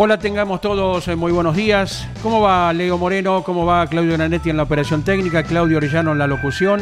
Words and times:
Hola, 0.00 0.16
tengamos 0.16 0.60
todos 0.60 1.08
eh, 1.08 1.16
muy 1.16 1.32
buenos 1.32 1.56
días. 1.56 2.06
¿Cómo 2.22 2.40
va 2.40 2.72
Leo 2.72 2.96
Moreno? 2.98 3.42
¿Cómo 3.42 3.66
va 3.66 3.84
Claudio 3.88 4.16
Nanetti 4.16 4.48
en 4.48 4.56
la 4.56 4.62
operación 4.62 5.02
técnica? 5.02 5.42
Claudio 5.42 5.78
Orellano 5.78 6.12
en 6.12 6.18
la 6.18 6.28
locución. 6.28 6.80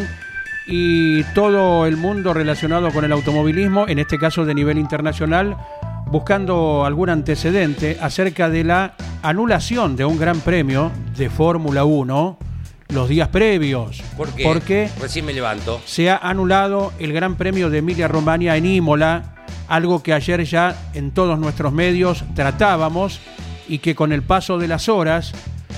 Y 0.66 1.22
todo 1.32 1.86
el 1.86 1.96
mundo 1.96 2.34
relacionado 2.34 2.90
con 2.90 3.06
el 3.06 3.12
automovilismo, 3.12 3.88
en 3.88 4.00
este 4.00 4.18
caso 4.18 4.44
de 4.44 4.54
nivel 4.54 4.76
internacional, 4.76 5.56
buscando 6.10 6.84
algún 6.84 7.08
antecedente 7.08 7.96
acerca 8.02 8.50
de 8.50 8.64
la 8.64 8.92
anulación 9.22 9.96
de 9.96 10.04
un 10.04 10.18
gran 10.18 10.38
premio 10.40 10.92
de 11.16 11.30
Fórmula 11.30 11.86
1 11.86 12.36
los 12.88 13.08
días 13.08 13.28
previos. 13.28 14.02
¿Por 14.16 14.30
qué? 14.30 14.44
Porque 14.44 14.90
Recién 15.00 15.24
me 15.24 15.32
levanto. 15.32 15.80
se 15.84 16.10
ha 16.10 16.16
anulado 16.16 16.92
el 16.98 17.12
Gran 17.12 17.36
Premio 17.36 17.70
de 17.70 17.78
Emilia 17.78 18.08
Romagna 18.08 18.56
en 18.56 18.66
Imola, 18.66 19.34
algo 19.68 20.02
que 20.02 20.12
ayer 20.12 20.44
ya 20.44 20.76
en 20.94 21.10
todos 21.10 21.38
nuestros 21.38 21.72
medios 21.72 22.24
tratábamos 22.34 23.20
y 23.68 23.78
que 23.78 23.94
con 23.94 24.12
el 24.12 24.22
paso 24.22 24.58
de 24.58 24.68
las 24.68 24.88
horas, 24.88 25.32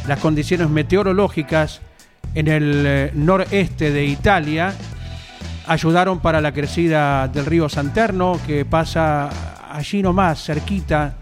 las 0.06 0.20
condiciones 0.20 0.68
meteorológicas 0.68 1.80
en 2.34 2.48
el 2.48 2.84
eh, 2.86 3.10
noreste 3.14 3.90
de 3.90 4.04
Italia 4.04 4.74
ayudaron 5.66 6.20
para 6.20 6.40
la 6.40 6.52
crecida 6.52 7.28
del 7.28 7.46
río 7.46 7.68
Santerno, 7.68 8.38
que 8.46 8.64
pasa 8.64 9.30
allí 9.70 10.02
nomás, 10.02 10.44
cerquita 10.44 11.14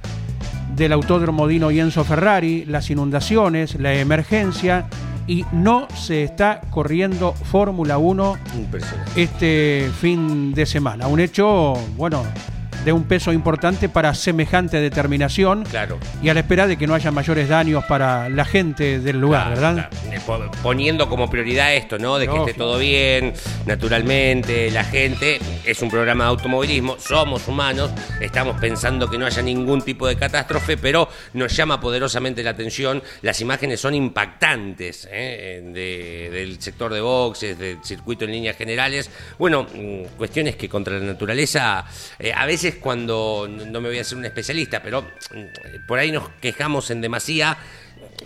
del 0.75 0.93
Autódromo 0.93 1.49
Dino 1.49 1.71
y 1.71 1.81
Enzo 1.81 2.05
Ferrari, 2.05 2.65
las 2.65 2.91
inundaciones, 2.91 3.75
la 3.81 3.95
emergencia, 3.95 4.87
y 5.27 5.45
no 5.53 5.89
se 5.95 6.23
está 6.25 6.61
corriendo 6.71 7.33
Fórmula 7.33 7.99
1 7.99 8.37
Impresionante. 8.57 9.23
este 9.23 9.91
fin 10.01 10.53
de 10.55 10.67
semana. 10.67 11.07
Un 11.09 11.21
hecho, 11.21 11.75
bueno, 11.97 12.23
de 12.87 12.93
un 12.93 13.03
peso 13.03 13.33
importante 13.33 13.89
para 13.89 14.15
semejante 14.15 14.79
determinación 14.81 15.65
Claro. 15.65 15.99
y 16.23 16.29
a 16.29 16.35
la 16.35 16.41
espera 16.41 16.69
de 16.69 16.77
que 16.79 16.87
no 16.87 16.95
haya 16.95 17.11
mayores 17.11 17.49
daños 17.49 17.85
para 17.87 18.29
la 18.29 18.45
gente 18.45 19.01
del 19.01 19.21
lugar, 19.21 19.53
Claro, 19.55 19.61
¿verdad? 19.61 19.91
claro. 20.25 20.51
Poniendo 20.63 21.09
como 21.09 21.29
prioridad 21.29 21.75
esto, 21.75 21.99
¿no? 21.99 22.17
De 22.17 22.27
que 22.27 22.31
Lógico. 22.33 22.47
esté 22.49 22.59
todo 22.59 22.79
bien, 22.79 23.35
naturalmente, 23.67 24.71
la 24.71 24.85
gente. 24.85 25.39
Es 25.65 25.83
un 25.83 25.91
programa 25.91 26.25
de 26.25 26.31
automovilismo, 26.31 26.97
somos 26.99 27.49
humanos, 27.49 27.91
estamos 28.21 28.57
pensando 28.61 29.11
que 29.11 29.19
no 29.19 29.27
haya 29.27 29.43
ningún 29.43 29.83
tipo 29.83 30.07
de 30.07 30.17
catástrofe, 30.17 30.77
pero 30.77 31.09
nos 31.35 31.55
llama 31.57 31.81
poderosamente 31.81 32.43
la 32.45 32.51
atención. 32.51 33.03
Las 33.23 33.41
imágenes 33.41 33.81
son 33.81 33.95
impactantes 33.95 35.09
¿eh? 35.11 35.61
de- 35.73 36.31
del 36.31 36.61
sector 36.63 36.93
de 36.95 37.01
boxes, 37.01 37.59
del 37.59 37.79
circuito 37.83 38.25
en 38.25 38.31
líneas 38.33 38.57
generales. 38.57 39.11
Bueno, 39.39 39.65
mm, 39.75 40.17
cuestiones 40.17 40.55
que 40.57 40.69
contra 40.69 40.99
la 40.99 41.05
naturaleza, 41.05 41.85
eh, 42.19 42.33
a 42.33 42.47
veces 42.47 42.76
cuando, 42.81 43.49
no 43.49 43.81
me 43.81 43.89
voy 43.89 43.99
a 43.99 44.01
hacer 44.03 44.19
un 44.19 44.25
especialista, 44.25 44.83
pero 44.83 45.03
mm, 45.03 45.87
por 45.87 45.99
ahí 45.99 46.13
nos 46.13 46.29
quejamos 46.41 46.91
en 46.91 47.01
demasía. 47.01 47.57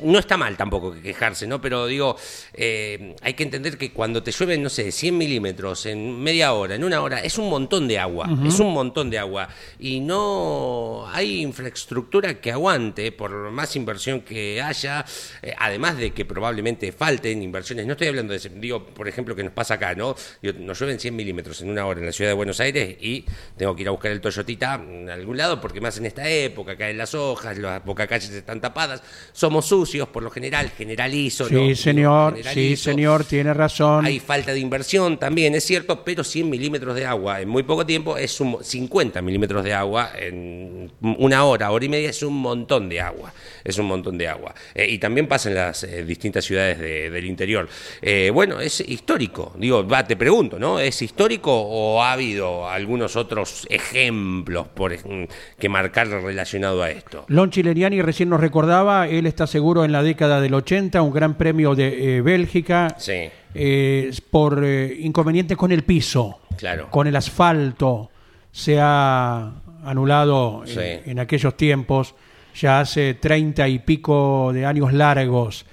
No 0.03 0.19
está 0.19 0.37
mal 0.37 0.57
tampoco 0.57 0.93
que 0.93 1.01
quejarse, 1.01 1.47
¿no? 1.47 1.61
Pero 1.61 1.87
digo, 1.87 2.17
eh, 2.55 3.15
hay 3.23 3.35
que 3.35 3.43
entender 3.43 3.77
que 3.77 3.93
cuando 3.93 4.23
te 4.23 4.31
llueven, 4.33 4.63
no 4.63 4.69
sé, 4.69 4.93
100 4.93 5.17
milímetros 5.17 5.87
en 5.87 6.21
media 6.21 6.53
hora, 6.53 6.75
en 6.75 6.85
una 6.85 7.03
hora, 7.03 7.21
es 7.21 7.39
un 7.39 7.49
montón 7.49 7.89
de 7.89 7.99
agua, 7.99 8.29
es 8.45 8.59
un 8.61 8.73
montón 8.73 9.11
de 9.11 9.19
agua. 9.19 9.49
Y 9.79 10.01
no 10.01 11.07
hay 11.13 11.43
infraestructura 11.43 12.41
que 12.41 12.53
aguante, 12.53 13.13
por 13.13 13.51
más 13.51 13.77
inversión 13.77 14.21
que 14.23 14.63
haya, 14.63 15.05
eh, 15.43 15.55
además 15.59 15.97
de 15.97 16.13
que 16.13 16.25
probablemente 16.25 16.93
falten 16.93 17.43
inversiones. 17.43 17.87
No 17.87 17.93
estoy 17.93 18.09
hablando 18.09 18.33
de, 18.33 18.51
digo, 18.57 18.85
por 18.85 19.09
ejemplo, 19.09 19.35
que 19.35 19.43
nos 19.43 19.53
pasa 19.53 19.75
acá, 19.75 19.95
¿no? 19.95 20.15
Digo, 20.41 20.59
nos 20.59 20.79
llueven 20.79 20.99
100 20.99 21.15
milímetros 21.15 21.61
en 21.63 21.71
una 21.71 21.87
hora 21.87 22.01
en 22.01 22.07
la 22.07 22.13
ciudad 22.13 22.31
de 22.31 22.35
Buenos 22.35 22.61
Aires 22.61 22.97
y 23.01 23.25
tengo 23.57 23.75
que 23.75 23.83
ir 23.83 23.89
a 23.89 23.91
buscar 23.91 24.13
el 24.13 24.21
Toyotita 24.21 24.75
en 24.75 25.11
algún 25.11 25.37
lado, 25.37 25.61
porque 25.61 25.81
más 25.81 25.99
en 25.99 26.07
esta 26.07 26.29
época 26.29 26.77
caen 26.77 26.99
las 26.99 27.15
hojas, 27.15 27.59
las 27.59 27.85
bocacalles 27.85 28.31
están 28.31 28.61
tapadas, 28.61 29.03
somos 29.33 29.71
sucios 29.81 30.09
por 30.09 30.23
lo 30.23 30.31
general, 30.31 30.71
generalizo. 30.77 31.47
Sí, 31.47 31.75
señor, 31.75 32.37
sí, 32.53 32.77
señor, 32.77 33.25
tiene 33.25 33.55
razón. 33.55 34.05
Hay 34.05 34.21
falta 34.21 34.53
de 34.53 34.59
inversión 34.61 35.19
también, 35.19 35.55
es 35.55 35.65
cierto, 35.65 36.05
pero 36.05 36.23
100 36.23 36.51
milímetros 36.51 36.95
de 36.95 37.07
agua 37.07 37.41
en 37.41 37.49
muy 37.49 37.63
poco 37.63 37.87
tiempo 37.87 38.17
es 38.17 38.39
un, 38.41 38.59
50 38.63 39.23
milímetros 39.23 39.65
de 39.65 39.73
agua 39.73 40.11
en 40.19 40.91
una 41.01 41.45
hora, 41.45 41.71
hora 41.71 41.85
y 41.85 41.89
media 41.89 42.11
es 42.11 42.23
un 42.23 42.35
montón 42.37 42.89
de 42.89 43.01
agua. 43.01 43.33
Es 43.65 43.79
un 43.79 43.87
montón 43.87 44.19
de 44.19 44.27
agua. 44.29 44.55
Eh, 44.75 44.87
y 44.91 44.99
también 44.99 45.27
pasa 45.29 45.49
en 45.49 45.55
las 45.55 45.85
eh, 45.85 46.05
distintas 46.05 46.45
ciudades 46.45 46.79
de- 46.79 47.11
del 47.11 47.25
interior. 47.27 47.69
Eh, 48.03 48.31
bueno, 48.33 48.59
es 48.61 48.81
histórico. 48.81 49.53
Digo, 49.59 49.87
va, 49.87 50.05
te 50.05 50.17
pregunto, 50.17 50.59
¿no? 50.59 50.79
¿Es 50.81 51.01
histórico 51.03 51.53
o 51.55 52.03
ha 52.03 52.13
habido 52.13 52.69
algunos 52.69 53.17
otros 53.17 53.67
ejemplos 53.71 54.67
por, 54.69 54.93
ej- 54.93 55.29
que 55.59 55.69
marcar 55.69 56.09
relacionado 56.09 56.83
a 56.83 56.91
esto? 56.91 57.25
Lon 57.29 57.51
Chileriani 57.51 58.01
recién 58.03 58.29
nos 58.31 58.41
recordaba, 58.41 59.09
él 59.09 59.27
está 59.27 59.47
seguro 59.47 59.70
en 59.85 59.93
la 59.93 60.03
década 60.03 60.41
del 60.41 60.55
80, 60.55 61.01
un 61.03 61.13
gran 61.13 61.35
premio 61.35 61.75
de 61.75 62.17
eh, 62.19 62.21
Bélgica, 62.21 62.95
Sí. 62.99 63.31
eh, 63.55 64.11
por 64.31 64.63
eh, 64.65 64.97
inconvenientes 65.01 65.57
con 65.57 65.73
el 65.73 65.85
piso, 65.85 66.41
Claro. 66.57 66.91
con 66.91 67.07
el 67.07 67.17
asfalto, 67.17 68.11
se 68.53 68.79
ha 68.81 69.53
anulado 69.85 70.63
Sí. 70.67 70.79
en 70.81 71.19
aquellos 71.21 71.57
tiempos, 71.57 72.15
ya 72.55 72.81
hace 72.81 73.15
treinta 73.15 73.69
y 73.69 73.79
pico 73.79 74.51
de 74.53 74.67
años 74.67 74.93
largos. 74.93 75.65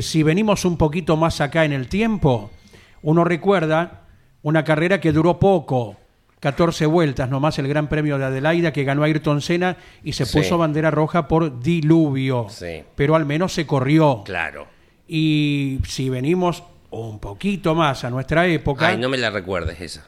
Si 0.00 0.22
venimos 0.24 0.64
un 0.64 0.76
poquito 0.76 1.16
más 1.16 1.40
acá 1.40 1.64
en 1.64 1.72
el 1.72 1.86
tiempo, 1.88 2.50
uno 3.02 3.22
recuerda 3.22 4.00
una 4.42 4.64
carrera 4.64 5.00
que 5.00 5.12
duró 5.12 5.38
poco, 5.38 5.96
14 6.40 6.86
vueltas 6.86 7.28
nomás 7.30 7.58
el 7.58 7.66
Gran 7.68 7.88
Premio 7.88 8.18
de 8.18 8.24
Adelaida 8.26 8.72
que 8.72 8.84
ganó 8.84 9.02
Ayrton 9.02 9.40
Senna 9.40 9.76
y 10.04 10.12
se 10.12 10.24
Sí. 10.24 10.38
puso 10.38 10.56
bandera 10.58 10.90
roja 10.90 11.26
por 11.28 11.60
diluvio, 11.60 12.46
Sí. 12.48 12.82
pero 12.94 13.16
al 13.16 13.26
menos 13.26 13.52
se 13.52 13.66
corrió. 13.66 14.22
Claro. 14.24 14.66
Y 15.08 15.78
si 15.86 16.08
venimos 16.10 16.62
un 16.90 17.18
poquito 17.18 17.74
más 17.74 18.04
a 18.04 18.10
nuestra 18.10 18.46
época, 18.46 18.88
Ay, 18.88 18.98
no 18.98 19.08
me 19.08 19.18
la 19.18 19.30
recuerdes 19.30 19.80
esa. 19.80 20.06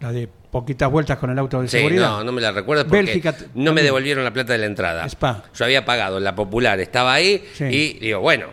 la 0.00 0.12
de 0.12 0.28
poquitas 0.50 0.90
vueltas 0.90 1.18
con 1.18 1.30
el 1.30 1.38
auto 1.38 1.60
de 1.62 1.68
Sí, 1.68 1.78
seguridad. 1.78 2.08
no, 2.10 2.24
no 2.24 2.32
me 2.32 2.40
la 2.40 2.52
recuerdo 2.52 2.84
porque 2.84 3.02
Bélgica 3.04 3.34
no 3.54 3.72
me 3.72 3.82
devolvieron 3.82 4.22
la 4.22 4.32
plata 4.32 4.52
de 4.52 4.58
la 4.60 4.66
entrada. 4.66 5.04
Spa. 5.06 5.44
Yo 5.54 5.64
había 5.64 5.84
pagado 5.84 6.20
la 6.20 6.34
popular, 6.34 6.78
estaba 6.80 7.14
ahí 7.14 7.42
Sí. 7.54 7.64
y 7.64 7.92
digo, 8.00 8.20
bueno, 8.20 8.46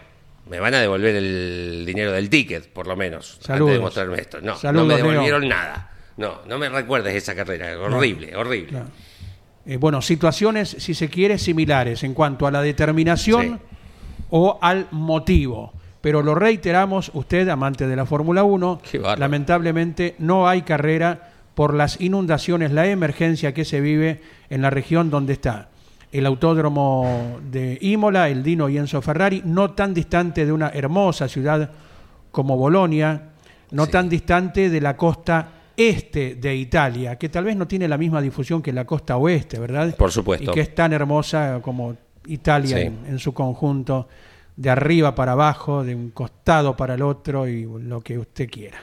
me 0.49 0.59
van 0.59 0.73
a 0.73 0.79
devolver 0.81 1.15
el 1.15 1.83
dinero 1.85 2.11
del 2.13 2.29
ticket, 2.29 2.67
por 2.71 2.87
lo 2.87 2.95
menos, 2.95 3.37
Saludos. 3.41 3.61
antes 3.67 3.73
de 3.75 3.79
mostrarme 3.79 4.17
esto. 4.19 4.41
No, 4.41 4.55
Saludos, 4.57 4.87
no 4.87 4.93
me 4.95 5.01
Leo. 5.01 5.11
devolvieron 5.11 5.47
nada. 5.47 5.90
No, 6.21 6.35
no 6.47 6.57
me 6.57 6.69
recuerdes 6.69 7.15
esa 7.15 7.33
carrera, 7.35 7.77
horrible, 7.79 8.35
horrible. 8.35 8.83
Eh, 9.65 9.77
bueno, 9.77 10.01
situaciones, 10.01 10.69
si 10.79 10.93
se 10.93 11.09
quiere, 11.09 11.37
similares 11.37 12.03
en 12.03 12.13
cuanto 12.13 12.47
a 12.47 12.51
la 12.51 12.61
determinación 12.61 13.59
Sí. 13.59 13.75
o 14.29 14.59
al 14.61 14.87
motivo. 14.91 15.73
Pero 16.01 16.21
lo 16.23 16.33
reiteramos, 16.35 17.11
usted, 17.13 17.47
amante 17.49 17.87
de 17.87 17.95
la 17.95 18.05
Fórmula 18.05 18.43
1, 18.43 18.81
Qué 18.89 18.97
bárbaro. 18.97 19.19
lamentablemente 19.19 20.15
no 20.19 20.47
hay 20.47 20.61
carrera 20.63 21.31
por 21.53 21.73
las 21.73 21.99
inundaciones, 22.01 22.71
la 22.71 22.87
emergencia 22.87 23.53
que 23.53 23.65
se 23.65 23.81
vive 23.81 24.21
en 24.49 24.61
la 24.61 24.69
región 24.69 25.09
donde 25.09 25.33
está 25.33 25.67
el 26.11 26.25
autódromo 26.25 27.39
de 27.51 27.77
Imola, 27.81 28.29
el 28.29 28.43
Dino 28.43 28.67
y 28.67 28.77
Enzo 28.77 29.01
Ferrari, 29.01 29.41
no 29.45 29.71
tan 29.71 29.93
distante 29.93 30.45
de 30.45 30.51
una 30.51 30.69
hermosa 30.69 31.27
ciudad 31.27 31.71
como 32.31 32.57
Bolonia, 32.57 33.29
no 33.71 33.85
Sí. 33.85 33.91
tan 33.91 34.09
distante 34.09 34.69
de 34.69 34.81
la 34.81 34.97
costa 34.97 35.47
este 35.89 36.35
de 36.35 36.55
Italia, 36.55 37.17
que 37.17 37.29
tal 37.29 37.43
vez 37.45 37.55
no 37.55 37.67
tiene 37.67 37.87
la 37.87 37.97
misma 37.97 38.21
difusión 38.21 38.61
que 38.61 38.71
la 38.73 38.85
costa 38.85 39.17
oeste, 39.17 39.59
¿verdad? 39.59 39.95
Por 39.95 40.11
supuesto. 40.11 40.51
Y 40.51 40.53
que 40.53 40.61
es 40.61 40.73
tan 40.75 40.93
hermosa 40.93 41.59
como 41.61 41.95
Italia 42.27 42.77
Sí. 42.77 42.83
en, 42.83 42.99
en 43.07 43.19
su 43.19 43.33
conjunto, 43.33 44.07
de 44.55 44.69
arriba 44.69 45.15
para 45.15 45.31
abajo, 45.31 45.83
de 45.83 45.95
un 45.95 46.11
costado 46.11 46.75
para 46.75 46.93
el 46.95 47.01
otro 47.01 47.47
y 47.47 47.63
lo 47.83 48.01
que 48.01 48.17
usted 48.19 48.49
quiera. 48.49 48.77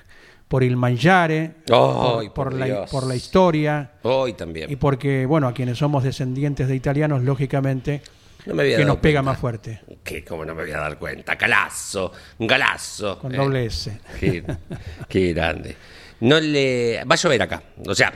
Por 0.48 0.64
el 0.64 0.76
mangiare, 0.76 1.52
por, 1.66 2.24
por 2.24 2.32
por 2.32 2.54
la, 2.54 2.86
por 2.86 3.06
la 3.06 3.14
historia 3.14 3.92
Hoy 4.02 4.32
también. 4.32 4.70
y 4.72 4.76
porque, 4.76 5.26
bueno, 5.26 5.46
a 5.46 5.52
quienes 5.52 5.76
somos 5.76 6.02
descendientes 6.02 6.68
de 6.68 6.74
italianos, 6.74 7.22
lógicamente, 7.22 8.00
No 8.46 8.54
me 8.54 8.62
había 8.62 8.78
que 8.78 8.84
nos 8.86 8.96
pega 8.96 9.20
más 9.20 9.36
fuerte, 9.38 9.80
Que 10.02 10.24
como 10.24 10.46
no 10.46 10.54
me 10.54 10.62
voy 10.62 10.72
a 10.72 10.78
dar 10.78 10.98
cuenta. 10.98 11.36
Calazo, 11.36 12.12
un 12.38 12.46
galazo. 12.46 13.18
con 13.18 13.34
Eh, 13.34 13.36
doble 13.36 13.66
S. 13.66 14.00
Qué, 14.18 14.42
qué 15.06 15.34
grande. 15.34 15.76
No 16.20 16.40
le 16.40 17.04
va 17.04 17.14
a 17.14 17.16
llover 17.16 17.42
acá. 17.42 17.62
O 17.86 17.94
sea, 17.94 18.12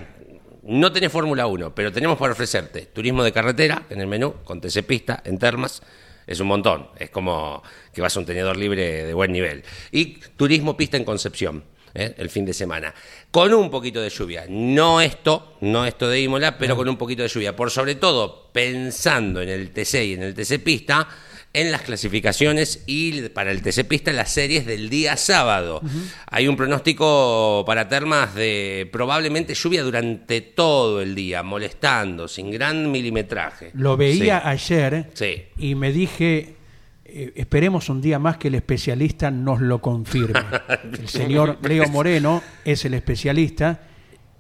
no 0.65 0.93
tenés 0.93 1.11
Fórmula 1.11 1.47
1, 1.47 1.75
pero 1.75 1.93
tenemos 1.93 2.19
para 2.19 2.33
ofrecerte 2.33 2.87
turismo 2.87 3.23
de 3.25 3.33
carretera 3.33 3.83
en 3.91 4.01
el 4.01 4.07
menú, 4.07 4.35
con 4.45 4.61
TC 4.61 4.85
Pista, 4.85 5.23
en 5.25 5.39
Termas. 5.39 5.83
Es 6.27 6.41
un 6.41 6.47
montón. 6.47 6.89
Es 6.97 7.11
como 7.11 7.63
que 7.93 8.01
vas 8.01 8.17
a 8.17 8.21
un 8.21 8.27
tenedor 8.27 8.57
libre 8.57 9.05
de 9.05 9.15
buen 9.15 9.33
nivel. 9.33 9.65
Y 9.91 10.21
turismo 10.37 10.77
pista 10.77 10.97
en 10.97 11.05
Concepción. 11.05 11.65
¿eh? 11.95 12.15
el 12.17 12.31
fin 12.31 12.45
de 12.45 12.53
semana. 12.53 12.95
Con 13.31 13.53
un 13.55 13.71
poquito 13.71 14.01
de 14.01 14.11
lluvia. 14.11 14.47
No 14.49 15.01
esto, 15.01 15.57
no 15.61 15.85
esto 15.85 16.09
de 16.09 16.21
Imola, 16.21 16.57
pero 16.59 16.77
con 16.77 16.89
un 16.89 16.97
poquito 16.97 17.23
de 17.23 17.29
lluvia. 17.29 17.57
Por 17.57 17.71
sobre 17.71 17.97
todo, 17.97 18.51
pensando 18.53 19.41
en 19.41 19.49
el 19.49 19.71
TC 19.71 19.95
y 20.05 20.13
en 20.15 20.23
el 20.23 20.35
TC 20.35 20.63
Pista, 20.63 21.09
en 21.55 21.71
las 21.71 21.83
clasificaciones 21.83 22.83
y 22.87 23.29
para 23.29 23.51
el 23.51 23.61
TC 23.63 23.85
Pista 23.87 24.13
las 24.13 24.31
series 24.31 24.65
del 24.65 24.89
día 24.89 25.17
sábado. 25.17 25.83
Hay 26.27 26.49
un 26.49 26.57
pronóstico 26.57 27.63
para 27.67 27.89
Termas 27.89 28.35
de 28.35 28.89
probablemente 28.91 29.55
lluvia 29.55 29.83
durante 29.83 30.41
todo 30.41 31.03
el 31.03 31.15
día, 31.15 31.43
molestando, 31.43 32.27
sin 32.29 32.51
gran 32.51 32.91
milimetraje. 32.91 33.71
Lo 33.75 33.97
veía 33.97 34.41
Sí. 34.41 34.47
ayer 34.73 35.11
Sí. 35.13 35.43
y 35.59 35.75
me 35.75 35.93
dije, 35.93 36.57
eh, 37.05 37.33
esperemos 37.37 37.91
un 37.91 38.01
día 38.01 38.19
más 38.19 38.39
que 38.39 38.49
el 38.49 38.55
especialista 38.55 39.31
nos 39.31 39.61
lo 39.61 39.81
confirme. 39.83 40.41
El 41.01 41.09
señor 41.09 41.59
Leo 41.63 41.87
Moreno 41.89 42.43
es 42.65 42.85
el 42.87 42.95
especialista 42.95 43.81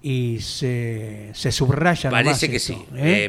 y 0.04 0.40
se, 0.40 1.30
se 1.32 1.52
subraya 1.52 2.10
Parece 2.10 2.50
que 2.50 2.56
esto, 2.56 2.74
sí. 2.74 2.84
¿eh? 2.96 3.28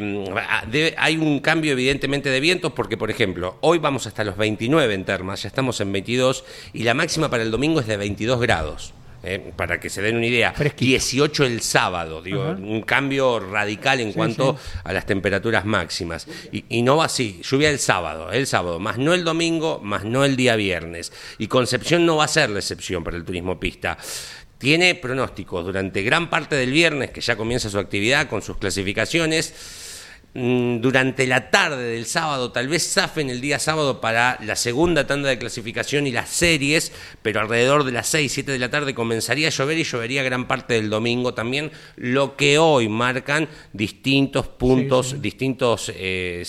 Debe- 0.71 0.95
hay 0.97 1.17
un 1.17 1.39
cambio 1.39 1.73
evidentemente 1.73 2.29
de 2.29 2.39
vientos 2.39 2.73
porque, 2.73 2.97
por 2.97 3.11
ejemplo, 3.11 3.57
hoy 3.61 3.77
vamos 3.77 4.07
hasta 4.07 4.23
los 4.23 4.37
29 4.37 4.93
en 4.93 5.05
Termas, 5.05 5.43
ya 5.43 5.47
estamos 5.49 5.79
en 5.81 5.91
22 5.91 6.43
y 6.73 6.83
la 6.83 6.93
máxima 6.93 7.29
para 7.29 7.43
el 7.43 7.51
domingo 7.51 7.79
es 7.79 7.87
de 7.87 7.97
22 7.97 8.39
grados. 8.41 8.93
eh, 9.25 9.53
para 9.55 9.79
que 9.79 9.89
se 9.89 10.01
den 10.01 10.17
una 10.17 10.25
idea, 10.25 10.51
Fresquito. 10.51 10.89
18 10.89 11.45
el 11.45 11.61
sábado, 11.61 12.21
digo, 12.21 12.43
un 12.59 12.81
cambio 12.81 13.39
radical 13.39 14.01
en 14.01 14.11
cuanto 14.11 14.57
a 14.83 14.91
las 14.91 15.05
temperaturas 15.05 15.63
máximas. 15.63 16.27
Y, 16.51 16.65
y 16.67 16.81
no 16.81 16.97
va 16.97 17.05
así, 17.05 17.39
lluvia 17.41 17.69
el 17.69 17.79
sábado, 17.79 18.33
el 18.33 18.47
sábado, 18.47 18.79
más 18.79 18.97
no 18.97 19.13
el 19.13 19.23
domingo, 19.23 19.79
más 19.81 20.03
no 20.03 20.25
el 20.25 20.35
día 20.35 20.57
viernes. 20.57 21.13
Y 21.37 21.47
Concepción 21.47 22.05
no 22.05 22.17
va 22.17 22.25
a 22.25 22.27
ser 22.27 22.49
la 22.49 22.59
excepción 22.59 23.01
para 23.01 23.15
el 23.15 23.23
turismo 23.23 23.57
pista. 23.61 23.97
Tiene 24.63 24.95
pronósticos 24.95 25.65
durante 25.65 26.03
gran 26.03 26.29
parte 26.29 26.55
del 26.55 26.71
viernes, 26.71 27.11
que 27.11 27.19
ya 27.19 27.35
comienza 27.35 27.69
su 27.69 27.77
actividad 27.77 28.29
con 28.29 28.41
sus 28.41 28.55
clasificaciones. 28.55 29.53
Mm, 30.35 30.81
Durante 30.81 31.27
la 31.27 31.51
tarde 31.51 31.83
del 31.83 32.07
sábado, 32.07 32.51
tal 32.51 32.67
vez 32.67 32.91
zafen 32.91 33.29
el 33.29 33.39
día 33.39 33.59
sábado 33.59 34.01
para 34.01 34.39
la 34.43 34.55
segunda 34.55 35.05
tanda 35.05 35.29
de 35.29 35.37
clasificación 35.37 36.07
y 36.07 36.11
las 36.11 36.29
series, 36.29 36.91
pero 37.21 37.39
alrededor 37.39 37.83
de 37.83 37.91
las 37.91 38.07
6, 38.07 38.31
7 38.31 38.51
de 38.51 38.57
la 38.57 38.71
tarde 38.71 38.95
comenzaría 38.95 39.47
a 39.47 39.51
llover 39.51 39.77
y 39.77 39.83
llovería 39.83 40.23
gran 40.23 40.47
parte 40.47 40.73
del 40.73 40.89
domingo 40.89 41.35
también, 41.35 41.71
lo 41.97 42.35
que 42.35 42.57
hoy 42.57 42.89
marcan 42.89 43.47
distintos 43.73 44.47
puntos, 44.47 45.09
Sí, 45.09 45.15
sí. 45.17 45.21
distintos, 45.21 45.91
eh, 45.95 46.43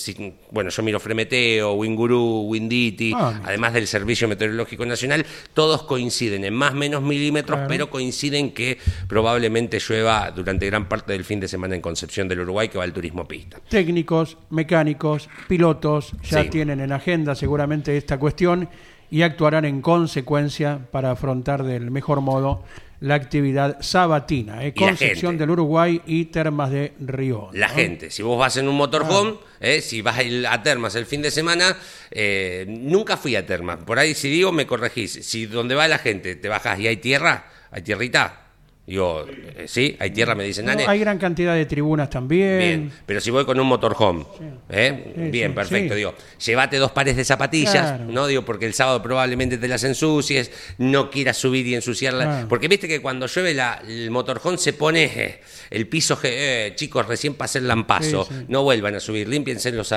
bueno, 0.50 0.70
yo 0.70 0.82
miro 0.82 0.98
Fremeteo, 0.98 1.74
Winguru, 1.74 2.42
Winditi, 2.48 3.12
Ah, 3.14 3.42
además 3.44 3.74
del 3.74 3.86
Servicio 3.86 4.26
Meteorológico 4.28 4.86
Nacional, 4.86 5.26
todos 5.52 5.82
coinciden 5.82 6.44
en 6.46 6.54
más 6.54 6.72
o 6.72 6.76
menos 6.76 7.02
milímetros, 7.02 7.56
Claro. 7.58 7.68
pero 7.68 7.90
coinciden 7.90 8.52
que 8.52 8.78
probablemente 9.08 9.78
llueva 9.78 10.30
durante 10.30 10.64
gran 10.66 10.88
parte 10.88 11.12
del 11.12 11.24
fin 11.24 11.38
de 11.38 11.48
semana 11.48 11.74
en 11.74 11.82
Concepción 11.82 12.28
del 12.28 12.40
Uruguay, 12.40 12.68
que 12.70 12.78
va 12.78 12.84
el 12.84 12.92
turismo 12.94 13.28
pista. 13.28 13.60
Técnicos, 13.74 14.38
mecánicos, 14.50 15.28
pilotos 15.48 16.12
ya 16.22 16.44
Sí. 16.44 16.48
tienen 16.48 16.78
en 16.78 16.92
agenda 16.92 17.34
seguramente 17.34 17.96
esta 17.96 18.18
cuestión 18.20 18.68
y 19.10 19.22
actuarán 19.22 19.64
en 19.64 19.80
consecuencia 19.82 20.78
para 20.92 21.10
afrontar 21.10 21.64
del 21.64 21.90
mejor 21.90 22.20
modo 22.20 22.62
la 23.00 23.16
actividad 23.16 23.78
sabatina. 23.80 24.64
¿eh? 24.64 24.72
Concepción 24.74 25.36
del 25.36 25.50
Uruguay 25.50 26.00
y 26.06 26.26
Termas 26.26 26.70
de 26.70 26.92
Río. 27.00 27.48
La 27.52 27.66
¿no? 27.66 27.74
gente, 27.74 28.12
si 28.12 28.22
vos 28.22 28.38
vas 28.38 28.56
en 28.58 28.68
un 28.68 28.76
motorhome, 28.76 29.38
eh, 29.58 29.80
si 29.80 30.02
vas 30.02 30.20
a 30.48 30.62
Termas 30.62 30.94
el 30.94 31.04
fin 31.04 31.20
de 31.22 31.32
semana, 31.32 31.76
eh, 32.12 32.66
nunca 32.68 33.16
fui 33.16 33.34
a 33.34 33.44
Termas. 33.44 33.78
Por 33.78 33.98
ahí, 33.98 34.14
si 34.14 34.30
digo, 34.30 34.52
me 34.52 34.68
corregís. 34.68 35.14
Si 35.26 35.46
donde 35.46 35.74
va 35.74 35.88
la 35.88 35.98
gente 35.98 36.36
te 36.36 36.48
bajas 36.48 36.78
y 36.78 36.86
hay 36.86 36.98
tierra, 36.98 37.46
hay 37.72 37.82
tierrita. 37.82 38.43
Digo, 38.86 39.24
eh, 39.26 39.64
sí, 39.66 39.96
hay 39.98 40.10
tierra, 40.10 40.34
me 40.34 40.44
dicen, 40.44 40.66
No, 40.66 40.72
Nane. 40.72 40.84
hay 40.86 40.98
gran 40.98 41.16
cantidad 41.16 41.54
de 41.54 41.64
tribunas 41.64 42.10
también. 42.10 42.58
Bien, 42.58 42.92
pero 43.06 43.18
si 43.18 43.30
voy 43.30 43.46
con 43.46 43.58
un 43.58 43.66
motorhome, 43.66 44.26
¿eh? 44.68 45.12
Sí, 45.16 45.22
bien, 45.30 45.52
sí, 45.52 45.54
perfecto. 45.54 45.94
sí. 45.94 45.98
Digo, 45.98 46.14
llévate 46.44 46.76
dos 46.76 46.90
pares 46.92 47.16
de 47.16 47.24
zapatillas, 47.24 47.72
Claro. 47.72 48.04
¿no? 48.08 48.26
Digo, 48.26 48.44
porque 48.44 48.66
el 48.66 48.74
sábado 48.74 49.02
probablemente 49.02 49.56
te 49.56 49.68
las 49.68 49.84
ensucies, 49.84 50.50
no 50.76 51.10
quieras 51.10 51.38
subir 51.38 51.66
y 51.66 51.74
ensuciarla. 51.74 52.24
Claro. 52.24 52.48
Porque 52.48 52.68
viste 52.68 52.86
que 52.86 53.00
cuando 53.00 53.26
llueve 53.26 53.54
la, 53.54 53.80
el 53.88 54.10
motorhome 54.10 54.58
se 54.58 54.74
pone 54.74 55.04
eh, 55.04 55.40
el 55.70 55.88
piso, 55.88 56.18
eh, 56.22 56.72
chicos, 56.76 57.06
recién 57.08 57.34
pasé 57.36 57.60
el 57.60 57.68
lampazo, 57.68 58.26
Sí, 58.28 58.34
sí. 58.38 58.44
no 58.48 58.64
vuelvan 58.64 58.94
a 58.96 59.00
subir, 59.00 59.26
límpiense 59.28 59.72
los, 59.72 59.94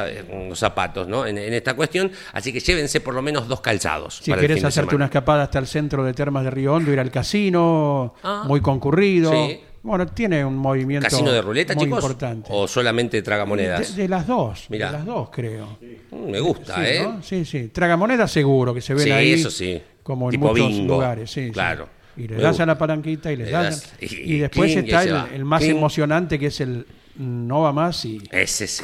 los 0.49 0.57
zapatos, 0.57 1.09
¿no? 1.09 1.25
En, 1.27 1.37
en 1.37 1.53
esta 1.53 1.73
cuestión, 1.73 2.09
así 2.31 2.53
que 2.53 2.61
llévense 2.61 3.01
por 3.01 3.13
lo 3.13 3.21
menos 3.21 3.49
dos 3.49 3.59
calzados. 3.59 4.21
Si 4.23 4.31
para 4.31 4.39
querés 4.41 4.63
hacerte 4.63 4.95
una 4.95 5.05
escapada 5.05 5.43
hasta 5.43 5.59
el 5.59 5.67
centro 5.67 6.05
de 6.05 6.13
Termas 6.13 6.45
de 6.45 6.51
Río 6.51 6.73
Hondo, 6.73 6.93
ir 6.93 7.01
al 7.01 7.11
casino, 7.11 8.13
Ah. 8.23 8.43
muy 8.47 8.61
concurrido. 8.79 9.31
Sí. 9.31 9.59
Bueno, 9.83 10.05
tiene 10.07 10.43
un 10.43 10.57
movimiento 10.57 11.07
¿Casino 11.07 11.31
de 11.31 11.41
ruleta, 11.41 11.73
muy 11.73 11.85
chicos? 11.85 11.99
importante. 12.03 12.49
¿O 12.51 12.67
solamente 12.67 13.21
tragamonedas? 13.21 13.95
De, 13.95 14.03
de 14.03 14.09
las 14.09 14.27
dos, 14.27 14.65
Mirá. 14.69 14.87
de 14.91 14.97
las 14.97 15.05
dos 15.05 15.29
creo. 15.29 15.77
Mm, 16.11 16.29
Me 16.31 16.39
gusta, 16.41 16.75
Sí, 16.75 16.81
¿eh? 16.83 16.99
¿no? 17.03 17.23
Sí, 17.23 17.45
sí. 17.45 17.67
Tragamonedas 17.69 18.29
seguro 18.31 18.73
que 18.73 18.81
se 18.81 18.93
ven 18.93 19.03
Sí, 19.05 19.11
ahí. 19.11 19.33
eso 19.33 19.49
sí. 19.49 19.81
Como 20.03 20.27
en 20.27 20.31
Tipo 20.31 20.47
muchos 20.49 20.67
bingo. 20.67 20.95
lugares, 20.95 21.31
sí, 21.31 21.45
sí. 21.47 21.51
Claro. 21.51 21.87
Y 22.17 22.27
le 22.27 22.35
Me 22.35 22.41
das 22.41 22.59
a 22.59 22.65
la 22.65 22.77
palanquita 22.77 23.31
y 23.31 23.37
le 23.37 23.45
Le 23.45 23.51
das. 23.51 23.93
Y, 24.01 24.33
y 24.35 24.39
después 24.39 24.75
está 24.75 25.03
el, 25.33 25.45
más 25.45 25.63
emocionante 25.63 26.37
que 26.39 26.47
es 26.47 26.59
el 26.59 26.85
no 27.17 27.61
va 27.61 27.73
más 27.73 28.05
y, 28.05 28.21
Ese 28.31 28.67
sí. 28.67 28.83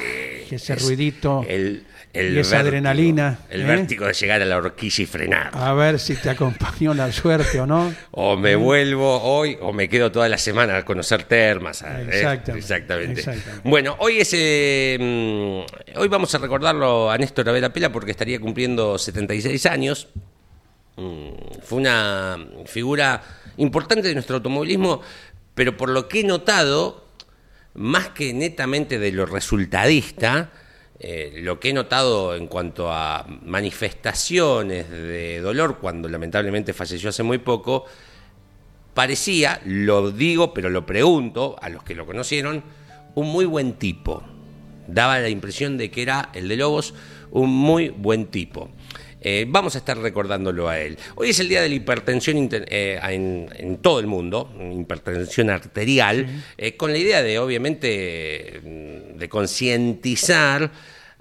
Ese 0.49 0.73
Es 0.73 0.83
ruidito 0.83 1.45
El, 1.47 1.85
el 2.13 2.35
y 2.35 2.39
esa 2.39 2.57
vértigo, 2.57 2.67
adrenalina, 2.69 3.39
El 3.49 3.61
¿eh? 3.61 3.65
vértigo 3.65 4.05
de 4.05 4.13
llegar 4.13 4.41
a 4.41 4.45
la 4.45 4.57
horquilla 4.57 5.03
y 5.03 5.05
frenar. 5.05 5.51
a 5.53 5.73
ver 5.73 5.99
si 5.99 6.15
te 6.15 6.29
acompañó 6.29 6.93
la 6.93 7.11
suerte 7.11 7.59
o 7.59 7.65
no. 7.65 7.93
O 8.11 8.35
me 8.37 8.55
vuelvo 8.55 9.21
hoy 9.21 9.57
o 9.61 9.71
me 9.73 9.87
quedo 9.89 10.11
toda 10.11 10.27
la 10.29 10.37
semana 10.37 10.77
a 10.77 10.85
conocer 10.85 11.23
termas. 11.23 11.81
¿eh? 11.81 12.07
Exactamente, 12.11 12.59
Exactamente. 12.59 13.23
Bueno, 13.63 13.95
hoy 13.99 14.19
es, 14.19 14.31
eh, 14.33 14.97
mm, 14.99 15.99
hoy 15.99 16.07
vamos 16.07 16.33
a 16.35 16.37
recordarlo 16.39 17.09
a 17.11 17.17
Néstor 17.17 17.49
Avera 17.49 17.71
Pela 17.73 17.91
porque 17.91 18.11
estaría 18.11 18.39
cumpliendo 18.39 18.97
76 18.97 19.65
años. 19.67 20.07
Mm, 20.95 21.61
Fue 21.63 21.79
una 21.79 22.37
figura 22.65 23.21
importante 23.57 24.07
de 24.07 24.13
nuestro 24.13 24.35
automovilismo, 24.37 25.01
pero 25.55 25.75
por 25.77 25.89
lo 25.89 26.07
que 26.07 26.19
he 26.21 26.23
notado, 26.23 27.02
más 27.75 28.09
que 28.09 28.33
netamente 28.33 28.99
de 28.99 29.11
lo 29.11 29.25
resultadista, 29.25 30.51
eh, 30.99 31.39
lo 31.41 31.59
que 31.59 31.69
he 31.69 31.73
notado 31.73 32.35
en 32.35 32.47
cuanto 32.47 32.91
a 32.91 33.25
manifestaciones 33.43 34.89
de 34.89 35.41
dolor 35.41 35.79
cuando 35.79 36.07
lamentablemente 36.07 36.73
falleció 36.73 37.09
hace 37.09 37.23
muy 37.23 37.39
poco, 37.39 37.85
parecía, 38.93 39.59
lo 39.65 40.11
digo, 40.11 40.53
pero 40.53 40.69
lo 40.69 40.85
pregunto 40.85 41.55
a 41.61 41.69
los 41.69 41.83
que 41.83 41.95
lo 41.95 42.05
conocieron, 42.05 42.63
un 43.15 43.27
muy 43.27 43.45
buen 43.45 43.73
tipo. 43.73 44.23
Daba 44.87 45.19
la 45.19 45.29
impresión 45.29 45.77
de 45.77 45.89
que 45.89 46.01
era 46.01 46.29
el 46.33 46.47
de 46.47 46.57
Lobos 46.57 46.93
un 47.31 47.49
muy 47.49 47.89
buen 47.89 48.27
tipo. 48.27 48.69
Eh, 49.25 49.45
vamos 49.47 49.75
a 49.75 49.77
estar 49.77 49.97
recordándolo 49.97 50.67
a 50.67 50.79
él. 50.79 50.97
Hoy 51.15 51.29
es 51.29 51.39
el 51.39 51.47
día 51.47 51.61
de 51.61 51.69
la 51.69 51.75
hipertensión 51.75 52.49
eh, 52.51 52.99
en, 53.01 53.49
en 53.55 53.77
todo 53.77 53.99
el 53.99 54.07
mundo, 54.07 54.53
hipertensión 54.77 55.49
arterial, 55.49 56.43
eh, 56.57 56.75
con 56.75 56.91
la 56.91 56.97
idea 56.97 57.23
de, 57.23 57.39
obviamente, 57.39 58.59
de 59.15 59.29
concientizar 59.29 60.69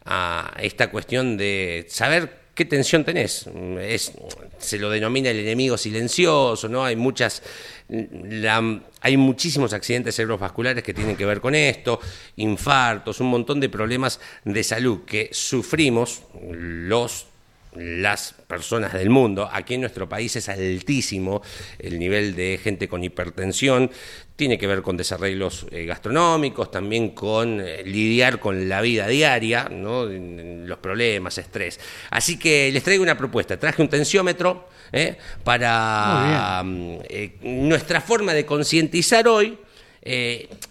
a 0.04 0.52
esta 0.60 0.90
cuestión 0.90 1.36
de 1.36 1.86
saber 1.88 2.42
qué 2.54 2.64
tensión 2.64 3.04
tenés. 3.04 3.46
Es, 3.80 4.12
se 4.58 4.78
lo 4.78 4.90
denomina 4.90 5.30
el 5.30 5.38
enemigo 5.38 5.78
silencioso, 5.78 6.68
¿no? 6.68 6.84
Hay 6.84 6.96
muchas. 6.96 7.42
la- 7.88 8.80
hay 9.00 9.16
muchísimos 9.16 9.72
accidentes 9.72 10.14
cerebrovasculares 10.16 10.82
que 10.84 10.94
tienen 10.94 11.16
que 11.16 11.24
ver 11.26 11.40
con 11.40 11.54
esto, 11.54 11.98
infartos, 12.36 13.20
un 13.20 13.28
montón 13.28 13.58
de 13.60 13.68
problemas 13.68 14.20
de 14.44 14.62
salud 14.64 15.00
que 15.04 15.28
sufrimos 15.32 16.22
los 16.50 17.26
las 17.74 18.34
personas 18.46 18.92
del 18.92 19.10
mundo. 19.10 19.48
Aquí 19.50 19.74
en 19.74 19.80
nuestro 19.80 20.08
país 20.08 20.34
es 20.36 20.48
altísimo 20.48 21.42
el 21.78 21.98
nivel 21.98 22.34
de 22.34 22.60
gente 22.62 22.88
con 22.88 23.02
hipertensión. 23.02 23.90
Tiene 24.36 24.58
que 24.58 24.66
ver 24.66 24.82
con 24.82 24.96
desarreglos 24.96 25.66
eh, 25.70 25.84
gastronómicos, 25.84 26.70
también 26.70 27.10
con 27.10 27.60
eh, 27.60 27.82
lidiar 27.84 28.40
con 28.40 28.68
la 28.68 28.80
vida 28.80 29.06
diaria, 29.06 29.68
¿no? 29.70 30.04
los 30.04 30.78
problemas, 30.78 31.38
estrés. 31.38 31.78
Así 32.10 32.38
que 32.38 32.70
les 32.72 32.82
traigo 32.82 33.02
una 33.02 33.16
propuesta. 33.16 33.58
Traje 33.58 33.82
un 33.82 33.88
tensiómetro 33.88 34.68
¿eh? 34.92 35.16
para 35.44 36.62
mm, 36.64 36.98
nuestra 37.42 38.00
forma 38.00 38.34
de 38.34 38.44
concientizar 38.44 39.28
hoy. 39.28 39.58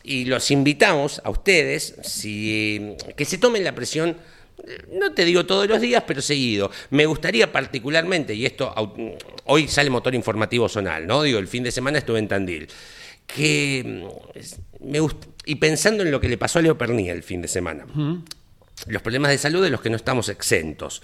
y 0.04 0.26
los 0.26 0.52
invitamos 0.52 1.22
a 1.24 1.30
ustedes 1.30 1.96
si, 2.04 2.98
que 3.16 3.24
se 3.24 3.38
tomen 3.38 3.64
la 3.64 3.74
presión 3.74 4.18
no 4.92 5.14
te 5.14 5.26
digo 5.26 5.46
todos 5.46 5.68
los 5.68 5.82
días, 5.82 6.04
pero 6.06 6.22
seguido. 6.22 6.72
Me 6.90 7.06
gustaría 7.06 7.52
particularmente, 7.52 8.34
y 8.34 8.46
esto 8.46 8.74
hoy 9.46 9.68
sale 9.68 9.90
motor 9.90 10.16
informativo 10.16 10.70
zonal, 10.70 11.08
¿no? 11.08 11.24
Digo, 11.24 11.40
el 11.40 11.48
fin 11.48 11.64
de 11.64 11.72
semana 11.72 11.98
estuve 11.98 12.20
en 12.20 12.28
Tandil. 12.28 12.68
Que 13.26 13.84
mm, 13.86 14.90
me 14.92 15.00
y 15.46 15.56
pensando 15.56 16.04
en 16.04 16.12
lo 16.12 16.20
que 16.20 16.30
le 16.30 16.38
pasó 16.38 16.60
a 16.60 16.62
Leo 16.62 16.78
Pernía 16.78 17.14
el 17.14 17.24
fin 17.24 17.42
de 17.42 17.48
semana. 17.48 17.86
Los 18.88 19.02
problemas 19.02 19.32
de 19.32 19.38
salud 19.38 19.64
de 19.64 19.70
los 19.70 19.82
que 19.82 19.90
no 19.90 19.96
estamos 19.96 20.30
exentos. 20.30 21.02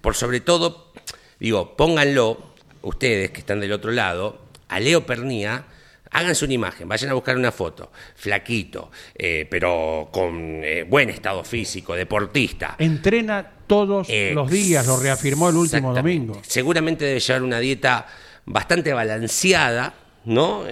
Por 0.00 0.14
sobre 0.14 0.40
todo, 0.40 0.92
digo, 1.38 1.76
pónganlo, 1.76 2.52
ustedes 2.82 3.30
que 3.30 3.40
están 3.40 3.60
del 3.60 3.72
otro 3.72 3.92
lado, 3.92 4.40
a 4.68 4.80
Leo 4.80 5.06
Pernía 5.06 5.66
Háganse 6.10 6.44
una 6.44 6.54
imagen, 6.54 6.88
vayan 6.88 7.10
a 7.10 7.14
buscar 7.14 7.36
una 7.36 7.52
foto, 7.52 7.90
flaquito, 8.14 8.90
eh, 9.14 9.46
pero 9.50 10.08
con 10.12 10.62
eh, 10.64 10.84
buen 10.84 11.10
estado 11.10 11.44
físico, 11.44 11.94
deportista. 11.94 12.76
Entrena 12.78 13.46
todos 13.66 14.08
los 14.08 14.50
días, 14.50 14.86
lo 14.86 14.98
reafirmó 14.98 15.50
el 15.50 15.56
último 15.56 15.94
domingo. 15.94 16.40
Seguramente 16.46 17.04
debe 17.04 17.20
llevar 17.20 17.42
una 17.42 17.58
dieta 17.58 18.06
bastante 18.46 18.92
balanceada, 18.92 19.94
¿no? 20.24 20.64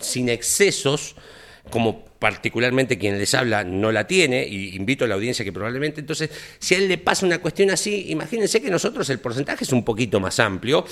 sin 0.00 0.28
excesos, 0.28 1.16
como 1.70 2.04
particularmente 2.18 2.98
quien 2.98 3.18
les 3.18 3.34
habla 3.34 3.64
no 3.64 3.92
la 3.92 4.06
tiene, 4.06 4.46
y 4.46 4.74
invito 4.74 5.04
a 5.04 5.08
la 5.08 5.14
audiencia 5.14 5.44
que 5.44 5.52
probablemente, 5.52 6.00
entonces, 6.00 6.30
si 6.58 6.74
a 6.74 6.78
él 6.78 6.88
le 6.88 6.98
pasa 6.98 7.26
una 7.26 7.38
cuestión 7.38 7.70
así, 7.70 8.06
imagínense 8.08 8.60
que 8.60 8.70
nosotros 8.70 9.08
el 9.10 9.18
porcentaje 9.18 9.64
es 9.64 9.72
un 9.72 9.84
poquito 9.84 10.20
más 10.20 10.40
amplio. 10.40 10.84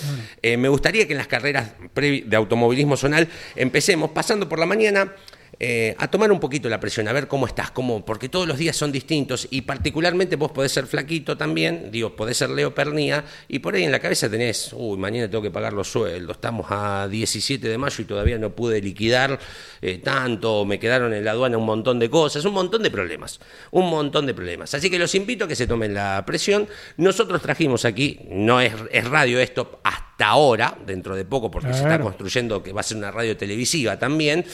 Eh, 0.43 0.57
me 0.57 0.69
gustaría 0.69 1.07
que 1.07 1.13
en 1.13 1.19
las 1.19 1.27
carreras 1.27 1.73
de 1.95 2.37
automovilismo 2.37 2.97
zonal 2.97 3.29
empecemos 3.57 4.11
pasando 4.11 4.49
por 4.49 4.59
la 4.59 4.67
mañana 4.67 5.13
eh, 5.61 5.95
a 5.99 6.09
tomar 6.11 6.33
un 6.33 6.41
poquito 6.41 6.69
la 6.69 6.81
presión, 6.81 7.09
a 7.09 7.13
ver 7.13 7.29
cómo 7.29 7.47
estás, 7.47 7.71
cómo, 7.71 8.05
porque 8.05 8.29
todos 8.29 8.47
los 8.47 8.59
días 8.59 8.77
son 8.77 8.93
distintos 8.93 9.47
y 9.51 9.63
particularmente 9.63 10.37
vos 10.37 10.53
podés 10.53 10.73
ser 10.73 10.87
flaquito 10.87 11.37
también, 11.37 11.91
digo, 11.91 12.17
podés 12.17 12.37
ser 12.37 12.51
Leo 12.51 12.75
Pernía 12.75 13.25
y 13.49 13.61
por 13.61 13.75
ahí 13.75 13.85
en 13.85 13.93
la 13.93 14.01
cabeza 14.01 14.29
tenés, 14.29 14.71
uy, 14.73 14.99
mañana 14.99 15.29
tengo 15.29 15.43
que 15.43 15.51
pagar 15.51 15.73
los 15.73 15.89
sueldos, 15.89 16.37
estamos 16.37 16.67
a 16.71 17.09
17 17.09 17.69
de 17.69 17.79
mayo 17.79 18.03
y 18.03 18.05
todavía 18.05 18.39
no 18.39 18.51
pude 18.51 18.81
liquidar 18.81 19.39
eh, 19.81 19.99
tanto, 19.99 20.65
me 20.65 20.79
quedaron 20.79 21.13
en 21.15 21.25
la 21.25 21.33
aduana 21.33 21.59
un 21.59 21.67
montón 21.67 21.99
de 21.99 22.11
cosas, 22.11 22.45
un 22.45 22.55
montón 22.55 22.83
de 22.83 22.91
problemas, 22.91 23.41
un 23.71 23.89
montón 23.89 24.27
de 24.27 24.35
problemas. 24.35 24.75
Así 24.75 24.91
que 24.91 24.99
los 24.99 25.15
invito 25.15 25.45
a 25.45 25.49
que 25.49 25.57
se 25.57 25.67
tomen 25.67 25.95
la 25.95 26.25
presión. 26.27 26.69
Nosotros 26.97 27.43
trajimos 27.43 27.85
aquí, 27.85 28.21
no 28.31 28.61
es, 28.61 28.73
es 28.91 29.09
radio 29.09 29.39
esto 29.39 29.81
hasta 29.85 30.04
ahora, 30.19 30.77
dentro 30.87 31.17
de 31.17 31.25
poco, 31.25 31.51
porque 31.51 31.73
se 31.73 31.81
está 31.81 32.01
construyendo 32.01 32.63
que 32.63 32.73
va 32.73 32.81
a 32.81 32.85
ser 32.85 32.97
una 32.97 33.11
radio 33.11 33.37
televisiva 33.37 33.99
también 33.99 34.45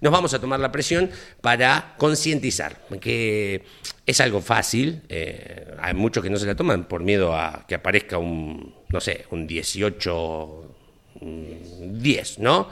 nos 0.00 0.12
vamos 0.12 0.32
a 0.34 0.40
tomar 0.40 0.60
la 0.60 0.70
presión 0.70 1.10
para 1.40 1.94
concientizar, 1.98 2.76
que 3.00 3.64
es 4.06 4.20
algo 4.20 4.40
fácil, 4.40 5.02
eh, 5.08 5.74
hay 5.80 5.94
muchos 5.94 6.22
que 6.22 6.30
no 6.30 6.38
se 6.38 6.46
la 6.46 6.54
toman 6.54 6.84
por 6.84 7.02
miedo 7.02 7.34
a 7.34 7.64
que 7.66 7.74
aparezca 7.74 8.18
un, 8.18 8.74
no 8.88 9.00
sé, 9.00 9.26
un 9.30 9.46
18, 9.46 10.74
10, 11.20 12.38
¿no? 12.38 12.68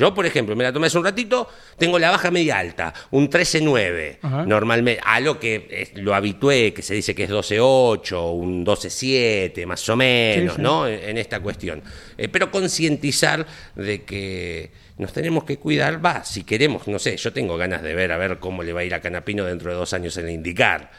Yo, 0.00 0.14
por 0.14 0.24
ejemplo, 0.24 0.56
me 0.56 0.64
la 0.64 0.72
tomé 0.72 0.86
hace 0.86 0.96
un 0.96 1.04
ratito, 1.04 1.46
tengo 1.76 1.98
la 1.98 2.10
baja 2.10 2.30
media 2.30 2.58
alta, 2.58 2.94
un 3.10 3.28
13-9, 3.28 4.46
normalmente, 4.46 4.98
a 5.04 5.20
lo 5.20 5.38
que 5.38 5.68
es 5.70 5.92
lo 5.94 6.14
habitué, 6.14 6.72
que 6.72 6.80
se 6.80 6.94
dice 6.94 7.14
que 7.14 7.24
es 7.24 7.30
12-8, 7.30 8.32
un 8.32 8.64
12-7, 8.64 9.66
más 9.66 9.86
o 9.90 9.96
menos, 9.96 10.58
¿no? 10.58 10.88
En, 10.88 11.18
esta 11.18 11.40
cuestión. 11.40 11.82
Eh, 12.16 12.28
pero 12.28 12.50
concientizar 12.50 13.46
de 13.74 14.02
que 14.04 14.70
nos 14.96 15.12
tenemos 15.12 15.44
que 15.44 15.58
cuidar, 15.58 16.02
va, 16.02 16.24
si 16.24 16.44
queremos, 16.44 16.88
no 16.88 16.98
sé, 16.98 17.18
yo 17.18 17.34
tengo 17.34 17.58
ganas 17.58 17.82
de 17.82 17.94
ver 17.94 18.12
a 18.12 18.16
ver 18.16 18.38
cómo 18.38 18.62
le 18.62 18.72
va 18.72 18.80
a 18.80 18.84
ir 18.84 18.94
a 18.94 19.02
Canapino 19.02 19.44
dentro 19.44 19.70
de 19.70 19.76
dos 19.76 19.92
años 19.92 20.16
en 20.16 20.28
el 20.28 20.30
indicar. 20.30 20.92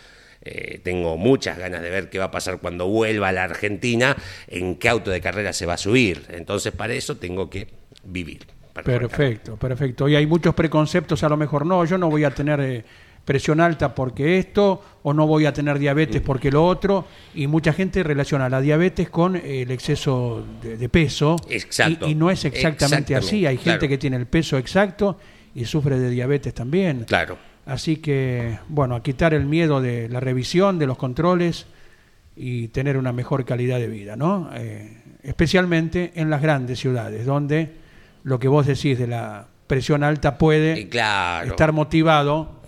Eh, 0.43 0.79
tengo 0.83 1.17
muchas 1.17 1.57
ganas 1.57 1.81
de 1.81 1.89
ver 1.89 2.11
qué 2.11 2.19
va 2.19 2.25
a 2.25 2.31
pasar 2.31 2.59
cuando 2.59 2.87
vuelva 2.87 3.29
a 3.29 3.31
la 3.31 3.45
Argentina, 3.45 4.15
en 4.47 4.75
qué 4.75 4.89
auto 4.89 5.09
de 5.09 5.21
carrera 5.21 5.53
se 5.53 5.65
va 5.65 5.73
a 5.73 5.77
subir. 5.79 6.27
Entonces, 6.29 6.71
para 6.71 6.93
eso 6.93 7.17
tengo 7.17 7.49
que 7.49 7.67
vivir. 8.03 8.60
Perfecto, 8.73 9.57
perfecto. 9.57 10.07
Y 10.07 10.15
hay 10.15 10.25
muchos 10.25 10.53
preconceptos, 10.55 11.23
a 11.23 11.29
lo 11.29 11.37
mejor 11.37 11.65
no, 11.65 11.83
yo 11.85 11.97
no 11.97 12.09
voy 12.09 12.23
a 12.23 12.31
tener 12.31 12.59
eh, 12.61 12.83
presión 13.25 13.59
alta 13.59 13.93
porque 13.93 14.37
esto, 14.37 14.81
o 15.03 15.13
no 15.13 15.27
voy 15.27 15.45
a 15.45 15.53
tener 15.53 15.77
diabetes 15.77 16.21
porque 16.21 16.51
lo 16.51 16.65
otro, 16.65 17.05
y 17.35 17.47
mucha 17.47 17.73
gente 17.73 18.03
relaciona 18.03 18.49
la 18.49 18.61
diabetes 18.61 19.09
con 19.09 19.35
el 19.35 19.71
exceso 19.71 20.45
de, 20.61 20.89
peso, 20.89 21.35
exacto, 21.49 22.07
y, 22.07 22.15
no 22.15 22.31
es 22.31 22.45
exactamente 22.45 23.15
así, 23.15 23.45
hay 23.45 23.57
gente 23.57 23.87
que 23.87 23.97
tiene 23.97 24.17
el 24.17 24.25
peso 24.25 24.57
exacto 24.57 25.17
y 25.53 25.65
sufre 25.65 25.99
de 25.99 26.09
diabetes 26.09 26.53
también. 26.53 27.05
Claro. 27.05 27.37
Así 27.65 27.97
que, 27.97 28.57
bueno, 28.69 28.95
a 28.95 29.03
quitar 29.03 29.33
el 29.33 29.45
miedo 29.45 29.81
de 29.81 30.09
la 30.09 30.19
revisión, 30.19 30.79
de 30.79 30.87
los 30.87 30.97
controles 30.97 31.67
y 32.35 32.69
tener 32.69 32.97
una 32.97 33.13
mejor 33.13 33.45
calidad 33.45 33.77
de 33.77 33.87
vida, 33.87 34.15
¿no? 34.15 34.49
Eh, 34.55 34.97
especialmente 35.21 36.11
en 36.15 36.29
las 36.29 36.41
grandes 36.41 36.79
ciudades, 36.79 37.25
donde 37.25 37.80
lo 38.23 38.39
que 38.39 38.47
vos 38.47 38.65
decís 38.65 38.97
de 38.97 39.07
la 39.07 39.47
presión 39.67 40.03
alta 40.03 40.37
puede 40.37 40.81
estar 40.81 41.71
motivado 41.71 42.61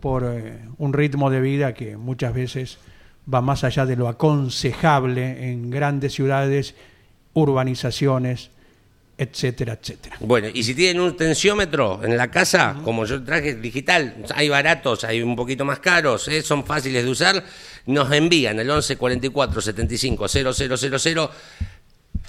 por 0.00 0.24
eh, 0.24 0.58
un 0.78 0.92
ritmo 0.92 1.30
de 1.30 1.40
vida 1.40 1.74
que 1.74 1.96
muchas 1.96 2.34
veces 2.34 2.78
va 3.32 3.40
más 3.40 3.64
allá 3.64 3.86
de 3.86 3.96
lo 3.96 4.08
aconsejable 4.08 5.50
en 5.50 5.70
grandes 5.70 6.14
ciudades, 6.14 6.74
urbanizaciones, 7.34 8.50
etcétera, 9.16 9.78
etcétera. 9.80 10.16
Bueno, 10.20 10.48
y 10.52 10.62
si 10.62 10.74
tienen 10.74 11.02
un 11.02 11.14
tensiómetro 11.14 12.00
en 12.02 12.16
la 12.16 12.30
casa, 12.30 12.76
como 12.82 13.04
yo 13.04 13.22
traje 13.22 13.54
digital, 13.54 14.24
hay 14.34 14.48
baratos, 14.48 15.04
hay 15.04 15.22
un 15.22 15.36
poquito 15.36 15.64
más 15.64 15.78
caros, 15.80 16.26
¿eh? 16.28 16.40
son 16.40 16.64
fáciles 16.64 17.04
de 17.04 17.10
usar, 17.10 17.44
nos 17.84 18.10
envían 18.12 18.58
el 18.58 18.70
11 18.70 18.96
44 18.96 19.60
75 19.60 20.26
0000 20.26 21.28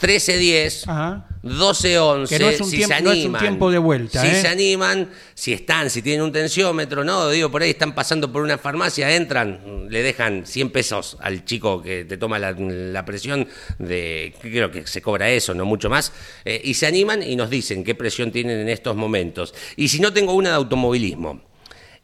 13-10, 0.02 1.24
12-11, 1.44 2.28
que 2.28 2.40
no 2.40 2.50
es 2.50 2.62
un 2.62 2.70
si 2.70 2.78
tiempo, 2.78 2.88
se 2.88 2.94
animan, 2.96 3.04
no 3.04 3.12
es 3.12 3.26
un 3.26 3.38
tiempo 3.38 3.72
de 3.72 3.78
vuelta. 3.78 4.22
Si 4.22 4.28
¿eh? 4.28 4.42
se 4.42 4.48
animan, 4.48 5.10
si 5.36 5.54
están, 5.54 5.90
si 5.92 6.02
tienen 6.02 6.24
un 6.24 6.32
tensiómetro, 6.32 7.04
no, 7.04 7.30
digo, 7.30 7.52
por 7.52 7.62
ahí 7.62 7.70
están 7.70 7.94
pasando 7.94 8.32
por 8.32 8.42
una 8.42 8.58
farmacia, 8.58 9.16
entran, 9.16 9.88
le 9.90 10.02
dejan 10.02 10.48
100 10.48 10.72
pesos 10.72 11.18
al 11.22 11.46
chico 11.46 11.84
que 11.84 12.04
te 12.06 12.18
toma 12.18 12.40
la, 12.40 13.06
presión, 13.06 13.48
de 13.78 14.34
creo 14.42 14.72
que 14.72 14.88
se 14.88 15.02
cobra 15.02 15.30
eso, 15.30 15.54
no 15.54 15.66
mucho 15.66 15.90
más, 15.90 16.12
eh, 16.46 16.60
y 16.64 16.74
se 16.74 16.88
animan 16.88 17.22
y 17.22 17.36
nos 17.36 17.50
dicen 17.50 17.84
qué 17.84 17.94
presión 17.94 18.32
tienen 18.32 18.60
en 18.60 18.70
estos 18.70 18.96
momentos. 18.96 19.54
Y 19.76 19.88
si 19.90 20.00
no 20.00 20.12
tengo 20.12 20.34
una 20.34 20.50
de 20.50 20.56
automovilismo, 20.56 21.51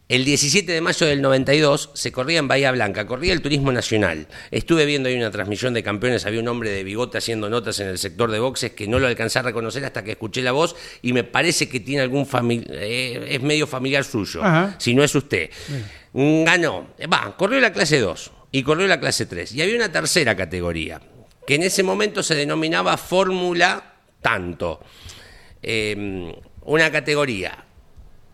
el 0.09 0.23
17 0.23 0.71
de 0.71 0.79
mayo 0.79 1.05
del 1.05 1.21
92 1.21 1.89
se 1.93 2.13
corría 2.13 2.39
en 2.39 2.47
Bahía 2.47 2.71
Blanca, 2.71 3.05
corría 3.05 3.33
el 3.33 3.41
turismo 3.41 3.73
nacional. 3.73 4.27
Estuve 4.51 4.85
viendo 4.85 5.09
ahí 5.09 5.15
una 5.15 5.31
transmisión 5.31 5.73
de 5.73 5.83
campeones, 5.83 6.25
había 6.25 6.39
un 6.39 6.47
hombre 6.47 6.69
de 6.69 6.85
bigote 6.85 7.17
haciendo 7.17 7.49
notas 7.49 7.79
en 7.81 7.87
el 7.87 7.97
sector 7.97 8.31
de 8.31 8.39
boxes 8.39 8.71
que 8.71 8.87
no 8.87 8.99
lo 8.99 9.07
alcancé 9.07 9.39
a 9.39 9.41
reconocer 9.41 9.83
hasta 9.83 10.03
que 10.05 10.11
escuché 10.11 10.41
la 10.41 10.53
voz 10.53 10.77
y 11.01 11.11
me 11.11 11.25
parece 11.25 11.67
que 11.67 11.81
tiene 11.81 12.03
algún 12.03 12.25
eh, 12.69 13.27
es 13.31 13.41
medio 13.41 13.67
familiar 13.67 14.05
suyo, 14.05 14.41
si 14.77 14.95
no 14.95 15.03
es 15.03 15.13
usted. 15.13 15.49
Ganó, 16.13 16.87
va, 17.11 17.35
corrió 17.35 17.59
la 17.59 17.73
clase 17.73 17.99
2 17.99 18.31
y 18.53 18.63
corrió 18.63 18.87
la 18.87 19.01
clase 19.01 19.25
3 19.25 19.55
y 19.55 19.61
había 19.61 19.75
una 19.75 19.91
tercera 19.91 20.35
categoría 20.37 21.01
que 21.45 21.55
en 21.55 21.63
ese 21.63 21.83
momento 21.83 22.23
se 22.23 22.35
denominaba 22.35 22.97
Fórmula 22.97 23.95
Tanto. 24.21 24.81
Em, 25.61 26.33
una 26.63 26.91
categoría 26.91 27.66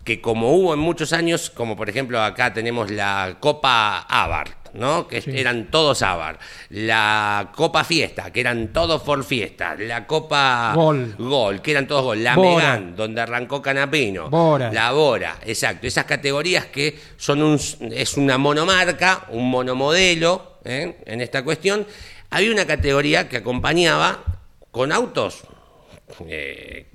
que 0.03 0.21
como 0.21 0.53
hubo 0.53 0.73
en 0.73 0.79
muchos 0.79 1.13
años, 1.13 1.49
como 1.49 1.75
por 1.75 1.89
ejemplo 1.89 2.21
acá 2.21 2.53
tenemos 2.53 2.91
la 2.91 3.37
Copa 3.39 3.99
Abarth, 3.99 4.73
¿no? 4.73 5.07
Que 5.07 5.23
eran 5.27 5.69
todos 5.69 6.01
Abarth, 6.01 6.39
la 6.69 7.51
Copa 7.55 7.83
Fiesta, 7.83 8.31
que 8.31 8.41
eran 8.41 8.73
todos 8.73 9.01
for 9.01 9.23
Fiesta, 9.23 9.75
la 9.75 10.05
Copa 10.05 10.73
Gol, 11.17 11.61
que 11.61 11.71
eran 11.71 11.87
todos 11.87 12.03
Gol, 12.03 12.23
la 12.23 12.35
Megan, 12.35 12.95
donde 12.95 13.21
arrancó 13.21 13.61
Canapino, 13.61 14.29
la 14.71 14.91
Bora, 14.91 15.37
exacto, 15.45 15.87
esas 15.87 16.05
categorías 16.05 16.65
que 16.65 16.99
son 17.17 17.41
un, 17.41 17.59
es 17.91 18.17
una 18.17 18.37
monomarca, 18.37 19.25
un 19.29 19.49
monomodelo, 19.49 20.59
¿eh? 20.65 20.97
en 21.05 21.21
esta 21.21 21.43
cuestión, 21.43 21.85
había 22.29 22.51
una 22.51 22.65
categoría 22.65 23.29
que 23.29 23.37
acompañaba 23.37 24.23
con 24.71 24.91
autos 24.91 25.43
eh, 26.27 26.87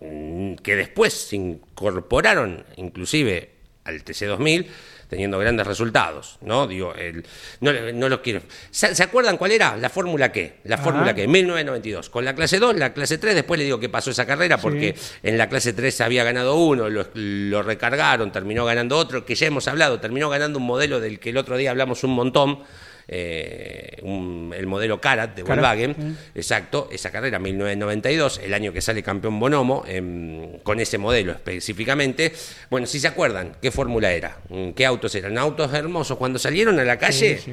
que 0.00 0.76
después 0.76 1.12
se 1.12 1.36
incorporaron 1.36 2.64
inclusive 2.76 3.50
al 3.84 4.04
TC2000 4.04 4.66
teniendo 5.10 5.38
grandes 5.40 5.66
resultados, 5.66 6.38
¿no? 6.40 6.68
Digo, 6.68 6.94
el, 6.94 7.26
no, 7.60 7.72
no 7.72 8.08
lo 8.08 8.22
quiero. 8.22 8.42
¿Se, 8.70 8.94
se 8.94 9.02
acuerdan 9.02 9.36
cuál 9.36 9.50
era? 9.50 9.76
La 9.76 9.90
fórmula 9.90 10.30
qué? 10.30 10.58
La 10.64 10.76
Ajá. 10.76 10.84
fórmula 10.84 11.14
qué? 11.14 11.26
1992. 11.26 12.08
Con 12.10 12.24
la 12.24 12.34
clase 12.36 12.60
2, 12.60 12.76
la 12.76 12.92
clase 12.94 13.18
3, 13.18 13.34
después 13.34 13.58
le 13.58 13.64
digo 13.64 13.80
qué 13.80 13.88
pasó 13.88 14.12
esa 14.12 14.24
carrera 14.24 14.58
porque 14.58 14.94
en 15.24 15.36
la 15.36 15.48
clase 15.48 15.72
3 15.72 15.92
se 15.92 16.04
había 16.04 16.22
ganado 16.22 16.54
uno, 16.54 16.88
lo, 16.88 17.06
lo 17.14 17.62
recargaron, 17.64 18.30
terminó 18.30 18.64
ganando 18.64 18.96
otro, 18.96 19.26
que 19.26 19.34
ya 19.34 19.48
hemos 19.48 19.66
hablado, 19.66 19.98
terminó 19.98 20.30
ganando 20.30 20.60
un 20.60 20.66
modelo 20.66 21.00
del 21.00 21.18
que 21.18 21.30
el 21.30 21.38
otro 21.38 21.56
día 21.56 21.72
hablamos 21.72 22.04
un 22.04 22.12
montón. 22.12 22.60
Eh, 23.08 23.98
un- 24.02 24.52
el 24.56 24.66
modelo 24.66 25.00
Karat 25.00 25.34
de 25.36 25.42
Karat, 25.44 25.76
Volkswagen, 25.76 25.94
sí. 26.16 26.16
exacto, 26.34 26.88
esa 26.92 27.10
carrera 27.10 27.38
1992, 27.38 28.40
el 28.44 28.54
año 28.54 28.72
que 28.72 28.80
sale 28.80 29.02
campeón 29.02 29.38
Bonomo, 29.40 29.84
em, 29.86 30.58
con 30.60 30.80
ese 30.80 30.98
modelo 30.98 31.32
específicamente. 31.32 32.32
Bueno, 32.70 32.86
si 32.86 33.00
se 33.00 33.08
acuerdan, 33.08 33.56
¿qué 33.60 33.70
fórmula 33.70 34.12
era? 34.12 34.38
Mm, 34.48 34.70
¿Qué 34.70 34.86
autos 34.86 35.14
eran? 35.14 35.36
Autos 35.38 35.72
hermosos. 35.74 36.16
Cuando 36.18 36.38
salieron 36.38 36.78
a 36.78 36.84
la 36.84 36.98
calle, 36.98 37.38
Sí, 37.38 37.52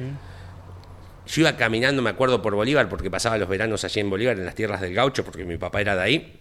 yo 1.34 1.40
iba 1.42 1.56
caminando, 1.56 2.00
me 2.02 2.10
acuerdo, 2.10 2.40
por 2.42 2.54
Bolívar, 2.54 2.88
porque 2.88 3.10
pasaba 3.10 3.36
los 3.38 3.48
veranos 3.48 3.84
allí 3.84 4.00
en 4.00 4.10
Bolívar, 4.10 4.38
en 4.38 4.44
las 4.46 4.54
tierras 4.54 4.80
del 4.80 4.94
gaucho, 4.94 5.24
porque 5.24 5.44
mi 5.44 5.56
papá 5.58 5.80
era 5.80 5.94
de 5.96 6.02
ahí, 6.02 6.38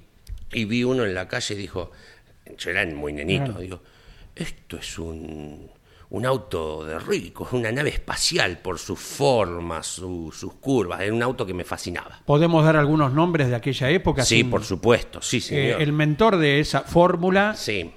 y 0.54 0.66
vi 0.66 0.84
uno 0.84 1.04
en 1.06 1.14
la 1.14 1.28
calle 1.28 1.56
y 1.56 1.58
dijo, 1.58 1.92
yo 2.58 2.70
era 2.70 2.86
muy 2.86 3.12
nenito, 3.14 3.60
digo, 3.60 3.82
esto 4.36 4.78
es 4.78 4.98
un, 5.00 5.70
un 6.10 6.26
auto 6.26 6.86
de 6.86 6.98
ricos, 7.00 7.50
una 7.54 7.72
nave 7.72 7.90
espacial 7.90 8.60
por 8.60 8.80
sus 8.80 9.00
formas, 9.00 9.88
su- 9.88 10.32
sus 10.34 10.54
curvas, 10.54 11.02
era 11.02 11.14
un 11.14 11.22
auto 11.24 11.46
que 11.46 11.54
me 11.54 11.64
fascinaba. 11.64 12.22
¿Podemos 12.26 12.64
dar 12.64 12.78
algunos 12.78 13.14
nombres 13.14 13.50
de 13.50 13.56
aquella 13.56 13.90
época? 13.90 14.24
Sí, 14.24 14.38
sin- 14.38 14.50
por 14.50 14.64
supuesto, 14.64 15.22
sí, 15.22 15.38
Eh, 15.38 15.42
señor. 15.42 15.82
el 15.82 15.92
mentor 15.94 16.38
de 16.38 16.60
esa 16.60 16.82
fórmula, 16.82 17.56
Sí, 17.56 17.92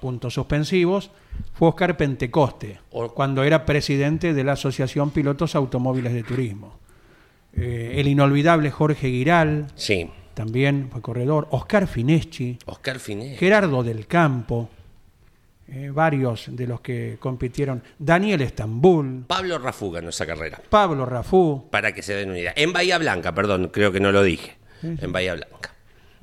puntos 0.00 0.34
suspensivos, 0.34 1.10
fue 1.52 1.68
Oscar 1.68 1.96
Pentecoste, 1.96 2.80
O- 2.90 3.08
cuando 3.14 3.42
era 3.44 3.64
presidente 3.64 4.34
de 4.34 4.44
la 4.44 4.52
Asociación 4.52 5.10
Pilotos 5.10 5.54
Automóviles 5.54 6.12
de 6.12 6.22
Turismo. 6.22 6.78
Eh, 7.56 7.94
el 8.00 8.08
inolvidable 8.08 8.70
Jorge 8.72 9.08
Giral, 9.10 9.68
sí. 9.76 10.10
también 10.34 10.88
fue 10.90 11.00
corredor. 11.00 11.46
Oscar 11.52 11.86
Fineschi, 11.86 12.58
Oscar 12.66 12.98
Finé. 12.98 13.36
Gerardo 13.36 13.84
del 13.84 14.08
Campo, 14.08 14.68
eh, 15.68 15.90
varios 15.92 16.46
de 16.48 16.66
los 16.66 16.80
que 16.80 17.16
compitieron. 17.18 17.82
Daniel 17.98 18.42
Estambul, 18.42 19.24
Pablo 19.26 19.58
Rafuga 19.58 20.00
en 20.00 20.08
esa 20.08 20.26
carrera. 20.26 20.60
Pablo 20.68 21.06
Rafú. 21.06 21.68
Para 21.70 21.92
que 21.92 22.02
se 22.02 22.14
den 22.14 22.30
una 22.30 22.38
idea. 22.38 22.52
En 22.56 22.72
Bahía 22.72 22.98
Blanca, 22.98 23.34
perdón, 23.34 23.70
creo 23.72 23.92
que 23.92 24.00
no 24.00 24.12
lo 24.12 24.22
dije. 24.22 24.56
En 24.82 25.12
Bahía 25.12 25.34
Blanca. 25.34 25.74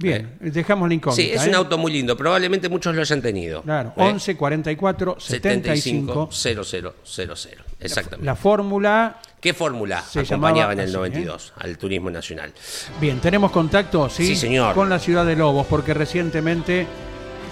Bien, 0.01 0.37
dejamos 0.39 0.89
la 0.89 0.95
incógnita. 0.95 1.21
Sí, 1.21 1.31
es 1.31 1.45
¿eh? 1.45 1.49
un 1.49 1.55
auto 1.55 1.77
muy 1.77 1.91
lindo. 1.91 2.17
Probablemente 2.17 2.69
muchos 2.69 2.95
lo 2.95 3.01
hayan 3.01 3.21
tenido. 3.21 3.61
Claro, 3.61 3.93
¿Eh? 3.95 4.01
11 4.01 4.35
44 4.35 5.17
75. 5.19 6.29
75 6.31 6.95
0000. 7.03 7.57
Exactamente. 7.79 8.25
La 8.25 8.35
fórmula. 8.35 9.19
¿Qué 9.39 9.53
fórmula 9.53 10.01
Se 10.01 10.19
acompañaba 10.19 10.73
en 10.73 10.79
el 10.79 10.85
así, 10.85 10.93
92 10.93 11.53
al 11.57 11.77
turismo 11.77 12.11
nacional? 12.11 12.53
Bien, 12.99 13.19
tenemos 13.19 13.51
contacto, 13.51 14.07
¿sí? 14.09 14.27
Sí, 14.27 14.35
señor. 14.35 14.75
Con 14.75 14.89
la 14.89 14.99
ciudad 14.99 15.25
de 15.25 15.35
Lobos, 15.35 15.65
porque 15.67 15.93
recientemente, 15.95 16.85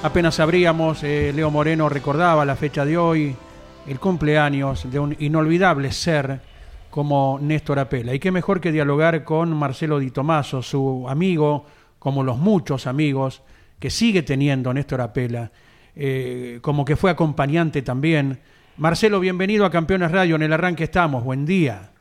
apenas 0.03 0.39
abríamos, 0.39 1.03
eh, 1.03 1.31
Leo 1.33 1.51
Moreno 1.51 1.89
recordaba 1.89 2.45
la 2.45 2.55
fecha 2.55 2.85
de 2.85 2.97
hoy, 2.97 3.35
el 3.87 3.99
cumpleaños 3.99 4.89
de 4.89 4.99
un 4.99 5.15
inolvidable 5.19 5.91
ser 5.91 6.39
como 6.89 7.37
Néstor 7.41 7.79
Apela. 7.79 8.13
Y 8.13 8.19
qué 8.19 8.31
mejor 8.31 8.61
que 8.61 8.71
dialogar 8.71 9.23
con 9.23 9.55
Marcelo 9.55 9.99
Di 9.99 10.11
Tomaso, 10.11 10.61
su 10.61 11.05
amigo, 11.09 11.65
como 11.99 12.23
los 12.23 12.37
muchos 12.37 12.87
amigos 12.87 13.43
que 13.79 13.89
sigue 13.89 14.23
teniendo 14.23 14.73
Néstor 14.73 15.01
Apela, 15.01 15.51
eh, 15.95 16.59
como 16.61 16.85
que 16.85 16.95
fue 16.95 17.11
acompañante 17.11 17.81
también. 17.81 18.39
Marcelo, 18.77 19.19
bienvenido 19.19 19.65
a 19.65 19.71
Campeones 19.71 20.11
Radio, 20.11 20.35
en 20.35 20.43
el 20.43 20.53
arranque 20.53 20.85
estamos, 20.85 21.23
buen 21.23 21.45
día. 21.45 21.91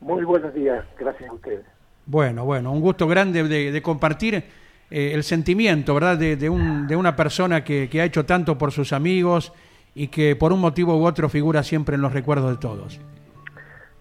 Muy 0.00 0.24
buenos 0.24 0.52
días, 0.52 0.84
gracias 0.98 1.30
a 1.30 1.32
ustedes. 1.32 1.64
Bueno, 2.06 2.44
bueno, 2.44 2.72
un 2.72 2.80
gusto 2.80 3.06
grande 3.06 3.44
de, 3.44 3.72
de 3.72 3.82
compartir 3.82 4.44
eh, 4.90 5.12
el 5.14 5.22
sentimiento, 5.24 5.94
¿verdad?, 5.94 6.16
de, 6.18 6.36
de 6.36 6.48
un- 6.48 6.86
de 6.86 6.96
una 6.96 7.16
persona 7.16 7.64
que, 7.64 7.88
que 7.90 8.00
ha 8.00 8.04
hecho 8.04 8.24
tanto 8.24 8.56
por 8.58 8.72
sus 8.72 8.92
amigos 8.92 9.52
y 9.94 10.08
que 10.08 10.36
por 10.36 10.52
un 10.52 10.60
motivo 10.60 10.96
u 10.98 11.04
otro 11.06 11.28
figura 11.28 11.62
siempre 11.62 11.96
en 11.96 12.02
los 12.02 12.12
recuerdos 12.12 12.50
de 12.50 12.56
todos. 12.60 13.00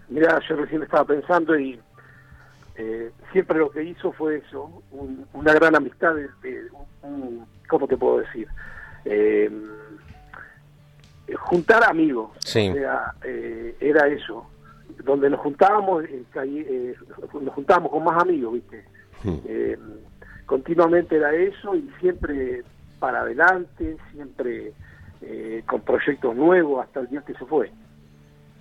Mira, 0.09 0.39
yo 0.47 0.55
recién 0.57 0.83
estaba 0.83 1.05
pensando 1.05 1.57
y 1.57 1.79
eh, 2.77 3.09
siempre 3.31 3.57
lo 3.57 3.71
que 3.71 3.83
hizo 3.83 4.11
fue 4.11 4.37
eso, 4.37 4.83
un- 4.91 5.25
una 5.33 5.53
gran 5.53 5.75
amistad, 5.75 6.13
de, 6.13 6.27
de 6.43 6.65
un- 7.01 7.09
un- 7.11 7.45
¿cómo 7.69 7.87
te 7.87 7.95
puedo 7.97 8.19
decir? 8.19 8.47
Eh, 9.05 9.49
juntar 11.39 11.83
amigos, 11.85 12.31
Sí. 12.39 12.69
o 12.69 12.73
sea, 12.73 13.13
eh, 13.23 13.75
era 13.79 14.07
eso, 14.07 14.45
donde 15.03 15.29
nos 15.29 15.39
juntábamos, 15.39 16.03
eh, 16.05 16.23
eh, 16.35 16.95
nos 17.41 17.53
juntábamos 17.53 17.91
con 17.91 18.03
más 18.03 18.21
amigos, 18.21 18.53
¿viste? 18.53 18.83
Hmm. 19.23 19.37
Eh, 20.45 20.47
continuamente 20.47 21.15
era 21.15 21.33
eso 21.33 21.75
y 21.75 21.89
siempre 21.99 22.63
para 22.99 23.21
adelante, 23.21 23.97
siempre 24.11 24.73
eh, 25.21 25.63
con 25.65 25.81
proyectos 25.81 26.35
nuevos 26.35 26.85
hasta 26.85 27.01
el 27.01 27.09
día 27.09 27.23
que 27.25 27.33
se 27.33 27.45
fue. 27.45 27.71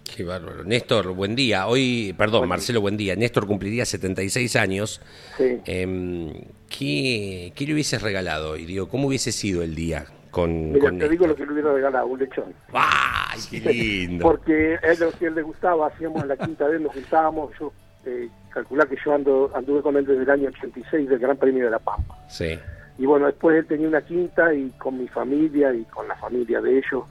Qué 0.05 0.23
bárbaro. 0.23 0.65
Néstor, 0.65 1.13
buen 1.15 1.35
día. 1.35 1.67
Hoy, 1.67 2.15
perdón, 2.17 2.41
Buen 2.41 2.49
día. 2.49 2.49
Marcelo, 2.49 2.81
buen 2.81 2.97
día. 2.97 3.17
Néstor 3.17 3.47
cumpliría 3.47 3.85
76 3.85 4.57
años. 4.57 5.01
Sí. 5.37 5.61
Em, 5.65 6.33
¿qué, 6.69 7.53
¿Qué 7.55 7.67
le 7.67 7.75
hubieses 7.75 8.03
regalado? 8.03 8.57
Y 8.57 8.65
digo, 8.67 8.89
¿cómo 8.89 9.09
hubiese 9.09 9.33
sido 9.33 9.63
el 9.63 9.75
día 9.75 10.05
con, 10.31 10.73
Mira, 10.73 10.91
con 10.91 10.99
te 10.99 11.09
digo 11.09 11.27
lo 11.27 11.37
que 11.37 11.47
le 11.47 11.53
hubiera 11.53 11.73
regalado, 11.73 12.07
un 12.09 12.19
lechón. 12.19 12.53
¡Ay, 12.73 13.41
qué 13.51 13.61
lindo! 13.61 14.23
Porque 14.29 14.77
a 14.83 14.93
él 14.93 14.99
lo 15.01 15.13
que 15.13 15.27
él 15.27 15.35
le 15.37 15.43
gustaba, 15.43 15.87
hacíamos 15.87 16.23
en 16.23 16.29
la 16.29 16.37
quinta 16.37 16.67
vez, 16.67 16.81
nos 16.81 16.93
juntábamos, 16.93 17.53
yo 17.59 17.73
eh, 18.05 18.29
calculá 18.55 18.87
que 18.87 18.97
yo 19.05 19.13
ando, 19.13 19.51
anduve 19.55 19.83
con 19.83 19.97
él 19.97 20.07
desde 20.07 20.23
el 20.23 20.31
año 20.31 20.49
86 20.49 21.09
del 21.09 21.19
Gran 21.19 21.37
Premio 21.37 21.65
de 21.65 21.71
La 21.73 21.81
Pampa. 21.81 22.17
Sí. 22.29 22.57
Y 22.97 23.05
bueno, 23.07 23.27
después 23.27 23.59
él 23.59 23.67
tenía 23.67 23.89
una 23.89 24.01
quinta 24.03 24.55
y 24.55 24.71
con 24.79 24.97
mi 24.97 25.09
familia 25.09 25.75
y 25.75 25.83
con 25.87 26.07
la 26.07 26.15
familia 26.15 26.61
de 26.61 26.79
ellos, 26.79 27.03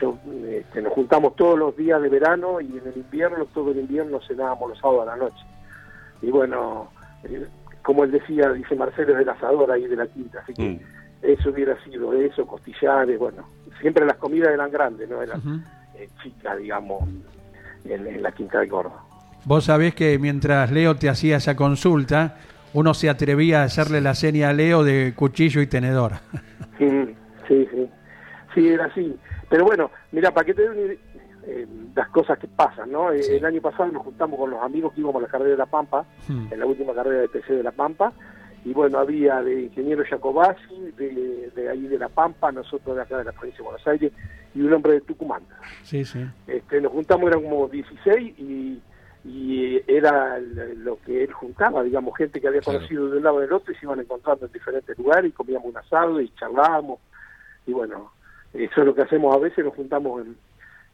yo 0.00 0.16
este, 0.48 0.80
nos 0.80 0.92
juntamos 0.92 1.34
todos 1.34 1.58
los 1.58 1.76
días 1.76 2.00
de 2.00 2.08
verano 2.08 2.60
y 2.60 2.66
en 2.78 2.86
el 2.86 2.96
invierno, 2.96 3.44
todo 3.52 3.72
el 3.72 3.78
invierno 3.80 4.20
cenábamos 4.26 4.70
los 4.70 4.78
sábados 4.78 5.02
a 5.02 5.06
la 5.06 5.16
noche. 5.16 5.44
Y 6.22 6.30
bueno, 6.30 6.88
eh, 7.24 7.46
como 7.82 8.04
él 8.04 8.12
decía, 8.12 8.50
dice 8.52 8.76
Marcelo 8.76 9.12
es 9.12 9.18
del 9.18 9.28
asador 9.28 9.70
ahí 9.72 9.86
de 9.88 9.96
la 9.96 10.06
quinta, 10.06 10.40
así 10.40 10.54
que 10.54 10.62
Mm. 10.62 10.80
eso 11.22 11.50
hubiera 11.50 11.76
sido 11.84 12.12
eso, 12.12 12.46
costillares, 12.46 13.18
bueno, 13.18 13.48
siempre 13.80 14.06
las 14.06 14.16
comidas 14.16 14.48
eran 14.54 14.70
grandes, 14.70 15.08
no 15.08 15.20
eran 15.20 15.64
eh, 15.96 16.08
chicas, 16.22 16.56
digamos, 16.58 17.02
en, 17.84 18.06
en 18.06 18.22
la 18.22 18.30
quinta 18.32 18.60
del 18.60 18.68
gordo. 18.70 18.94
Vos 19.44 19.64
sabés 19.64 19.94
que 19.94 20.18
mientras 20.18 20.70
Leo 20.70 20.96
te 20.96 21.08
hacía 21.08 21.36
esa 21.36 21.54
consulta, 21.54 22.36
uno 22.72 22.94
se 22.94 23.08
atrevía 23.10 23.60
a 23.60 23.64
hacerle 23.64 24.00
la 24.00 24.14
seña 24.14 24.48
a 24.48 24.52
Leo 24.52 24.82
de 24.84 25.12
cuchillo 25.14 25.60
y 25.60 25.66
tenedor. 25.66 26.12
Sí, 27.46 27.66
sí, 27.70 27.88
sí, 28.54 28.68
era 28.68 28.86
así. 28.86 29.14
Pero 29.50 29.66
bueno, 29.66 29.90
mira, 30.12 30.32
para 30.32 30.46
que 30.46 30.54
te 30.54 30.66
den 30.66 30.98
eh, 31.46 31.66
las 31.94 32.08
cosas 32.08 32.38
que 32.38 32.48
pasan, 32.48 32.90
¿no? 32.90 33.12
Eh, 33.12 33.22
Sí. 33.22 33.32
El 33.34 33.44
año 33.44 33.60
pasado 33.60 33.92
nos 33.92 34.02
juntamos 34.02 34.38
con 34.40 34.50
los 34.50 34.62
amigos 34.62 34.94
que 34.94 35.00
íbamos 35.02 35.20
a 35.22 35.26
la 35.26 35.28
carrera 35.30 35.50
de 35.50 35.56
La 35.58 35.66
Pampa, 35.66 36.06
Mm. 36.26 36.52
en 36.52 36.58
la 36.58 36.64
última 36.66 36.94
carrera 36.94 37.20
de 37.20 37.28
PC 37.28 37.52
de 37.52 37.62
La 37.62 37.70
Pampa, 37.70 38.12
y 38.64 38.72
bueno, 38.72 38.98
había 38.98 39.42
de 39.42 39.64
ingeniero 39.64 40.02
Jacobasi, 40.08 40.90
de, 40.96 41.52
de 41.54 41.68
ahí 41.70 41.82
de 41.86 41.98
La 41.98 42.08
Pampa, 42.08 42.50
nosotros 42.50 42.96
de 42.96 43.02
acá 43.02 43.18
de 43.18 43.24
la 43.24 43.32
provincia 43.32 43.58
de 43.58 43.64
Buenos 43.64 43.86
Aires, 43.86 44.10
y 44.54 44.60
un 44.62 44.72
hombre 44.72 44.94
de 44.94 45.00
Tucumán. 45.02 45.42
Sí, 45.82 46.02
sí. 46.04 46.24
Este, 46.46 46.80
nos 46.80 46.92
juntamos, 46.92 47.28
eran 47.30 47.42
como 47.42 47.68
16 47.68 48.38
y, 48.38 48.80
y 49.24 49.80
era 49.86 50.38
lo 50.38 50.98
que 51.00 51.24
él 51.24 51.32
juntaba, 51.32 51.82
digamos, 51.82 52.16
gente 52.16 52.40
que 52.40 52.48
había 52.48 52.60
conocido 52.60 53.08
de 53.08 53.16
un 53.18 53.24
lado 53.24 53.40
del 53.40 53.52
otro 53.52 53.72
y 53.72 53.76
se 53.76 53.86
iban 53.86 54.00
encontrando 54.00 54.46
en 54.46 54.52
diferentes 54.52 54.98
lugares 54.98 55.30
y 55.30 55.34
comíamos 55.34 55.66
un 55.66 55.78
asado 55.78 56.20
y 56.20 56.28
charlábamos. 56.34 57.00
Y 57.66 57.72
bueno, 57.72 58.12
eso 58.52 58.80
es 58.80 58.86
lo 58.86 58.94
que 58.94 59.02
hacemos 59.02 59.34
a 59.34 59.38
veces, 59.38 59.64
nos 59.64 59.74
juntamos 59.74 60.26
en, 60.26 60.36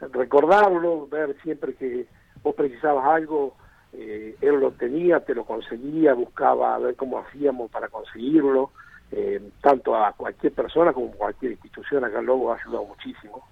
en 0.01 0.13
recordarlo, 0.13 1.09
ver 1.09 1.37
siempre 1.43 1.75
que 1.75 2.07
vos 2.43 2.55
precisabas 2.55 3.05
algo, 3.05 3.57
eh, 3.93 4.37
él 4.41 4.61
lo 4.61 4.71
tenía, 4.73 5.21
te 5.21 5.35
lo 5.35 5.45
conseguía, 5.45 6.15
buscaba 6.15 6.77
a 6.77 6.79
ver 6.79 6.95
cómo 6.95 7.19
hacíamos 7.19 7.71
para 7.71 7.89
conseguirlo, 7.89 8.71
eh, 9.11 9.41
tanto 9.61 9.97
a 9.97 10.13
cualquier 10.13 10.53
persona 10.53 10.93
como 10.93 11.09
a 11.09 11.17
cualquier 11.17 11.53
institución, 11.53 12.05
acá 12.05 12.21
en 12.21 12.27
Lobo 12.27 12.53
ha 12.53 12.57
ayudado 12.57 12.85
muchísimo. 12.85 13.45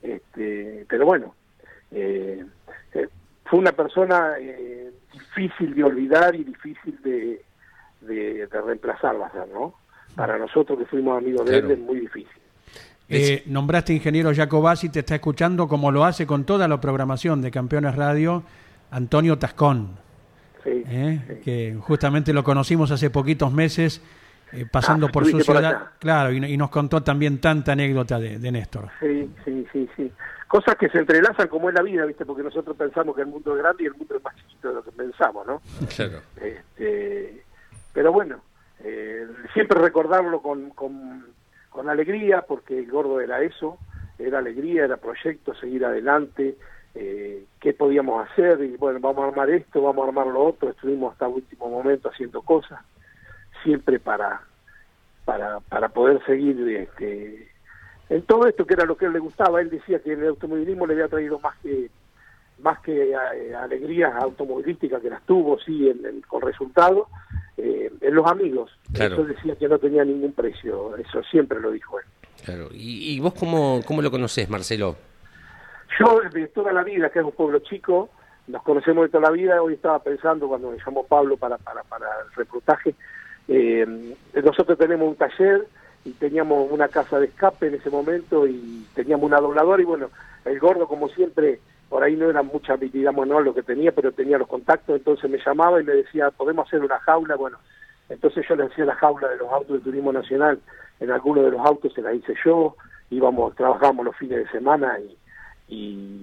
Este, 0.00 0.86
pero 0.88 1.06
bueno, 1.06 1.34
eh, 1.90 2.44
eh, 2.94 3.08
fue 3.52 3.58
una 3.58 3.72
persona 3.72 4.36
eh, 4.40 4.90
difícil 5.12 5.74
de 5.74 5.84
olvidar 5.84 6.34
y 6.34 6.42
difícil 6.42 6.98
de, 7.04 7.44
de, 8.00 8.46
de 8.46 8.60
reemplazar, 8.62 9.20
va 9.20 9.26
a 9.26 9.32
ser, 9.32 9.46
¿no? 9.52 9.74
Para 10.16 10.38
nosotros 10.38 10.78
que 10.78 10.86
fuimos 10.86 11.18
amigos 11.18 11.44
de 11.44 11.58
él 11.58 11.70
es 11.70 11.78
muy 11.78 12.00
difícil. 12.00 12.32
Eh, 13.10 13.42
nombraste 13.44 13.92
ingeniero 13.92 14.34
Jacobasi, 14.34 14.88
te 14.88 15.00
está 15.00 15.16
escuchando 15.16 15.68
como 15.68 15.90
lo 15.90 16.06
hace 16.06 16.26
con 16.26 16.44
toda 16.44 16.66
la 16.66 16.80
programación 16.80 17.42
de 17.42 17.50
Campeones 17.50 17.94
Radio, 17.94 18.42
Antonio 18.90 19.36
Tascón, 19.36 19.98
Sí, 20.64 20.82
¿eh? 20.88 21.20
sí. 21.28 21.34
que 21.44 21.76
justamente 21.78 22.32
lo 22.32 22.44
conocimos 22.44 22.90
hace 22.90 23.10
poquitos 23.10 23.52
meses 23.52 24.00
eh, 24.52 24.66
pasando 24.70 25.06
Ah, 25.06 25.10
por 25.12 25.24
su 25.26 25.32
por 25.32 25.42
ciudad. 25.44 25.90
claro, 25.98 26.32
y, 26.32 26.44
y 26.44 26.56
nos 26.56 26.70
contó 26.70 27.02
también 27.02 27.40
tanta 27.40 27.72
anécdota 27.72 28.18
de, 28.18 28.38
de 28.38 28.52
Néstor. 28.52 28.88
Sí, 29.00 29.30
sí, 29.44 29.66
sí, 29.72 29.88
sí. 29.96 30.12
Cosas 30.48 30.76
que 30.76 30.88
se 30.90 30.98
entrelazan 30.98 31.48
como 31.48 31.68
es 31.70 31.74
la 31.74 31.82
vida, 31.82 32.04
¿viste? 32.04 32.26
Porque 32.26 32.42
nosotros 32.42 32.76
pensamos 32.76 33.14
que 33.16 33.22
el 33.22 33.28
mundo 33.28 33.56
es 33.56 33.62
grande 33.62 33.84
y 33.84 33.86
el 33.86 33.94
mundo 33.94 34.16
es 34.16 34.22
más 34.22 34.36
chiquito 34.36 34.68
de 34.68 34.74
lo 34.74 34.84
que 34.84 34.92
pensamos, 34.92 35.46
¿no? 35.46 35.62
Claro. 35.96 36.18
Este, 36.36 37.42
pero 37.94 38.12
bueno, 38.12 38.40
eh, 38.84 39.26
siempre 39.54 39.80
recordarlo 39.80 40.42
con, 40.42 40.70
con, 40.70 41.24
con 41.70 41.88
alegría, 41.88 42.42
porque 42.42 42.78
el 42.78 42.90
gordo 42.90 43.20
era 43.20 43.40
eso, 43.42 43.78
era 44.18 44.40
alegría, 44.40 44.84
era 44.84 44.98
proyecto, 44.98 45.54
seguir 45.54 45.84
adelante, 45.86 46.56
eh, 46.94 47.44
qué 47.58 47.72
podíamos 47.72 48.28
hacer, 48.28 48.60
y 48.62 48.76
bueno, 48.76 49.00
vamos 49.00 49.24
a 49.24 49.28
armar 49.28 49.48
esto, 49.48 49.80
vamos 49.80 50.04
a 50.04 50.08
armar 50.08 50.26
lo 50.26 50.44
otro, 50.44 50.68
estuvimos 50.70 51.12
hasta 51.12 51.26
el 51.26 51.32
último 51.32 51.70
momento 51.70 52.10
haciendo 52.10 52.42
cosas, 52.42 52.80
siempre 53.62 53.98
para, 53.98 54.40
para, 55.24 55.60
para 55.60 55.88
poder 55.88 56.24
seguir 56.26 56.58
este, 56.68 57.48
en 58.08 58.22
todo 58.22 58.46
esto 58.46 58.66
que 58.66 58.74
era 58.74 58.84
lo 58.84 58.96
que 58.96 59.04
a 59.04 59.08
él 59.08 59.14
le 59.14 59.20
gustaba, 59.20 59.60
él 59.60 59.70
decía 59.70 60.00
que 60.00 60.12
el 60.12 60.26
automovilismo 60.26 60.86
le 60.86 60.94
había 60.94 61.08
traído 61.08 61.38
más 61.40 61.56
que 61.58 61.90
más 62.58 62.78
que 62.80 63.10
eh, 63.12 63.54
alegrías 63.56 64.14
automovilísticas 64.22 65.02
que 65.02 65.10
las 65.10 65.22
tuvo, 65.22 65.58
sí, 65.58 65.88
en, 65.88 66.06
en- 66.06 66.20
con 66.22 66.42
resultados, 66.42 67.08
eh, 67.56 67.90
en 68.00 68.14
los 68.14 68.24
amigos. 68.30 68.70
Claro. 68.92 69.14
Eso 69.14 69.24
decía 69.24 69.56
que 69.56 69.66
no 69.66 69.78
tenía 69.80 70.04
ningún 70.04 70.32
precio, 70.32 70.96
eso 70.96 71.22
siempre 71.24 71.58
lo 71.58 71.72
dijo 71.72 71.98
él. 71.98 72.04
Claro. 72.44 72.68
¿Y, 72.72 73.16
y 73.16 73.20
vos 73.20 73.34
cómo, 73.34 73.80
cómo 73.84 74.00
lo 74.00 74.12
conocés, 74.12 74.48
Marcelo? 74.48 74.94
Yo 75.98 76.20
de 76.32 76.46
toda 76.48 76.72
la 76.72 76.84
vida, 76.84 77.10
que 77.10 77.18
es 77.18 77.24
un 77.24 77.32
pueblo 77.32 77.58
chico, 77.60 78.10
nos 78.46 78.62
conocemos 78.62 79.04
de 79.04 79.08
toda 79.10 79.24
la 79.28 79.30
vida, 79.32 79.60
hoy 79.60 79.74
estaba 79.74 79.98
pensando 80.00 80.46
cuando 80.46 80.70
me 80.70 80.78
llamó 80.78 81.04
Pablo 81.04 81.36
para, 81.36 81.58
para, 81.58 81.82
para 81.84 82.06
el 82.26 82.32
reclutaje, 82.36 82.94
eh, 83.48 84.14
nosotros 84.34 84.78
tenemos 84.78 85.08
un 85.08 85.16
taller 85.16 85.66
y 86.04 86.12
teníamos 86.12 86.70
una 86.70 86.88
casa 86.88 87.18
de 87.18 87.26
escape 87.26 87.68
en 87.68 87.74
ese 87.74 87.90
momento 87.90 88.46
y 88.46 88.86
teníamos 88.94 89.26
una 89.26 89.40
dobladora 89.40 89.82
y 89.82 89.84
bueno, 89.84 90.10
el 90.44 90.58
gordo 90.58 90.86
como 90.86 91.08
siempre, 91.08 91.60
por 91.88 92.02
ahí 92.02 92.16
no 92.16 92.28
era 92.28 92.42
mucha 92.42 92.74
habilidad 92.74 93.12
manual 93.12 93.44
lo 93.44 93.54
que 93.54 93.62
tenía, 93.62 93.92
pero 93.92 94.12
tenía 94.12 94.38
los 94.38 94.48
contactos, 94.48 94.96
entonces 94.96 95.30
me 95.30 95.38
llamaba 95.44 95.80
y 95.80 95.84
me 95.84 95.92
decía, 95.92 96.30
podemos 96.30 96.66
hacer 96.66 96.80
una 96.80 96.98
jaula, 97.00 97.36
bueno, 97.36 97.58
entonces 98.08 98.44
yo 98.48 98.56
le 98.56 98.64
hacía 98.64 98.84
la 98.84 98.96
jaula 98.96 99.28
de 99.28 99.36
los 99.36 99.50
autos 99.52 99.78
de 99.78 99.84
turismo 99.84 100.12
nacional, 100.12 100.58
en 101.00 101.10
algunos 101.10 101.44
de 101.44 101.52
los 101.52 101.60
autos 101.60 101.92
se 101.94 102.02
la 102.02 102.12
hice 102.12 102.34
yo, 102.44 102.76
íbamos, 103.10 103.54
trabajábamos 103.54 104.06
los 104.06 104.16
fines 104.16 104.38
de 104.38 104.50
semana 104.50 104.98
y, 104.98 105.16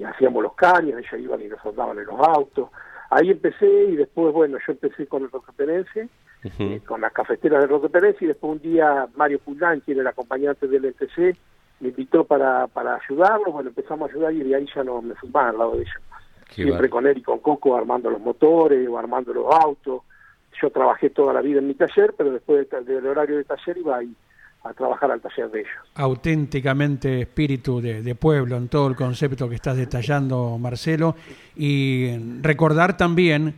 hacíamos 0.03 0.43
los 0.43 0.53
caños, 0.53 0.99
ellos 0.99 1.21
iban 1.21 1.41
y 1.41 1.47
nos 1.47 1.61
soldaban 1.61 1.97
en 1.97 2.05
los 2.05 2.19
autos. 2.19 2.69
Ahí 3.09 3.31
empecé 3.31 3.67
y 3.85 3.95
después, 3.95 4.33
bueno, 4.33 4.57
yo 4.65 4.73
empecé 4.73 5.07
con 5.07 5.23
el 5.23 5.31
Roque 5.31 5.51
Eh, 6.43 6.79
con 6.85 7.01
las 7.01 7.11
cafeteras 7.11 7.59
del 7.61 7.69
Roque 7.69 7.89
Perense 7.89 8.23
y 8.23 8.27
después 8.29 8.53
un 8.53 8.61
día 8.61 9.07
Mario 9.15 9.39
Pulán, 9.39 9.81
quien 9.81 9.97
era 9.97 10.03
el 10.03 10.07
acompañante 10.07 10.67
del 10.67 10.85
ETC, 10.85 11.37
me 11.81 11.89
invitó 11.89 12.23
para, 12.23 12.67
para 12.67 12.95
ayudarlo, 12.95 13.51
bueno, 13.51 13.69
empezamos 13.69 14.09
a 14.09 14.13
ayudar 14.13 14.33
y 14.33 14.43
de 14.43 14.55
ahí 14.55 14.65
ya 14.73 14.83
no 14.83 15.01
me 15.01 15.13
más 15.33 15.49
al 15.49 15.57
lado 15.57 15.71
de 15.75 15.81
ellos. 15.81 15.93
Qué 16.47 16.63
Siempre 16.63 16.89
con 16.89 17.05
él 17.07 17.17
y 17.17 17.21
con 17.21 17.39
Coco 17.39 17.75
armando 17.75 18.09
los 18.09 18.21
motores 18.21 18.87
o 18.87 18.97
armando 18.97 19.33
los 19.33 19.45
autos. 19.53 20.01
Yo 20.61 20.69
trabajé 20.71 21.09
toda 21.09 21.31
la 21.33 21.41
vida 21.41 21.59
en 21.59 21.67
mi 21.67 21.73
taller, 21.75 22.13
pero 22.17 22.31
después 22.31 22.67
de- 22.69 22.81
del 22.83 23.05
horario 23.05 23.37
de 23.37 23.43
taller 23.43 23.77
iba 23.77 23.97
ahí 23.97 24.13
a 24.63 24.73
trabajar 24.73 25.11
al 25.11 25.21
taller 25.21 25.49
de 25.51 25.59
ellos. 25.61 25.71
auténticamente 25.95 27.21
espíritu 27.21 27.81
de, 27.81 28.01
de 28.01 28.15
pueblo 28.15 28.57
en 28.57 28.67
todo 28.67 28.87
el 28.87 28.95
concepto 28.95 29.47
que 29.49 29.55
estás 29.55 29.77
detallando, 29.77 30.57
Marcelo, 30.57 31.15
y 31.55 32.17
recordar 32.41 32.97
también 32.97 33.53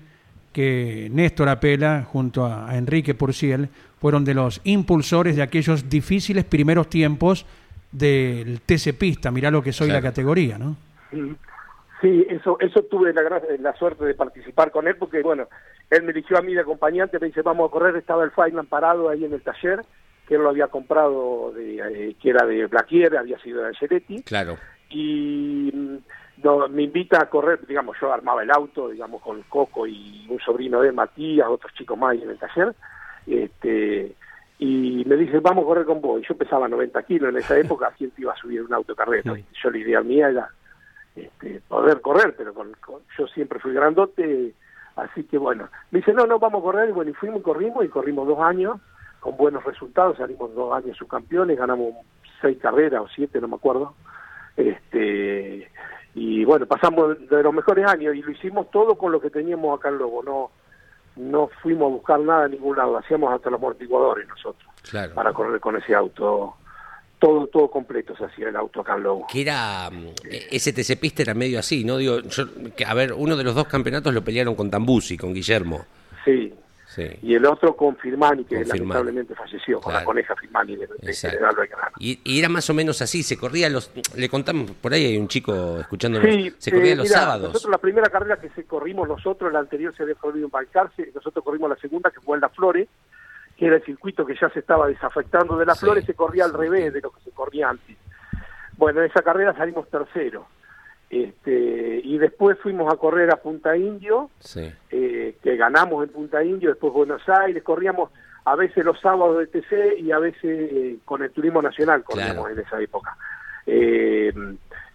que 0.54 1.10
Néstor 1.12 1.50
Apela, 1.50 2.04
junto 2.04 2.46
a, 2.46 2.70
a 2.70 2.78
Enrique 2.78 3.14
Purciel, 3.14 3.70
fueron 4.00 4.26
de 4.26 4.34
los 4.34 4.62
impulsores 4.64 5.36
de 5.36 5.42
aquellos 5.44 5.90
difíciles 5.90 6.44
primeros 6.46 6.90
tiempos 6.90 7.46
del 7.92 8.62
TC 8.62 8.94
Pista, 8.98 9.32
mirá 9.32 9.52
lo 9.52 9.62
que 9.62 9.72
soy 9.74 9.90
la 9.90 10.02
categoría, 10.02 10.58
¿no? 10.58 10.76
Sí, 12.02 12.26
eso, 12.30 12.58
eso 12.60 12.84
tuve 12.84 13.14
la, 13.14 13.22
gra- 13.22 13.60
la 13.60 13.76
suerte 13.76 14.06
de 14.06 14.14
participar 14.16 14.72
con 14.72 14.88
él 14.88 14.96
porque, 14.98 15.22
bueno, 15.22 15.48
él 15.90 16.02
me 16.04 16.12
eligió 16.12 16.38
a 16.38 16.42
mí 16.42 16.54
de 16.54 16.62
acompañante, 16.62 17.20
me 17.20 17.28
dice, 17.28 17.42
vamos 17.44 17.68
a 17.70 17.72
correr, 17.72 17.96
estaba 17.96 18.24
el 18.24 18.32
Feynman 18.32 18.66
parado 18.66 19.08
ahí 19.10 19.24
en 19.26 19.34
el 19.34 19.42
taller, 19.42 19.82
que 20.28 20.36
él 20.36 20.42
lo 20.42 20.50
había 20.50 20.68
comprado, 20.68 21.52
de, 21.54 21.78
eh, 22.10 22.16
que 22.20 22.30
era 22.32 22.46
de 22.48 22.66
Blaquier, 22.66 23.16
había 23.18 23.38
sido 23.40 23.62
de 23.62 23.68
Angeletti, 23.68 24.24
Claro. 24.24 24.58
y 24.90 25.72
no, 26.44 26.68
me 26.68 26.84
invita 26.84 27.22
a 27.22 27.30
correr, 27.30 27.66
digamos, 27.68 27.96
yo 28.00 28.12
armaba 28.12 28.44
el 28.44 28.52
auto, 28.52 28.90
digamos, 28.90 29.22
con 29.22 29.42
Coco 29.44 29.86
y 29.88 30.26
un 30.30 30.40
sobrino 30.40 30.82
de 30.82 30.92
Matías, 30.92 31.48
otros 31.48 31.74
chicos 31.74 31.98
más 31.98 32.12
ahí 32.12 32.22
en 32.24 32.30
el 32.32 32.38
taller, 32.38 32.74
este 33.28 34.16
y 34.60 35.04
me 35.08 35.16
dice, 35.16 35.40
vamos 35.40 35.64
a 35.64 35.68
correr 35.68 35.86
con 35.86 36.02
vos. 36.02 36.22
Y 36.22 36.28
yo 36.28 36.38
pesaba 36.38 36.68
90 36.68 37.02
kilos 37.04 37.30
en 37.32 37.38
esa 37.38 37.58
época, 37.58 37.92
¿quién 37.98 38.12
te 38.12 38.22
iba 38.22 38.32
a 38.34 38.38
subir 38.38 38.62
un 38.62 38.72
auto 38.74 38.96
carrera? 38.96 39.34
Y 39.40 39.46
Yo 39.64 39.72
la 39.72 39.78
idea 39.80 40.02
mía 40.02 40.30
era 40.30 40.50
este, 41.16 41.62
poder 41.68 42.00
correr, 42.02 42.36
pero 42.38 42.54
con, 42.54 42.72
con- 42.74 43.02
yo 43.18 43.26
siempre 43.28 43.60
fui 43.60 43.74
grandote, 43.74 44.54
así 44.96 45.24
que 45.24 45.40
bueno, 45.40 45.68
me 45.90 46.00
dice, 46.00 46.14
no, 46.14 46.28
no, 46.28 46.38
vamos 46.38 46.60
a 46.60 46.64
correr, 46.64 46.90
y 46.90 46.92
bueno, 46.92 47.10
y 47.10 47.14
fuimos 47.16 47.40
y 47.40 47.44
corrimos, 47.44 47.84
y 47.84 47.88
corrimos 47.88 48.28
dos 48.28 48.40
años, 48.40 48.78
con 49.20 49.36
buenos 49.36 49.64
resultados, 49.64 50.18
salimos 50.18 50.54
dos 50.54 50.74
años 50.76 50.96
subcampeones, 50.98 51.58
ganamos 51.58 51.96
seis 52.40 52.60
carreras 52.60 53.02
o 53.02 53.08
siete, 53.08 53.42
no 53.42 53.48
me 53.48 53.56
acuerdo, 53.56 53.96
este 54.58 55.71
y 56.16 56.44
bueno, 56.46 56.66
pasamos 56.66 57.18
de 57.30 57.44
los 57.44 57.54
mejores 57.54 57.86
años, 57.88 58.16
y 58.16 58.22
lo 58.22 58.32
hicimos 58.32 58.70
todo 58.72 58.96
con 58.96 59.12
lo 59.12 59.22
que 59.22 59.30
teníamos 59.30 59.78
acá 59.80 59.90
en 59.90 59.98
Lobo, 59.98 60.24
no 60.24 60.52
no 61.18 61.50
fuimos 61.62 61.88
a 61.88 61.94
buscar 61.96 62.20
nada 62.22 62.46
en 62.46 62.52
ningún 62.52 62.78
lado, 62.78 62.98
hacíamos 62.98 63.34
hasta 63.34 63.50
los 63.50 63.60
amortiguadores 63.60 64.28
nosotros, 64.30 64.70
Claro. 64.90 65.14
para 65.14 65.34
correr 65.34 65.60
con 65.60 65.76
ese 65.76 65.94
auto, 65.94 66.54
todo 67.20 67.48
todo 67.48 67.70
completo 67.70 68.16
se 68.16 68.26
hacía 68.26 68.48
el 68.50 68.56
auto 68.56 68.80
acá 68.82 68.96
en 68.96 69.04
Lobo. 69.04 69.28
Que 69.32 69.42
era. 69.42 69.90
mm, 69.92 70.08
Ese 70.52 70.72
TC 70.74 70.96
Pista 71.00 71.22
era 71.22 71.34
medio 71.34 71.60
así, 71.60 71.84
¿no? 71.84 71.98
Digo, 71.98 72.20
yo, 72.22 72.46
que, 72.76 72.86
a 72.86 72.94
ver, 72.94 73.14
uno 73.14 73.36
de 73.36 73.44
los 73.44 73.54
dos 73.56 73.68
campeonatos 73.68 74.14
lo 74.14 74.24
pelearon 74.24 74.56
con 74.56 74.72
Tambusi, 74.72 75.18
con 75.18 75.34
Guillermo. 75.34 75.86
Sí, 76.94 77.08
y 77.22 77.36
el 77.36 77.46
otro 77.46 77.74
con 77.74 77.96
Firmani, 77.96 78.44
que 78.44 78.66
lamentablemente 78.66 79.34
falleció, 79.34 79.80
con 79.80 79.94
la 79.94 80.04
coneja 80.04 80.36
Firmani 80.36 80.76
de, 80.76 80.88
de. 81.00 81.14
General. 81.14 81.56
Y, 81.98 82.20
y 82.26 82.38
era 82.38 82.50
más 82.50 82.70
o 82.70 82.74
menos 82.74 83.02
así, 83.02 83.24
se 83.24 83.38
corría 83.38 83.70
los. 83.70 83.94
Le 84.14 84.28
contamos, 84.28 84.72
por 84.72 84.92
ahí 84.92 85.06
hay 85.06 85.18
un 85.18 85.30
chico 85.30 85.80
escuchándonos. 85.80 86.30
Sí, 86.30 86.54
se 86.58 86.70
corría 86.70 86.92
eh, 86.92 86.96
los 86.98 87.08
mirá, 87.08 87.20
sábados. 87.20 87.54
Nosotros 87.54 87.72
la 87.72 87.78
primera 87.78 88.10
carrera 88.10 88.42
que 88.42 88.50
se 88.50 88.66
corrimos 88.66 89.08
nosotros, 89.08 89.54
la 89.54 89.60
anterior 89.60 89.96
se 89.96 90.04
había 90.04 90.16
corrido 90.16 90.48
en 90.48 90.52
Balcarce, 90.52 91.10
nosotros 91.16 91.46
corrimos 91.46 91.70
la 91.70 91.78
segunda 91.78 92.12
que 92.12 92.20
fue 92.20 92.36
en 92.36 92.42
Las 92.42 92.54
Flores, 92.54 92.90
que 93.56 93.68
era 93.68 93.78
el 93.78 93.86
circuito 93.86 94.26
que 94.26 94.36
ya 94.36 94.50
se 94.50 94.60
estaba 94.60 94.90
desafectando 94.90 95.58
de 95.58 95.66
Las 95.66 95.80
Sí, 95.80 95.86
Flores, 95.86 96.04
se 96.04 96.14
corría 96.14 96.44
al 96.44 96.54
revés 96.54 96.92
de 96.92 97.00
lo 97.00 97.12
que 97.12 97.22
se 97.22 97.32
corría 97.32 97.70
antes. 97.70 97.96
Bueno, 98.76 99.00
en 99.00 99.10
esa 99.10 99.22
carrera 99.22 99.56
salimos 99.56 99.90
tercero. 99.90 100.46
Este, 101.12 102.00
y 102.06 102.18
después 102.18 102.58
fuimos 102.60 102.92
a 102.92 102.96
correr 102.96 103.32
a 103.34 103.36
Punta 103.36 103.76
Indio, 103.76 104.30
Sí. 104.40 104.72
eh, 104.92 105.36
que 105.44 105.58
ganamos 105.58 106.04
en 106.06 106.10
Punta 106.14 106.42
Indio, 106.42 106.70
después 106.70 106.94
Buenos 106.94 107.22
Aires, 107.28 107.62
corríamos 107.64 108.12
a 108.46 108.56
veces 108.56 108.86
los 108.86 108.98
sábados 109.02 109.38
de 109.40 109.48
TC 109.48 110.00
y 110.00 110.12
a 110.14 110.20
veces 110.20 110.42
eh, 110.72 110.98
con 111.04 111.22
el 111.22 111.32
Turismo 111.32 111.62
Nacional 111.62 112.04
corríamos 112.06 112.46
Claro. 112.46 112.50
en 112.60 112.66
esa 112.66 112.80
época. 112.82 113.18
Eh, 113.68 114.34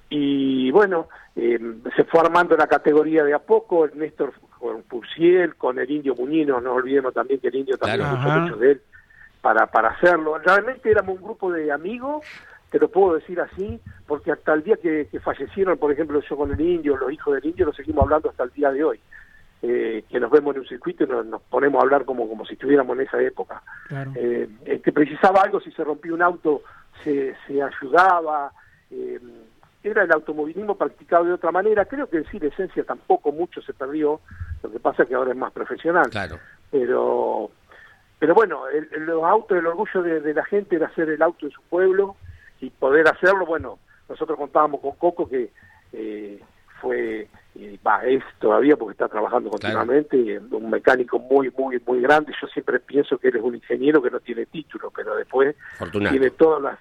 y 0.08 0.70
bueno, 0.70 1.08
eh, 1.36 1.58
se 1.94 2.04
fue 2.04 2.20
armando 2.20 2.56
la 2.56 2.66
categoría 2.66 3.22
de 3.22 3.34
a 3.34 3.38
poco, 3.38 3.84
el 3.84 3.98
Néstor 3.98 4.32
con 4.58 4.82
Purciel, 4.84 5.54
con 5.56 5.78
el 5.78 5.90
Indio 5.90 6.14
Muñino, 6.14 6.60
no 6.62 6.72
olvidemos 6.74 7.12
también 7.12 7.40
que 7.40 7.48
el 7.48 7.56
Indio 7.56 7.76
también 7.76 8.00
Claro. 8.08 8.16
puso 8.22 8.38
mucho 8.40 8.56
de 8.56 8.70
él 8.72 8.80
para, 9.42 9.66
para 9.66 9.90
hacerlo. 9.90 10.38
Realmente 10.38 10.90
éramos 10.90 11.18
un 11.18 11.22
grupo 11.24 11.52
de 11.52 11.70
amigos, 11.70 12.24
te 12.70 12.78
lo 12.78 12.88
puedo 12.88 13.14
decir 13.14 13.40
así, 13.40 13.80
porque 14.06 14.32
hasta 14.32 14.52
el 14.54 14.62
día 14.62 14.76
que, 14.76 15.06
que 15.10 15.20
fallecieron, 15.20 15.78
por 15.78 15.92
ejemplo, 15.92 16.20
yo 16.20 16.36
con 16.36 16.52
el 16.52 16.60
Indio, 16.60 16.96
los 16.96 17.12
hijos 17.12 17.34
del 17.34 17.46
Indio, 17.46 17.66
lo 17.66 17.72
seguimos 17.72 18.02
hablando 18.04 18.30
hasta 18.30 18.44
el 18.44 18.50
día 18.50 18.70
de 18.72 18.84
hoy. 18.84 19.00
Eh, 19.62 20.04
que 20.10 20.20
nos 20.20 20.30
vemos 20.30 20.54
en 20.54 20.60
un 20.60 20.68
circuito 20.68 21.04
y 21.04 21.06
nos, 21.06 21.24
nos 21.26 21.40
ponemos 21.42 21.80
a 21.80 21.84
hablar 21.84 22.04
como, 22.04 22.28
como 22.28 22.44
si 22.44 22.52
estuviéramos 22.54 22.96
en 22.98 23.06
esa 23.06 23.20
época. 23.22 23.62
Claro. 23.88 24.12
Eh, 24.14 24.48
este, 24.66 24.92
precisaba 24.92 25.40
algo, 25.42 25.60
si 25.60 25.70
se 25.72 25.82
rompía 25.82 26.12
un 26.12 26.22
auto, 26.22 26.62
se, 27.02 27.34
se 27.46 27.62
ayudaba. 27.62 28.52
eh, 28.90 29.18
era 29.82 30.02
el 30.02 30.10
automovilismo 30.12 30.76
practicado 30.76 31.24
de 31.26 31.32
otra 31.34 31.52
manera. 31.52 31.84
Creo 31.84 32.08
que 32.08 32.16
en 32.18 32.26
sí 32.26 32.40
la 32.40 32.48
esencia 32.48 32.82
tampoco 32.84 33.30
mucho 33.32 33.62
se 33.62 33.72
perdió. 33.72 34.20
Lo 34.62 34.70
que 34.72 34.80
pasa 34.80 35.04
es 35.04 35.08
que 35.08 35.14
ahora 35.14 35.30
es 35.30 35.36
más 35.36 35.52
profesional. 35.52 36.10
Claro. 36.10 36.38
Pero 36.70 37.50
pero 38.18 38.34
bueno, 38.34 38.66
el, 38.68 38.88
el- 38.92 39.04
los 39.06 39.22
autos, 39.24 39.56
el 39.56 39.66
orgullo 39.66 40.02
de, 40.02 40.20
de 40.20 40.34
la 40.34 40.44
gente 40.44 40.76
era 40.76 40.86
hacer 40.88 41.08
el 41.10 41.22
auto 41.22 41.46
en 41.46 41.52
su 41.52 41.62
pueblo 41.62 42.16
y 42.60 42.70
poder 42.70 43.08
hacerlo. 43.08 43.46
Bueno, 43.46 43.78
nosotros 44.08 44.38
contábamos 44.38 44.80
con 44.80 44.92
Coco 44.92 45.28
que 45.28 45.50
eh, 45.92 46.40
fue, 46.80 47.28
eh, 47.54 47.78
va, 47.86 48.04
es 48.04 48.22
todavía 48.38 48.76
porque 48.76 48.92
está 48.92 49.08
trabajando 49.08 49.50
continuamente, 49.50 50.38
un 50.38 50.70
mecánico 50.70 51.18
muy, 51.18 51.50
muy, 51.56 51.80
muy 51.86 52.00
grande. 52.00 52.32
Yo 52.40 52.46
siempre 52.48 52.80
pienso 52.80 53.18
que 53.18 53.28
él 53.28 53.36
es 53.36 53.42
un 53.42 53.54
ingeniero 53.54 54.02
que 54.02 54.10
no 54.10 54.20
tiene 54.20 54.46
título, 54.46 54.90
pero 54.94 55.16
después 55.16 55.56
tiene 55.90 56.30
todas 56.30 56.62
las, 56.62 56.78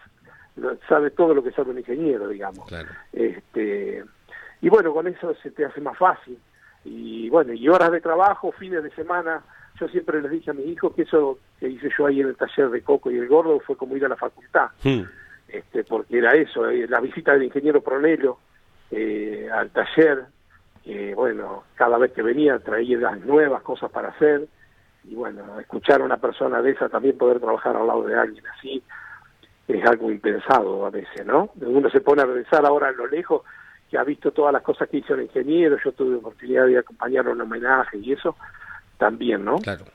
sabe 0.87 1.11
todo 1.11 1.33
lo 1.33 1.43
que 1.43 1.51
sabe 1.51 1.71
un 1.71 1.79
ingeniero, 1.79 2.27
digamos. 2.27 2.67
Claro. 2.67 2.89
Este, 3.13 4.03
y 4.61 4.69
bueno, 4.69 4.93
con 4.93 5.07
eso 5.07 5.33
se 5.41 5.51
te 5.51 5.65
hace 5.65 5.81
más 5.81 5.97
fácil. 5.97 6.37
Y 6.83 7.29
bueno, 7.29 7.53
y 7.53 7.67
horas 7.67 7.91
de 7.91 7.99
trabajo, 7.99 8.51
fines 8.51 8.83
de 8.83 8.91
semana, 8.91 9.43
yo 9.79 9.87
siempre 9.87 10.21
les 10.21 10.31
dije 10.31 10.51
a 10.51 10.53
mis 10.53 10.67
hijos 10.67 10.93
que 10.93 11.01
eso 11.01 11.39
que 11.59 11.67
hice 11.67 11.89
yo 11.97 12.05
ahí 12.05 12.21
en 12.21 12.27
el 12.27 12.35
taller 12.35 12.69
de 12.69 12.81
Coco 12.81 13.11
y 13.11 13.17
el 13.17 13.27
Gordo 13.27 13.59
fue 13.59 13.75
como 13.75 13.95
ir 13.95 14.05
a 14.05 14.09
la 14.09 14.15
facultad, 14.15 14.69
Hmm. 14.83 15.03
Este, 15.57 15.83
porque 15.83 16.17
era 16.17 16.33
eso, 16.33 16.69
eh, 16.69 16.87
la 16.87 16.99
visita 16.99 17.33
del 17.33 17.43
ingeniero 17.43 17.81
Pronelo 17.81 18.39
eh, 18.91 19.49
al 19.51 19.69
taller, 19.71 20.25
que 20.83 21.13
bueno, 21.15 21.63
cada 21.75 21.97
vez 21.97 22.11
que 22.11 22.21
venía 22.21 22.59
traía 22.59 22.97
las 22.97 23.19
nuevas 23.21 23.61
cosas 23.63 23.91
para 23.91 24.09
hacer, 24.09 24.47
y 25.03 25.15
bueno, 25.15 25.59
escuchar 25.59 26.01
a 26.01 26.05
una 26.05 26.17
persona 26.17 26.61
de 26.61 26.71
esa 26.71 26.89
también 26.89 27.17
poder 27.17 27.39
trabajar 27.39 27.75
al 27.75 27.87
lado 27.87 28.03
de 28.03 28.15
alguien 28.15 28.45
así, 28.47 28.83
es 29.67 29.85
algo 29.85 30.11
impensado 30.11 30.85
a 30.85 30.89
veces, 30.89 31.25
¿no? 31.25 31.49
Uno 31.61 31.89
se 31.89 32.01
pone 32.01 32.21
a 32.21 32.27
pensar 32.27 32.65
ahora 32.65 32.89
en 32.89 32.97
lo 32.97 33.07
lejos, 33.07 33.41
que 33.89 33.97
ha 33.97 34.03
visto 34.03 34.31
todas 34.31 34.53
las 34.53 34.61
cosas 34.61 34.89
que 34.89 34.97
hizo 34.97 35.13
el 35.13 35.23
ingeniero, 35.23 35.77
yo 35.83 35.91
tuve 35.91 36.15
oportunidad 36.15 36.65
de 36.67 36.79
acompañarlo 36.79 37.33
en 37.33 37.41
homenaje 37.41 37.97
y 37.97 38.13
eso, 38.13 38.35
también, 38.97 39.43
¿no? 39.43 39.57
Claro. 39.57 39.85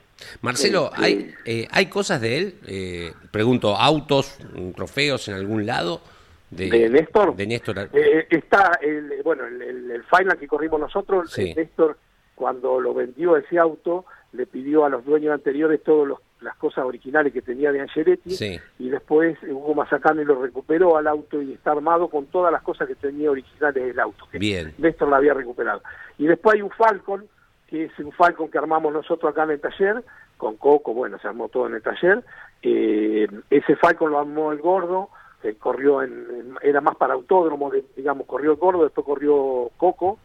Marcelo, 0.41 0.91
Este- 0.93 1.03
¿hay, 1.05 1.35
eh, 1.45 1.67
¿hay 1.71 1.85
cosas 1.87 2.21
de 2.21 2.37
él? 2.37 2.55
Eh, 2.67 3.13
pregunto, 3.31 3.75
¿autos, 3.75 4.37
mm, 4.53 4.71
trofeos 4.71 5.27
en 5.27 5.35
algún 5.35 5.65
lado? 5.65 6.01
¿De 6.49 6.89
Néstor? 6.89 7.35
De 7.35 7.47
Néstor. 7.47 7.89
Eh, 7.93 8.27
está, 8.29 8.77
el, 8.81 9.09
bueno, 9.23 9.45
el, 9.45 9.61
el, 9.61 9.91
el 9.91 10.03
final 10.03 10.37
que 10.37 10.47
corrimos 10.47 10.79
nosotros, 10.81 11.31
Sí. 11.31 11.49
eh, 11.51 11.53
Néstor, 11.55 11.97
cuando 12.35 12.81
lo 12.81 12.93
vendió 12.93 13.37
ese 13.37 13.57
auto, 13.57 14.05
le 14.33 14.45
pidió 14.47 14.83
a 14.85 14.89
los 14.89 15.05
dueños 15.05 15.33
anteriores 15.33 15.81
todas 15.83 16.17
las 16.41 16.55
cosas 16.57 16.83
originales 16.85 17.31
que 17.31 17.41
tenía 17.41 17.71
de 17.71 17.79
Angeretti, 17.81 18.31
Sí. 18.31 18.59
y 18.79 18.89
después 18.89 19.37
eh, 19.43 19.53
Hugo 19.53 19.75
Mazacane 19.75 20.25
lo 20.25 20.41
recuperó 20.41 20.97
al 20.97 21.07
auto 21.07 21.41
y 21.41 21.53
está 21.53 21.71
armado 21.71 22.09
con 22.09 22.25
todas 22.25 22.51
las 22.51 22.63
cosas 22.63 22.87
que 22.87 22.95
tenía 22.95 23.29
originales 23.31 23.85
del 23.85 23.99
auto. 23.99 24.27
que 24.31 24.37
Bien. 24.39 24.73
Néstor 24.77 25.07
la 25.09 25.17
había 25.17 25.33
recuperado. 25.33 25.81
Y 26.17 26.25
después 26.27 26.55
hay 26.55 26.61
un 26.63 26.71
Falcon, 26.71 27.25
que 27.71 27.85
es 27.85 27.97
un 27.99 28.11
Falcon 28.11 28.51
que 28.51 28.57
armamos 28.59 28.93
nosotros 28.93 29.31
acá 29.31 29.43
en 29.45 29.51
el 29.51 29.61
taller, 29.61 30.03
con 30.37 30.57
Coco, 30.57 30.93
bueno, 30.93 31.17
se 31.19 31.27
armó 31.27 31.47
todo 31.49 31.65
en 31.67 31.75
el 31.75 31.81
taller. 31.81 32.23
Eh, 32.61 33.27
ese 33.49 33.75
Falcon 33.77 34.11
lo 34.11 34.19
armó 34.19 34.51
el 34.51 34.59
gordo, 34.59 35.09
que 35.41 35.55
corrió 35.55 36.03
en, 36.03 36.11
en- 36.11 36.55
era 36.61 36.81
más 36.81 36.95
para 36.97 37.13
autódromo, 37.15 37.71
digamos, 37.95 38.27
corrió 38.27 38.51
el 38.51 38.57
gordo, 38.57 38.83
después 38.83 39.05
corrió 39.07 39.71
Coco. 39.77 40.19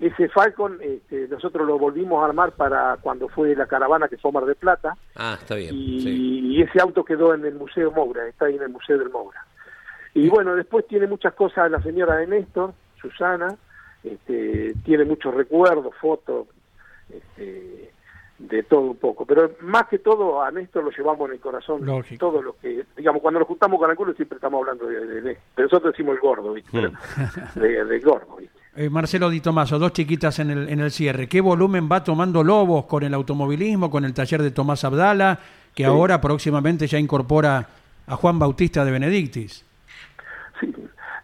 Ese 0.00 0.28
Falcon 0.28 0.78
este, 0.80 1.28
nosotros 1.28 1.66
lo 1.66 1.78
volvimos 1.78 2.22
a 2.22 2.26
armar 2.26 2.52
para 2.52 2.96
cuando 3.00 3.28
fue 3.28 3.54
la 3.54 3.66
caravana 3.66 4.08
que 4.08 4.16
fue 4.16 4.32
Mar 4.32 4.44
de 4.46 4.54
Plata, 4.54 4.96
Ah, 5.16 5.36
está 5.40 5.54
bien. 5.56 5.74
y, 5.74 6.00
sí. 6.02 6.40
y 6.56 6.62
ese 6.62 6.80
auto 6.80 7.04
quedó 7.04 7.34
en 7.34 7.44
el 7.44 7.54
Museo 7.54 7.90
Moura, 7.92 8.26
está 8.28 8.46
ahí 8.46 8.56
en 8.56 8.62
el 8.62 8.68
Museo 8.70 8.98
del 8.98 9.10
Moura. 9.10 9.44
Y 10.14 10.28
bueno, 10.28 10.54
después 10.56 10.86
tiene 10.86 11.06
muchas 11.06 11.34
cosas 11.34 11.70
la 11.70 11.80
señora 11.82 12.16
de 12.16 12.26
Néstor, 12.26 12.72
Susana, 13.00 13.56
este, 14.02 14.74
tiene 14.84 15.04
muchos 15.04 15.32
recuerdos, 15.34 15.94
fotos, 16.00 16.46
este, 17.14 17.92
de 18.38 18.62
todo 18.64 18.80
un 18.80 18.96
poco. 18.96 19.24
Pero 19.26 19.52
más 19.60 19.86
que 19.88 19.98
todo 19.98 20.42
a 20.42 20.50
Néstor 20.50 20.84
lo 20.84 20.90
llevamos 20.90 21.28
en 21.28 21.34
el 21.34 21.40
corazón. 21.40 21.84
Lógico. 21.84 22.18
Todo 22.30 22.42
lo 22.42 22.56
que, 22.58 22.84
digamos, 22.96 23.22
cuando 23.22 23.40
nos 23.40 23.48
juntamos 23.48 23.78
con 23.78 23.90
algunos 23.90 24.16
siempre 24.16 24.36
estamos 24.36 24.60
hablando 24.60 24.86
de, 24.86 25.06
de, 25.06 25.20
de- 25.20 25.38
pero 25.54 25.66
nosotros 25.66 25.92
decimos 25.92 26.14
el 26.16 26.20
gordo, 26.20 26.52
¿viste? 26.52 26.70
Pero, 26.72 26.90
de, 27.56 27.84
de 27.84 28.00
gordo, 28.00 28.36
¿viste? 28.36 28.58
Eh, 28.74 28.88
Marcelo 28.88 29.28
Di 29.28 29.40
Tomaso, 29.40 29.78
dos 29.78 29.92
chiquitas 29.92 30.38
en 30.38 30.50
el, 30.50 30.68
en 30.70 30.80
el 30.80 30.90
cierre. 30.90 31.28
¿Qué 31.28 31.40
volumen 31.42 31.88
va 31.92 32.02
tomando 32.02 32.42
Lobos 32.42 32.86
con 32.86 33.02
el 33.02 33.12
automovilismo, 33.12 33.90
con 33.90 34.04
el 34.06 34.14
taller 34.14 34.40
de 34.42 34.50
Tomás 34.50 34.82
Abdala, 34.84 35.38
que 35.74 35.82
Sí. 35.82 35.88
ahora 35.88 36.20
próximamente 36.22 36.86
ya 36.86 36.98
incorpora 36.98 37.66
a 38.06 38.16
Juan 38.16 38.38
Bautista 38.38 38.82
de 38.84 38.90
Benedictis? 38.92 39.64
Sí, 40.58 40.72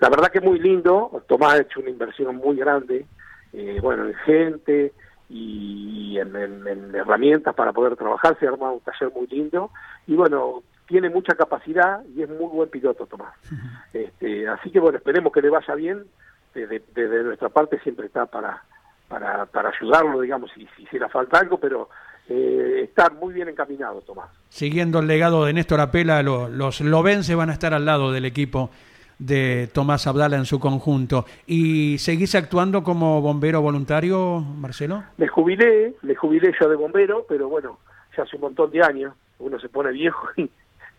la 0.01 0.11
verdad 0.11 0.29
que 0.31 0.38
es 0.38 0.44
muy 0.44 0.59
lindo. 0.59 1.22
Tomás 1.27 1.55
ha 1.55 1.59
hecho 1.62 1.81
una 1.81 1.88
inversión 1.90 2.37
muy 2.37 2.57
grande, 2.57 3.07
eh, 3.55 3.79
bueno, 3.81 4.07
en 4.07 4.14
gente 4.27 4.92
y 5.28 6.18
en, 6.18 6.34
en- 6.36 6.66
en 6.66 6.94
herramientas 6.94 7.54
para 7.54 7.72
poder 7.72 7.96
trabajar. 7.96 8.36
Se 8.38 8.46
ha 8.46 8.50
armado 8.50 8.74
un 8.74 8.80
taller 8.80 9.12
muy 9.14 9.26
lindo 9.26 9.70
y 10.06 10.14
bueno, 10.14 10.62
tiene 10.86 11.10
mucha 11.10 11.34
capacidad 11.34 12.02
y 12.16 12.22
es 12.22 12.28
muy 12.28 12.46
buen 12.48 12.68
piloto 12.70 13.06
Tomás. 13.06 13.34
Este, 13.92 14.48
así 14.48 14.70
que 14.70 14.80
bueno, 14.80 14.98
esperemos 14.98 15.32
que 15.32 15.42
le 15.42 15.50
vaya 15.50 15.74
bien. 15.74 16.04
Desde, 16.54 16.82
desde 16.94 17.22
nuestra 17.24 17.50
parte 17.50 17.78
siempre 17.80 18.06
está 18.06 18.26
para 18.26 18.62
para, 19.06 19.46
para 19.46 19.70
ayudarlo, 19.70 20.20
digamos, 20.20 20.50
si, 20.54 20.66
si 20.76 20.82
hiciera 20.82 21.08
falta 21.08 21.38
algo, 21.38 21.58
pero 21.58 21.88
eh, 22.28 22.80
está 22.84 23.08
muy 23.08 23.32
bien 23.32 23.48
encaminado 23.48 24.02
Tomás. 24.02 24.28
Siguiendo 24.50 24.98
el 24.98 25.06
legado 25.06 25.46
de 25.46 25.54
Néstor 25.54 25.80
Apela, 25.80 26.22
lo- 26.22 26.48
los 26.50 26.80
lobenses 26.82 27.34
van 27.34 27.48
a 27.48 27.54
estar 27.54 27.72
al 27.72 27.86
lado 27.86 28.12
del 28.12 28.26
equipo 28.26 28.70
de 29.18 29.68
Tomás 29.72 30.07
Abdala 30.07 30.37
en 30.37 30.44
su 30.44 30.61
conjunto. 30.61 31.24
¿Y 31.46 31.98
seguís 31.98 32.35
actuando 32.35 32.83
como 32.83 33.20
bombero 33.20 33.61
voluntario, 33.62 34.40
Marcelo? 34.40 35.02
Me 35.16 35.26
jubilé, 35.28 35.94
me 36.02 36.14
jubilé 36.14 36.52
yo 36.61 36.68
de 36.68 36.76
bombero, 36.76 37.24
pero 37.28 37.48
bueno, 37.48 37.78
ya 38.16 38.22
hace 38.22 38.37
un 38.37 38.42
montón 38.42 38.70
de 38.70 38.83
años, 38.83 39.14
uno 39.38 39.59
se 39.59 39.68
pone 39.68 39.90
viejo 39.92 40.28
y 40.37 40.48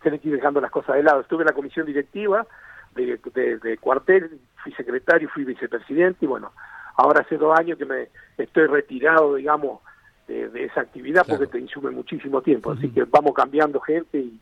tiene 0.02 0.18
que 0.18 0.28
ir 0.28 0.34
dejando 0.34 0.60
las 0.60 0.70
cosas 0.70 0.96
de 0.96 1.02
lado. 1.02 1.20
Estuve 1.20 1.42
en 1.42 1.46
la 1.48 1.54
comisión 1.54 1.86
directiva 1.86 2.46
de, 2.94 3.18
de- 3.34 3.58
de 3.58 3.78
cuartel, 3.78 4.30
fui 4.62 4.72
secretario, 4.72 5.28
fui 5.32 5.44
vicepresidente 5.44 6.24
y 6.24 6.28
bueno, 6.28 6.52
ahora 6.96 7.20
hace 7.20 7.36
dos 7.38 7.58
años 7.58 7.78
que 7.78 7.84
me 7.86 8.08
estoy 8.36 8.66
retirado, 8.66 9.34
digamos, 9.36 9.80
de, 10.28 10.48
de 10.48 10.64
esa 10.64 10.82
actividad 10.82 11.24
Claro. 11.24 11.38
porque 11.40 11.52
te 11.52 11.58
insume 11.60 11.90
muchísimo 11.90 12.42
tiempo. 12.42 12.72
Así 12.72 12.88
que 12.90 13.04
vamos 13.04 13.32
cambiando 13.34 13.80
gente 13.80 14.18
y, 14.18 14.38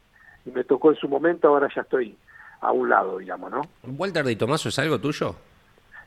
y 0.46 0.50
me 0.50 0.64
tocó 0.64 0.90
en 0.90 0.96
su 0.96 1.08
momento, 1.08 1.48
ahora 1.48 1.68
ya 1.74 1.82
estoy 1.82 2.16
a 2.60 2.72
un 2.72 2.88
lado, 2.88 3.18
digamos, 3.18 3.50
¿no? 3.50 3.62
¿Walter 3.96 4.24
Di 4.24 4.36
Tomaso 4.36 4.68
es 4.68 4.78
algo 4.78 4.98
tuyo? 5.00 5.34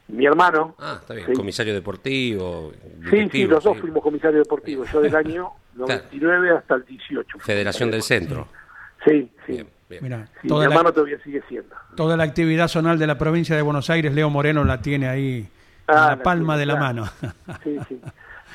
Mi 0.08 0.26
hermano, 0.26 0.76
Ah, 0.80 0.98
está 1.00 1.14
bien. 1.14 1.28
Sí. 1.28 1.34
Comisario 1.34 1.74
deportivo. 1.74 2.72
sí, 3.10 3.30
sí, 3.32 3.46
los 3.46 3.64
dos 3.64 3.76
sí. 3.76 3.82
fuimos 3.82 4.04
comisarios 4.04 4.44
deportivos, 4.44 4.92
yo 4.92 5.00
del 5.02 5.16
año 5.16 5.50
99 5.76 6.58
hasta 6.58 6.76
el 6.76 6.86
18. 6.86 7.40
Federación 7.40 7.92
del 7.92 8.02
Centro. 8.04 8.48
Sí, 9.06 9.32
sí. 9.46 9.54
Bien, 9.54 9.68
bien. 9.90 10.04
Mira, 10.04 10.28
Sí, 10.42 10.48
toda, 10.48 10.66
mi 10.66 10.70
la, 10.70 10.76
hermano 10.76 10.94
todavía 10.94 11.18
sigue 11.24 11.42
siendo. 11.48 11.76
toda 11.96 12.18
la 12.18 12.24
actividad 12.24 12.68
zonal 12.68 13.00
de 13.00 13.08
la 13.08 13.18
provincia 13.18 13.56
de 13.56 13.62
Buenos 13.62 13.90
Aires, 13.90 14.14
Leo 14.14 14.30
Moreno 14.30 14.64
la 14.66 14.82
tiene 14.82 15.08
ahí 15.08 15.38
en 15.40 15.50
Ah, 15.88 15.94
la 16.12 16.16
la 16.18 16.24
palma 16.24 16.58
de 16.58 16.66
la 16.66 16.78
claro. 16.78 16.86
mano. 17.02 17.12
Sí, 17.64 17.78
sí. 17.88 18.02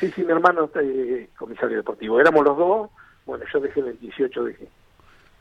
Sí, 0.00 0.11
sí, 0.14 0.24
mi 0.24 0.32
hermano 0.32 0.70
es 0.74 1.28
comisario 1.38 1.78
deportivo. 1.78 2.20
Éramos 2.20 2.44
los 2.44 2.56
dos. 2.59 2.90
Bueno, 3.24 3.44
yo 3.52 3.61
dejé 3.61 3.80
en 3.80 3.87
el 3.88 3.98
18, 3.98 4.44
dejé. 4.44 4.68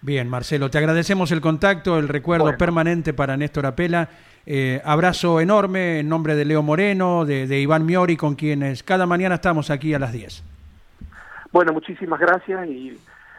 Bien, 0.05 0.29
Marcelo, 0.29 0.69
te 0.69 0.77
agradecemos 0.77 1.31
el 1.31 1.41
contacto, 1.41 1.97
el 1.97 2.07
recuerdo 2.07 2.43
Bueno. 2.43 2.59
permanente 2.59 3.11
para 3.11 3.37
Néstor 3.37 3.65
Apela. 3.65 4.07
Eh, 4.45 4.79
abrazo 4.85 5.41
enorme 5.41 6.01
en 6.01 6.09
nombre 6.09 6.35
de 6.35 6.45
Leo 6.45 6.61
Moreno, 6.61 7.25
de, 7.25 7.47
de 7.47 7.59
Iván 7.59 7.87
Miori, 7.87 8.15
con 8.15 8.35
quienes 8.35 8.83
cada 8.83 9.07
mañana 9.07 9.33
estamos 9.33 9.71
aquí 9.71 9.95
a 9.95 9.99
las 9.99 10.13
10. 10.13 10.43
Bueno, 11.51 11.73
muchísimas 11.73 12.19
gracias 12.19 12.67
y 12.67 12.95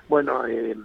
bueno, 0.08 0.44
eh, 0.44 0.76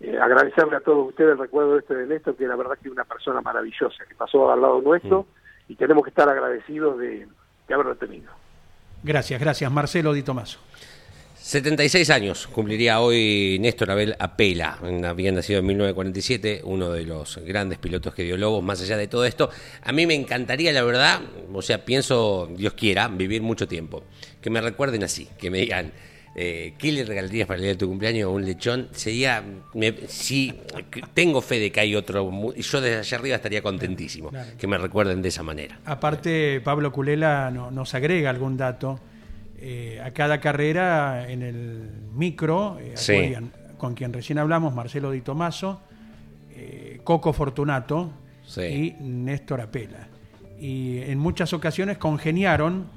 eh, 0.00 0.18
agradecerle 0.20 0.76
a 0.76 0.80
todos 0.80 1.08
ustedes 1.08 1.32
el 1.32 1.38
recuerdo 1.38 1.78
este 1.78 1.94
de 1.94 2.06
Néstor, 2.06 2.36
que 2.36 2.46
la 2.46 2.56
verdad 2.56 2.74
que 2.74 2.88
es 2.88 2.92
una 2.92 3.04
persona 3.04 3.40
maravillosa, 3.40 4.04
que 4.06 4.14
pasó 4.14 4.52
al 4.52 4.60
lado 4.60 4.82
nuestro 4.82 5.26
y 5.68 5.74
tenemos 5.74 6.04
que 6.04 6.10
estar 6.10 6.28
agradecidos 6.28 6.98
de, 6.98 7.26
de 7.66 7.74
haberlo 7.74 7.96
tenido. 7.96 8.30
Gracias, 9.02 9.40
gracias, 9.40 9.72
Marcelo 9.72 10.12
Di 10.12 10.22
Tomaso. 10.22 10.60
76 11.48 12.08
años 12.08 12.46
cumpliría 12.46 13.00
hoy 13.00 13.58
Néstor 13.60 13.90
Abel 13.90 14.16
Apela. 14.18 14.78
Había 15.06 15.30
nacido 15.30 15.58
en 15.58 15.66
1947, 15.66 16.62
uno 16.64 16.90
de 16.90 17.04
los 17.04 17.36
grandes 17.44 17.76
pilotos 17.76 18.14
que 18.14 18.22
dio 18.22 18.38
Lobos. 18.38 18.64
Más 18.64 18.80
allá 18.80 18.96
de 18.96 19.08
todo 19.08 19.26
esto, 19.26 19.50
a 19.82 19.92
mí 19.92 20.06
me 20.06 20.14
encantaría, 20.14 20.72
la 20.72 20.82
verdad, 20.82 21.20
o 21.52 21.60
sea, 21.60 21.84
pienso, 21.84 22.48
Dios 22.56 22.72
quiera, 22.72 23.08
vivir 23.08 23.42
mucho 23.42 23.68
tiempo. 23.68 24.04
Que 24.40 24.48
me 24.48 24.62
recuerden 24.62 25.04
así, 25.04 25.28
que 25.38 25.50
me 25.50 25.58
digan, 25.58 25.92
eh, 26.34 26.72
¿qué 26.78 26.90
le 26.92 27.04
regalarías 27.04 27.46
para 27.46 27.56
el 27.56 27.62
día 27.64 27.72
de 27.72 27.76
tu 27.78 27.88
cumpleaños? 27.88 28.32
Un 28.32 28.46
lechón. 28.46 28.88
Sería, 28.92 29.44
me- 29.74 29.94
si 30.08 30.50
tengo 31.12 31.42
fe 31.42 31.58
de 31.60 31.70
que 31.70 31.80
hay 31.80 31.94
otro, 31.94 32.54
yo 32.56 32.80
desde 32.80 33.00
allá 33.00 33.18
arriba 33.18 33.36
estaría 33.36 33.60
contentísimo. 33.60 34.30
Que 34.56 34.66
me 34.66 34.78
recuerden 34.78 35.20
de 35.20 35.28
esa 35.28 35.42
manera. 35.42 35.78
Aparte, 35.84 36.62
Pablo 36.64 36.90
Culela 36.90 37.50
no- 37.50 37.70
nos 37.70 37.92
agrega 37.94 38.30
algún 38.30 38.56
dato. 38.56 38.98
Eh, 39.66 39.98
a 40.04 40.10
cada 40.10 40.40
carrera 40.40 41.26
en 41.30 41.40
el 41.40 41.88
micro, 42.14 42.78
eh, 42.80 42.92
Sí. 42.96 43.32
con 43.78 43.94
quien 43.94 44.12
recién 44.12 44.36
hablamos, 44.38 44.74
Marcelo 44.74 45.10
Di 45.10 45.22
Tomaso, 45.22 45.80
eh, 46.50 47.00
Coco 47.02 47.32
Fortunato 47.32 48.10
Sí. 48.44 48.60
y 48.60 49.02
Néstor 49.02 49.62
Apela. 49.62 50.08
Y 50.60 50.98
en 50.98 51.18
muchas 51.18 51.54
ocasiones 51.54 51.96
congeniaron 51.96 52.88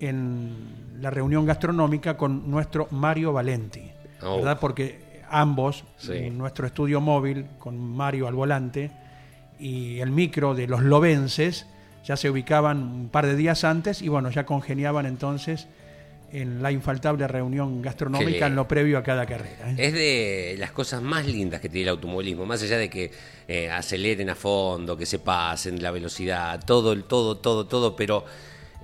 en 0.00 0.54
la 1.02 1.10
reunión 1.10 1.44
gastronómica 1.44 2.16
con 2.16 2.50
nuestro 2.50 2.88
Mario 2.92 3.34
Valenti, 3.34 3.90
Oh. 4.22 4.36
¿verdad? 4.36 4.58
Porque 4.58 5.20
ambos, 5.30 5.84
Sí. 5.98 6.12
en 6.14 6.38
nuestro 6.38 6.66
estudio 6.66 7.02
móvil, 7.02 7.44
con 7.58 7.78
Mario 7.78 8.26
al 8.26 8.34
volante, 8.34 8.90
y 9.58 9.98
el 9.98 10.10
micro 10.12 10.54
de 10.54 10.66
los 10.66 10.82
lobenses, 10.82 11.66
ya 12.06 12.16
se 12.16 12.30
ubicaban 12.30 12.78
un 12.78 13.08
par 13.10 13.26
de 13.26 13.36
días 13.36 13.64
antes 13.64 14.00
y 14.00 14.08
bueno, 14.08 14.30
ya 14.30 14.46
congeniaban 14.46 15.04
entonces 15.04 15.68
en 16.32 16.62
la 16.62 16.70
infaltable 16.70 17.26
reunión 17.26 17.82
gastronómica 17.82 18.46
en 18.46 18.54
lo 18.54 18.66
previo 18.68 18.98
a 18.98 19.02
cada 19.02 19.26
carrera. 19.26 19.70
¿eh? 19.72 19.76
Es 19.78 19.92
de 19.92 20.56
las 20.58 20.72
cosas 20.72 21.02
más 21.02 21.26
lindas 21.26 21.60
que 21.60 21.68
tiene 21.68 21.84
el 21.84 21.88
automovilismo, 21.90 22.46
más 22.46 22.62
allá 22.62 22.78
de 22.78 22.88
que 22.88 23.10
eh, 23.48 23.70
aceleren 23.70 24.30
a 24.30 24.34
fondo, 24.34 24.96
que 24.96 25.06
se 25.06 25.18
pasen 25.18 25.82
la 25.82 25.90
velocidad, 25.90 26.62
todo, 26.64 26.92
el 26.92 27.04
todo, 27.04 27.38
todo, 27.38 27.66
todo, 27.66 27.96
pero 27.96 28.24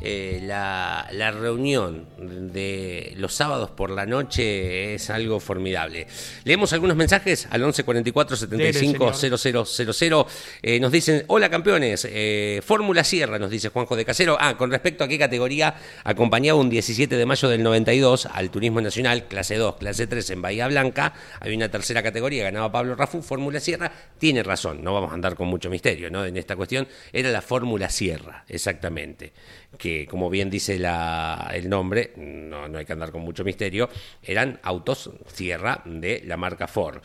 eh, 0.01 0.41
la, 0.43 1.31
reunión 1.31 2.07
de 2.19 3.15
los 3.17 3.35
sábados 3.35 3.71
por 3.71 3.91
la 3.91 4.07
noche 4.07 4.95
es 4.95 5.11
algo 5.11 5.41
formidable. 5.41 6.07
Leemos 6.45 6.73
algunos 6.73 6.97
mensajes 6.97 7.49
al 7.51 7.63
1144 7.63 8.37
75 8.37 9.13
0000. 9.15 10.27
Eh, 10.63 10.81
nos 10.81 10.93
dicen, 10.93 11.25
hola 11.29 11.49
campeones, 11.49 12.07
eh, 12.11 12.61
Fórmula 12.65 13.05
Sierra, 13.05 13.39
nos 13.39 13.51
dice 13.51 13.71
Juanjo 13.71 13.97
de 13.97 14.05
Casero. 14.05 14.37
Ah, 14.39 14.57
con 14.57 14.71
respecto 14.71 15.05
a 15.05 15.09
qué 15.09 15.19
categoría 15.19 15.75
acompañaba 16.05 16.61
un 16.61 16.71
17 16.71 17.17
de 17.17 17.27
mayo 17.27 17.49
del 17.49 17.63
92 17.63 18.27
al 18.27 18.51
Turismo 18.51 18.81
Nacional, 18.81 19.27
clase 19.29 19.57
2, 19.57 19.77
clase 19.77 20.07
3 20.07 20.31
en 20.31 20.43
Bahía 20.43 20.69
Blanca. 20.69 21.15
Hay 21.41 21.55
una 21.55 21.71
tercera 21.71 22.03
categoría, 22.03 22.45
ganaba 22.45 22.71
Pablo 22.71 22.95
Rafú, 22.95 23.23
Fórmula 23.23 23.61
Sierra. 23.61 23.91
Tiene 24.19 24.43
razón, 24.43 24.85
no 24.85 24.93
vamos 24.93 25.11
a 25.11 25.15
andar 25.15 25.35
con 25.35 25.49
mucho 25.49 25.71
misterio 25.71 26.11
¿no? 26.11 26.25
en 26.25 26.37
esta 26.37 26.55
cuestión. 26.55 26.87
Era 27.13 27.31
la 27.31 27.43
Fórmula 27.43 27.89
Sierra, 27.89 28.45
exactamente 28.49 29.33
que 29.79 30.07
como 30.07 30.31
bien 30.31 30.51
dice 30.51 30.79
la, 30.79 31.51
el 31.55 31.69
nombre, 31.69 32.13
no, 32.17 32.69
no 32.69 32.79
hay 32.79 32.85
que 32.85 32.93
andar 32.93 33.13
con 33.13 33.23
mucho 33.23 33.45
misterio, 33.45 33.89
eran 34.23 34.61
autos 34.63 35.11
Sierra 35.27 35.83
de 35.85 36.23
la 36.25 36.37
marca 36.37 36.67
Ford. 36.67 37.01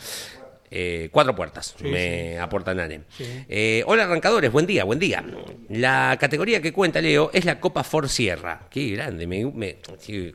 Eh, 0.73 1.09
cuatro 1.11 1.35
puertas, 1.35 1.75
me 1.81 2.39
aportan 2.39 2.79
aportan 2.79 3.05
eh, 3.19 3.83
hola 3.87 4.03
arrancadores, 4.03 4.49
buen 4.53 4.65
día, 4.65 4.85
buen 4.85 4.99
día. 4.99 5.21
La 5.67 6.15
categoría 6.17 6.61
que 6.61 6.71
cuenta 6.71 7.01
Leo 7.01 7.29
es 7.33 7.43
la 7.43 7.59
Copa 7.59 7.83
Ford 7.83 8.07
Sierra. 8.07 8.67
Qué 8.69 8.87
grande, 8.91 9.27
me, 9.27 9.81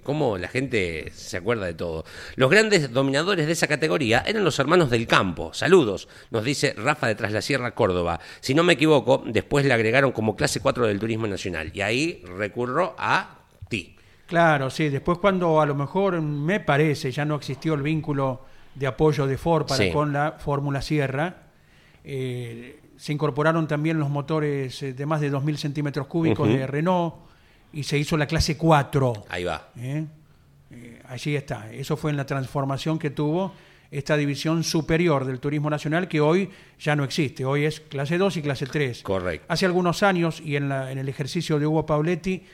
cómo 0.02 0.36
la 0.36 0.48
gente 0.48 1.10
se 1.14 1.38
acuerda 1.38 1.64
de 1.64 1.72
todo. 1.72 2.04
Los 2.34 2.50
grandes 2.50 2.92
dominadores 2.92 3.46
de 3.46 3.52
esa 3.52 3.66
categoría 3.66 4.24
eran 4.26 4.44
los 4.44 4.58
hermanos 4.58 4.90
del 4.90 5.06
campo. 5.06 5.54
Saludos, 5.54 6.06
nos 6.30 6.44
dice 6.44 6.74
Rafa 6.76 7.06
de 7.06 7.14
Tras 7.14 7.32
la 7.32 7.40
Sierra, 7.40 7.70
Córdoba. 7.70 8.20
Si 8.40 8.52
no 8.52 8.62
me 8.62 8.74
equivoco, 8.74 9.22
después 9.24 9.64
le 9.64 9.72
agregaron 9.72 10.12
como 10.12 10.36
clase 10.36 10.60
4 10.60 10.86
del 10.86 10.98
turismo 10.98 11.26
nacional. 11.26 11.70
Y 11.72 11.80
ahí 11.80 12.22
recurro 12.36 12.94
a 12.98 13.38
ti. 13.70 13.96
Claro, 14.26 14.68
sí, 14.68 14.90
después 14.90 15.16
cuando 15.16 15.62
a 15.62 15.66
lo 15.66 15.74
mejor 15.74 16.20
me 16.20 16.60
parece 16.60 17.10
ya 17.10 17.24
no 17.24 17.36
existió 17.36 17.72
el 17.72 17.80
vínculo 17.80 18.42
de 18.76 18.86
apoyo 18.86 19.26
de 19.26 19.38
Ford 19.38 19.66
para 19.66 19.90
con 19.92 20.12
la 20.12 20.32
Fórmula 20.38 20.82
Sierra. 20.82 21.36
Eh, 22.04 22.80
se 22.96 23.12
incorporaron 23.12 23.66
también 23.66 23.98
los 23.98 24.10
motores 24.10 24.82
eh, 24.82 24.92
de 24.92 25.06
más 25.06 25.20
de 25.20 25.32
2.000 25.32 25.56
centímetros 25.56 26.06
cúbicos 26.06 26.48
de 26.48 26.66
Renault 26.66 27.14
y 27.72 27.82
se 27.82 27.98
hizo 27.98 28.16
la 28.16 28.26
clase 28.26 28.56
4. 28.56 29.26
Ahí 29.28 29.44
va. 29.44 29.70
¿Eh? 29.76 30.06
allí 31.08 31.36
está. 31.36 31.72
Eso 31.72 31.96
fue 31.96 32.10
en 32.10 32.16
la 32.16 32.26
transformación 32.26 32.98
que 32.98 33.10
tuvo 33.10 33.52
esta 33.90 34.16
división 34.16 34.64
superior 34.64 35.24
del 35.24 35.40
turismo 35.40 35.70
nacional 35.70 36.08
que 36.08 36.20
hoy 36.20 36.50
ya 36.78 36.96
no 36.96 37.04
existe. 37.04 37.44
Hoy 37.44 37.64
es 37.64 37.80
clase 37.80 38.18
2 38.18 38.36
y 38.38 38.42
clase 38.42 38.66
3. 38.66 39.02
Correcto. 39.02 39.46
Hace 39.48 39.66
algunos 39.66 40.02
años 40.02 40.40
y 40.44 40.56
en, 40.56 40.68
la, 40.68 40.90
en 40.90 40.98
el 40.98 41.08
ejercicio 41.08 41.58
de 41.58 41.66
Hugo 41.66 41.86
Pauletti 41.86 42.44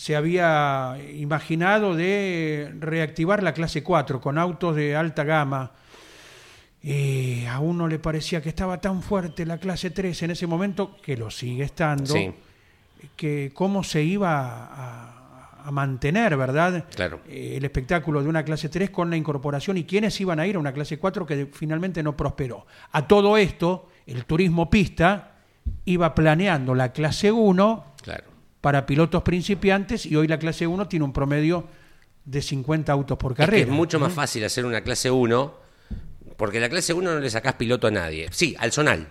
se 0.00 0.16
había 0.16 0.96
imaginado 1.14 1.94
de 1.94 2.72
reactivar 2.80 3.42
la 3.42 3.52
clase 3.52 3.82
4 3.82 4.18
con 4.18 4.38
autos 4.38 4.74
de 4.74 4.96
alta 4.96 5.24
gama. 5.24 5.72
Y 6.82 7.44
a 7.44 7.60
uno 7.60 7.86
le 7.86 7.98
parecía 7.98 8.40
que 8.40 8.48
estaba 8.48 8.80
tan 8.80 9.02
fuerte 9.02 9.44
la 9.44 9.58
clase 9.58 9.90
3 9.90 10.22
en 10.22 10.30
ese 10.30 10.46
momento, 10.46 10.96
que 11.02 11.18
lo 11.18 11.30
sigue 11.30 11.64
estando, 11.64 12.14
que 13.14 13.50
cómo 13.52 13.84
se 13.84 14.02
iba 14.02 14.70
a, 14.72 15.70
mantener, 15.70 16.34
¿verdad? 16.34 16.86
Claro. 16.94 17.20
Eh, 17.28 17.56
el 17.58 17.64
espectáculo 17.66 18.22
de 18.22 18.28
una 18.30 18.42
clase 18.42 18.70
3 18.70 18.88
con 18.88 19.10
la 19.10 19.18
incorporación 19.18 19.76
y 19.76 19.84
quiénes 19.84 20.18
iban 20.18 20.40
a 20.40 20.46
ir 20.46 20.56
a 20.56 20.58
una 20.58 20.72
clase 20.72 20.98
4 20.98 21.26
que 21.26 21.50
finalmente 21.52 22.02
no 22.02 22.16
prosperó. 22.16 22.66
A 22.92 23.06
todo 23.06 23.36
esto, 23.36 23.90
el 24.06 24.24
turismo 24.24 24.70
pista 24.70 25.32
iba 25.84 26.14
planeando 26.14 26.74
la 26.74 26.90
clase 26.90 27.30
1 27.30 27.84
claro 28.02 28.29
para 28.60 28.86
pilotos 28.86 29.22
principiantes 29.22 30.06
y 30.06 30.16
hoy 30.16 30.28
la 30.28 30.38
clase 30.38 30.66
1 30.66 30.88
tiene 30.88 31.04
un 31.04 31.12
promedio 31.12 31.66
de 32.24 32.42
50 32.42 32.92
autos 32.92 33.18
por 33.18 33.34
carrera. 33.34 33.64
Es, 33.64 33.68
mucho 33.68 33.98
más 33.98 34.12
fácil 34.12 34.44
hacer 34.44 34.64
una 34.66 34.82
clase 34.82 35.10
1 35.10 35.54
porque 36.36 36.60
la 36.60 36.68
clase 36.68 36.92
1 36.92 37.14
no 37.14 37.20
le 37.20 37.30
sacás 37.30 37.54
piloto 37.54 37.86
a 37.86 37.90
nadie. 37.90 38.28
Sí, 38.30 38.54
al 38.58 38.72
zonal. 38.72 39.08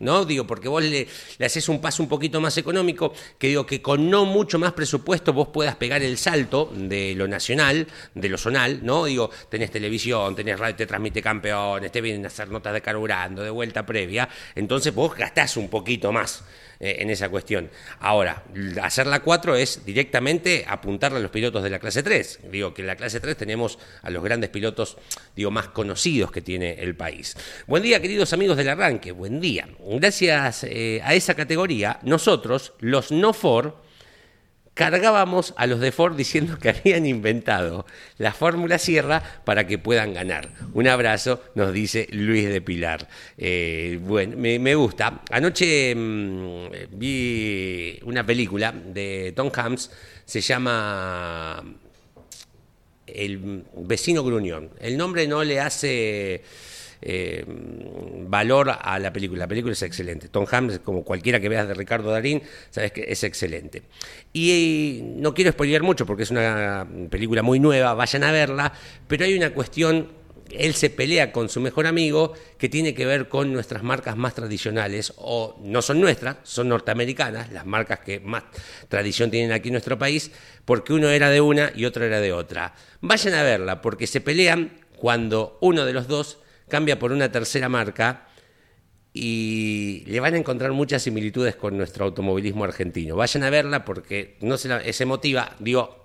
¿no? 0.00 0.24
Digo, 0.24 0.46
porque 0.46 0.68
vos 0.68 0.82
le, 0.82 1.06
le, 1.38 1.46
haces 1.46 1.68
un 1.68 1.80
paso 1.80 2.02
un 2.02 2.08
poquito 2.08 2.40
más 2.40 2.56
económico, 2.58 3.12
que 3.38 3.48
digo 3.48 3.66
que 3.66 3.80
con 3.80 4.10
no 4.10 4.24
mucho 4.24 4.58
más 4.58 4.72
presupuesto 4.72 5.32
vos 5.32 5.48
puedas 5.48 5.76
pegar 5.76 6.02
el 6.02 6.18
salto 6.18 6.72
de 6.74 7.14
lo 7.14 7.28
nacional, 7.28 7.86
de 8.14 8.28
lo 8.28 8.38
zonal, 8.38 8.80
¿no? 8.82 9.04
Digo, 9.04 9.30
tenés 9.48 9.70
televisión, 9.70 10.34
tenés 10.34 10.58
radio, 10.58 10.74
te 10.74 10.86
transmite 10.86 11.22
campeones, 11.22 11.92
te 11.92 12.00
vienen 12.00 12.24
a 12.24 12.28
hacer 12.28 12.48
notas 12.48 12.72
de 12.72 12.80
carburando, 12.80 13.42
de 13.42 13.50
vuelta 13.50 13.84
previa, 13.84 14.28
entonces 14.54 14.94
vos 14.94 15.14
gastás 15.14 15.56
un 15.56 15.68
poquito 15.68 16.12
más. 16.12 16.42
Eh, 16.82 17.02
en 17.02 17.10
esa 17.10 17.28
cuestión. 17.28 17.68
Ahora, 17.98 18.42
hacer 18.82 19.06
la 19.06 19.20
4 19.20 19.54
es 19.54 19.84
directamente 19.84 20.64
apuntarle 20.66 21.18
a 21.18 21.20
los 21.20 21.30
pilotos 21.30 21.62
de 21.62 21.68
la 21.68 21.78
clase 21.78 22.02
3. 22.02 22.40
Digo 22.50 22.72
que 22.72 22.80
en 22.80 22.86
la 22.86 22.96
clase 22.96 23.20
3 23.20 23.36
tenemos 23.36 23.78
a 24.00 24.08
los 24.08 24.24
grandes 24.24 24.48
pilotos, 24.48 24.96
digo, 25.36 25.50
más 25.50 25.68
conocidos 25.68 26.32
que 26.32 26.40
tiene 26.40 26.80
el 26.80 26.96
país. 26.96 27.36
Buen 27.66 27.82
día, 27.82 28.00
queridos 28.00 28.32
amigos 28.32 28.56
del 28.56 28.70
arranque, 28.70 29.12
buen 29.12 29.42
día. 29.42 29.68
Gracias 29.78 30.64
eh, 30.64 31.02
a 31.04 31.12
esa 31.12 31.34
categoría, 31.34 31.98
nosotros, 32.02 32.72
los 32.78 33.12
no 33.12 33.34
for, 33.34 33.76
cargábamos 34.80 35.52
a 35.58 35.66
los 35.66 35.78
de 35.78 35.92
Ford 35.92 36.16
diciendo 36.16 36.58
que 36.58 36.70
habían 36.70 37.04
inventado 37.04 37.84
la 38.16 38.32
fórmula 38.32 38.78
Sierra 38.78 39.22
para 39.44 39.66
que 39.66 39.76
puedan 39.76 40.14
ganar. 40.14 40.48
Un 40.72 40.88
abrazo, 40.88 41.42
nos 41.54 41.74
dice 41.74 42.08
Luis 42.12 42.48
de 42.48 42.62
Pilar. 42.62 43.06
Eh, 43.36 43.98
bueno, 44.00 44.38
me, 44.38 44.74
gusta. 44.74 45.20
Anoche 45.30 45.94
mm, 45.94 46.70
vi 46.92 48.00
una 48.04 48.24
película 48.24 48.72
de 48.72 49.34
Tom 49.36 49.50
Hanks, 49.54 49.90
se 50.24 50.40
llama 50.40 51.62
El 53.06 53.64
vecino 53.76 54.24
gruñón. 54.24 54.70
El 54.80 54.96
nombre 54.96 55.26
no 55.28 55.44
le 55.44 55.60
hace 55.60 56.42
eh, 57.02 57.44
valor 57.46 58.70
a 58.80 58.98
la 58.98 59.12
película. 59.12 59.40
La 59.40 59.48
película 59.48 59.72
es 59.72 59.82
excelente. 59.82 60.28
Tom 60.28 60.46
Hanks, 60.50 60.80
como 60.80 61.04
cualquiera 61.04 61.40
que 61.40 61.48
veas 61.48 61.66
de 61.66 61.74
Ricardo 61.74 62.10
Darín, 62.10 62.42
sabes 62.70 62.92
que 62.92 63.04
es 63.08 63.24
excelente. 63.24 63.82
Y 64.32 65.00
no 65.16 65.34
quiero 65.34 65.52
spoilear 65.52 65.82
mucho 65.82 66.06
porque 66.06 66.22
es 66.24 66.30
una 66.30 66.86
película 67.10 67.42
muy 67.42 67.58
nueva, 67.60 67.94
vayan 67.94 68.24
a 68.24 68.32
verla, 68.32 68.72
pero 69.06 69.24
hay 69.24 69.34
una 69.34 69.52
cuestión 69.52 70.20
él 70.52 70.74
se 70.74 70.90
pelea 70.90 71.32
con 71.32 71.48
su 71.48 71.60
mejor 71.60 71.86
amigo 71.86 72.34
que 72.58 72.68
tiene 72.68 72.94
que 72.94 73.06
ver 73.06 73.28
con 73.28 73.52
nuestras 73.52 73.82
marcas 73.82 74.16
más 74.16 74.34
tradicionales, 74.34 75.12
o 75.16 75.58
no 75.62 75.82
son 75.82 76.00
nuestras, 76.00 76.36
son 76.42 76.68
norteamericanas, 76.68 77.52
las 77.52 77.66
marcas 77.66 78.00
que 78.00 78.20
más 78.20 78.44
tradición 78.88 79.30
tienen 79.30 79.52
aquí 79.52 79.68
en 79.68 79.74
nuestro 79.74 79.98
país, 79.98 80.30
porque 80.64 80.92
uno 80.92 81.08
era 81.08 81.30
de 81.30 81.40
una 81.40 81.72
y 81.74 81.84
otro 81.84 82.04
era 82.04 82.20
de 82.20 82.32
otra. 82.32 82.74
Vayan 83.00 83.34
a 83.34 83.42
verla, 83.42 83.80
porque 83.80 84.06
se 84.06 84.20
pelean 84.20 84.72
cuando 84.96 85.58
uno 85.60 85.84
de 85.84 85.92
los 85.92 86.08
dos 86.08 86.38
cambia 86.70 86.98
por 86.98 87.12
una 87.12 87.30
tercera 87.30 87.68
marca 87.68 88.28
y 89.12 90.04
le 90.06 90.20
van 90.20 90.34
a 90.34 90.38
encontrar 90.38 90.72
muchas 90.72 91.02
similitudes 91.02 91.56
con 91.56 91.76
nuestro 91.76 92.06
automovilismo 92.06 92.64
argentino. 92.64 93.16
Vayan 93.16 93.42
a 93.42 93.50
verla 93.50 93.84
porque 93.84 94.36
no 94.40 94.56
se, 94.56 94.68
la, 94.68 94.92
se 94.92 95.04
motiva, 95.04 95.56
digo, 95.58 96.00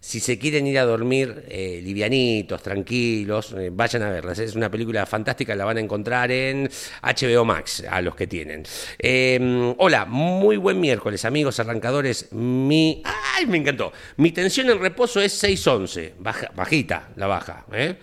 si 0.00 0.18
se 0.18 0.38
quieren 0.38 0.66
ir 0.66 0.78
a 0.78 0.84
dormir 0.84 1.44
eh, 1.48 1.80
livianitos, 1.84 2.62
tranquilos, 2.62 3.54
eh, 3.56 3.70
vayan 3.70 4.02
a 4.02 4.10
verla. 4.10 4.32
Es 4.32 4.56
una 4.56 4.70
película 4.70 5.04
fantástica, 5.04 5.54
la 5.54 5.66
van 5.66 5.76
a 5.76 5.80
encontrar 5.80 6.32
en 6.32 6.70
HBO 7.02 7.44
Max, 7.44 7.84
a 7.88 8.00
los 8.00 8.16
que 8.16 8.26
tienen. 8.26 8.64
Em, 8.98 9.74
hola, 9.76 10.06
muy 10.06 10.56
buen 10.56 10.80
miércoles, 10.80 11.24
amigos 11.26 11.60
arrancadores. 11.60 12.32
Mi. 12.32 13.02
¡Ay, 13.04 13.46
me 13.46 13.58
encantó! 13.58 13.92
Mi 14.16 14.32
tensión 14.32 14.70
en 14.70 14.80
reposo 14.80 15.20
es 15.20 15.34
611, 15.34 16.14
baja, 16.18 16.50
bajita 16.56 17.10
la 17.16 17.26
baja. 17.26 17.66
¿eh? 17.72 17.96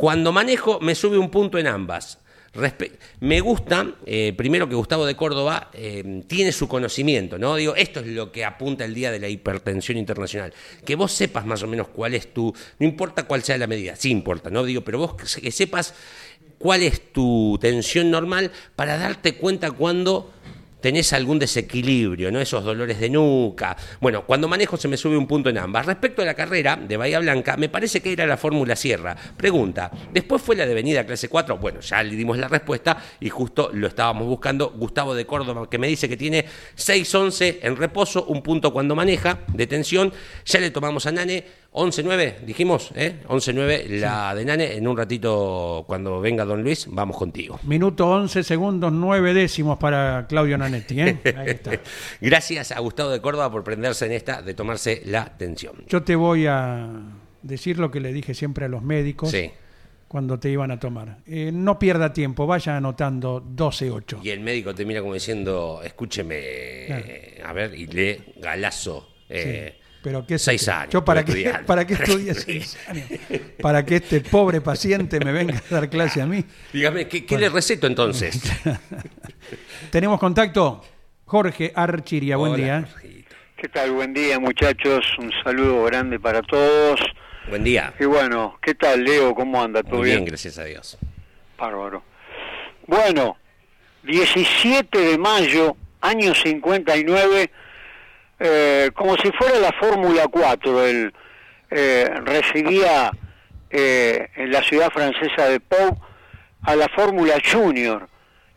Cuando 0.00 0.32
manejo 0.32 0.80
me 0.80 0.94
sube 0.94 1.18
un 1.18 1.28
punto 1.28 1.58
en 1.58 1.66
ambas. 1.66 2.20
me 3.20 3.40
gusta, 3.40 3.96
eh, 4.06 4.32
primero 4.34 4.66
que 4.66 4.74
Gustavo 4.74 5.04
de 5.04 5.14
Córdoba 5.14 5.70
eh, 5.74 6.24
tiene 6.26 6.52
su 6.52 6.68
conocimiento, 6.68 7.36
¿no? 7.36 7.56
Digo, 7.56 7.74
esto 7.76 8.00
es 8.00 8.06
lo 8.06 8.32
que 8.32 8.46
apunta 8.46 8.86
el 8.86 8.94
día 8.94 9.12
de 9.12 9.20
la 9.20 9.28
hipertensión 9.28 9.98
internacional. 9.98 10.54
Que 10.86 10.96
vos 10.96 11.12
sepas 11.12 11.44
más 11.44 11.62
o 11.64 11.66
menos 11.66 11.88
cuál 11.88 12.14
es 12.14 12.32
tu, 12.32 12.50
no 12.78 12.86
importa 12.86 13.24
cuál 13.24 13.42
sea 13.42 13.58
la 13.58 13.66
medida, 13.66 13.94
sí 13.94 14.10
importa, 14.10 14.48
¿no? 14.48 14.64
Digo, 14.64 14.80
pero 14.80 14.96
vos 14.96 15.16
que 15.16 15.52
sepas 15.52 15.92
cuál 16.56 16.82
es 16.82 17.12
tu 17.12 17.58
tensión 17.60 18.10
normal 18.10 18.52
para 18.76 18.96
darte 18.96 19.34
cuenta 19.34 19.70
cuando 19.70 20.32
tenés 20.80 21.12
algún 21.12 21.38
desequilibrio, 21.38 22.30
¿no? 22.30 22.40
Esos 22.40 22.64
dolores 22.64 22.98
de 22.98 23.10
nuca. 23.10 23.76
Bueno, 24.00 24.24
cuando 24.26 24.48
manejo 24.48 24.76
se 24.76 24.88
me 24.88 24.96
sube 24.96 25.16
un 25.16 25.26
punto 25.26 25.50
en 25.50 25.58
ambas. 25.58 25.86
Respecto 25.86 26.22
a 26.22 26.24
la 26.24 26.34
carrera 26.34 26.76
de 26.76 26.96
Bahía 26.96 27.18
Blanca, 27.20 27.56
me 27.56 27.68
parece 27.68 28.00
que 28.00 28.12
era 28.12 28.26
la 28.26 28.36
Fórmula 28.36 28.76
Sierra. 28.76 29.16
Pregunta, 29.36 29.90
¿después 30.12 30.42
fue 30.42 30.56
la 30.56 30.66
de 30.66 30.72
Avenida 30.72 31.04
Clase 31.04 31.28
4? 31.28 31.58
Bueno, 31.58 31.80
ya 31.80 32.02
le 32.02 32.16
dimos 32.16 32.38
la 32.38 32.48
respuesta 32.48 32.96
y 33.20 33.28
justo 33.28 33.70
lo 33.72 33.86
estábamos 33.86 34.26
buscando. 34.26 34.70
Gustavo 34.70 35.14
de 35.14 35.26
Córdoba, 35.26 35.68
que 35.68 35.78
me 35.78 35.88
dice 35.88 36.08
que 36.08 36.16
tiene 36.16 36.44
6-11 36.76 37.58
en 37.62 37.76
reposo, 37.76 38.24
un 38.24 38.42
punto 38.42 38.72
cuando 38.72 38.94
maneja, 38.94 39.40
de 39.48 39.66
tensión. 39.66 40.12
Ya 40.44 40.60
le 40.60 40.70
tomamos 40.70 41.06
a 41.06 41.12
Nane 41.12 41.44
11-9, 41.72 42.40
dijimos, 42.40 42.90
¿eh? 42.96 43.20
11-9, 43.28 43.86
la 44.00 44.34
de 44.34 44.44
Nane. 44.44 44.74
En 44.74 44.88
un 44.88 44.96
ratito, 44.96 45.84
cuando 45.86 46.20
venga 46.20 46.44
Don 46.44 46.64
Luis, 46.64 46.86
vamos 46.90 47.16
contigo. 47.16 47.60
Minuto 47.62 48.08
11 48.08 48.42
segundos 48.42 48.92
9 48.92 49.32
décimos 49.34 49.78
para 49.78 50.26
Claudio 50.28 50.58
Nanetti. 50.58 51.00
¿eh? 51.00 51.18
Ahí 51.36 51.50
está. 51.50 51.70
Gracias 52.20 52.72
a 52.72 52.80
Gustavo 52.80 53.10
de 53.10 53.20
Córdoba 53.20 53.52
por 53.52 53.62
prenderse 53.62 54.06
en 54.06 54.12
esta 54.12 54.42
de 54.42 54.52
tomarse 54.54 55.02
la 55.04 55.22
atención. 55.22 55.84
Yo 55.88 56.02
te 56.02 56.16
voy 56.16 56.46
a 56.48 56.88
decir 57.42 57.78
lo 57.78 57.90
que 57.90 58.00
le 58.00 58.12
dije 58.12 58.34
siempre 58.34 58.64
a 58.64 58.68
los 58.68 58.82
médicos 58.82 59.30
Sí. 59.30 59.52
cuando 60.08 60.40
te 60.40 60.50
iban 60.50 60.72
a 60.72 60.80
tomar. 60.80 61.18
Eh, 61.24 61.50
no 61.52 61.78
pierda 61.78 62.12
tiempo, 62.12 62.48
vaya 62.48 62.76
anotando 62.78 63.40
12-8. 63.40 64.18
Y 64.24 64.30
el 64.30 64.40
médico 64.40 64.74
te 64.74 64.84
mira 64.84 65.00
como 65.02 65.14
diciendo, 65.14 65.82
escúcheme, 65.84 66.84
Claro. 66.88 67.04
a 67.44 67.52
ver, 67.52 67.74
y 67.76 67.86
lee 67.86 68.16
galazo. 68.38 69.06
eh, 69.28 69.76
Pero 70.02 70.26
qué 70.26 70.38
seis 70.38 70.66
años. 70.68 70.92
Yo 70.92 71.04
para 71.04 71.24
qué, 71.24 71.32
estudiar. 71.32 71.66
para 71.66 71.86
qué 71.86 71.94
estudié 71.94 72.34
seis 72.34 72.78
años. 72.88 73.06
Para 73.60 73.84
que 73.84 73.96
este 73.96 74.20
pobre 74.20 74.60
paciente 74.60 75.20
me 75.20 75.32
venga 75.32 75.62
a 75.70 75.74
dar 75.74 75.90
clase 75.90 76.22
a 76.22 76.26
mí. 76.26 76.44
Dígame, 76.72 77.06
¿qué, 77.06 77.26
qué 77.26 77.38
le 77.38 77.48
receto 77.48 77.86
entonces? 77.86 78.40
Tenemos 79.90 80.18
contacto. 80.18 80.82
Jorge 81.26 81.72
Archiria, 81.74 82.36
buen 82.36 82.56
día. 82.56 82.88
Jorgito. 82.90 83.36
¿Qué 83.56 83.68
tal? 83.68 83.92
Buen 83.92 84.14
día, 84.14 84.38
muchachos. 84.40 85.04
Un 85.18 85.30
saludo 85.44 85.84
grande 85.84 86.18
para 86.18 86.40
todos. 86.42 86.98
Buen 87.48 87.62
día. 87.62 87.92
Y 88.00 88.04
bueno, 88.04 88.58
¿qué 88.62 88.74
tal, 88.74 89.04
Leo? 89.04 89.34
¿Cómo 89.34 89.62
anda? 89.62 89.82
¿Todo 89.82 89.98
Muy 89.98 90.06
bien, 90.06 90.18
bien? 90.18 90.28
gracias 90.28 90.58
a 90.58 90.64
Dios. 90.64 90.96
Bárbaro. 91.58 92.02
Bueno, 92.86 93.36
17 94.04 94.98
de 94.98 95.18
mayo, 95.18 95.76
año 96.00 96.34
59, 96.34 97.50
eh, 98.40 98.90
como 98.94 99.16
si 99.16 99.30
fuera 99.32 99.58
la 99.58 99.72
Fórmula 99.78 100.26
4, 100.30 100.86
él 100.86 101.12
eh, 101.70 102.10
recibía 102.24 103.10
eh, 103.70 104.28
en 104.34 104.50
la 104.50 104.62
ciudad 104.62 104.90
francesa 104.90 105.48
de 105.48 105.60
Pau 105.60 106.00
a 106.62 106.74
la 106.74 106.88
Fórmula 106.88 107.34
Junior. 107.44 108.08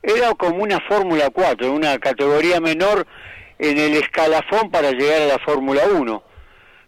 Era 0.01 0.33
como 0.35 0.63
una 0.63 0.79
Fórmula 0.79 1.29
4, 1.29 1.71
una 1.71 1.99
categoría 1.99 2.59
menor 2.59 3.05
en 3.59 3.77
el 3.77 3.93
escalafón 3.95 4.71
para 4.71 4.91
llegar 4.91 5.21
a 5.21 5.27
la 5.27 5.39
Fórmula 5.39 5.83
1. 5.93 6.23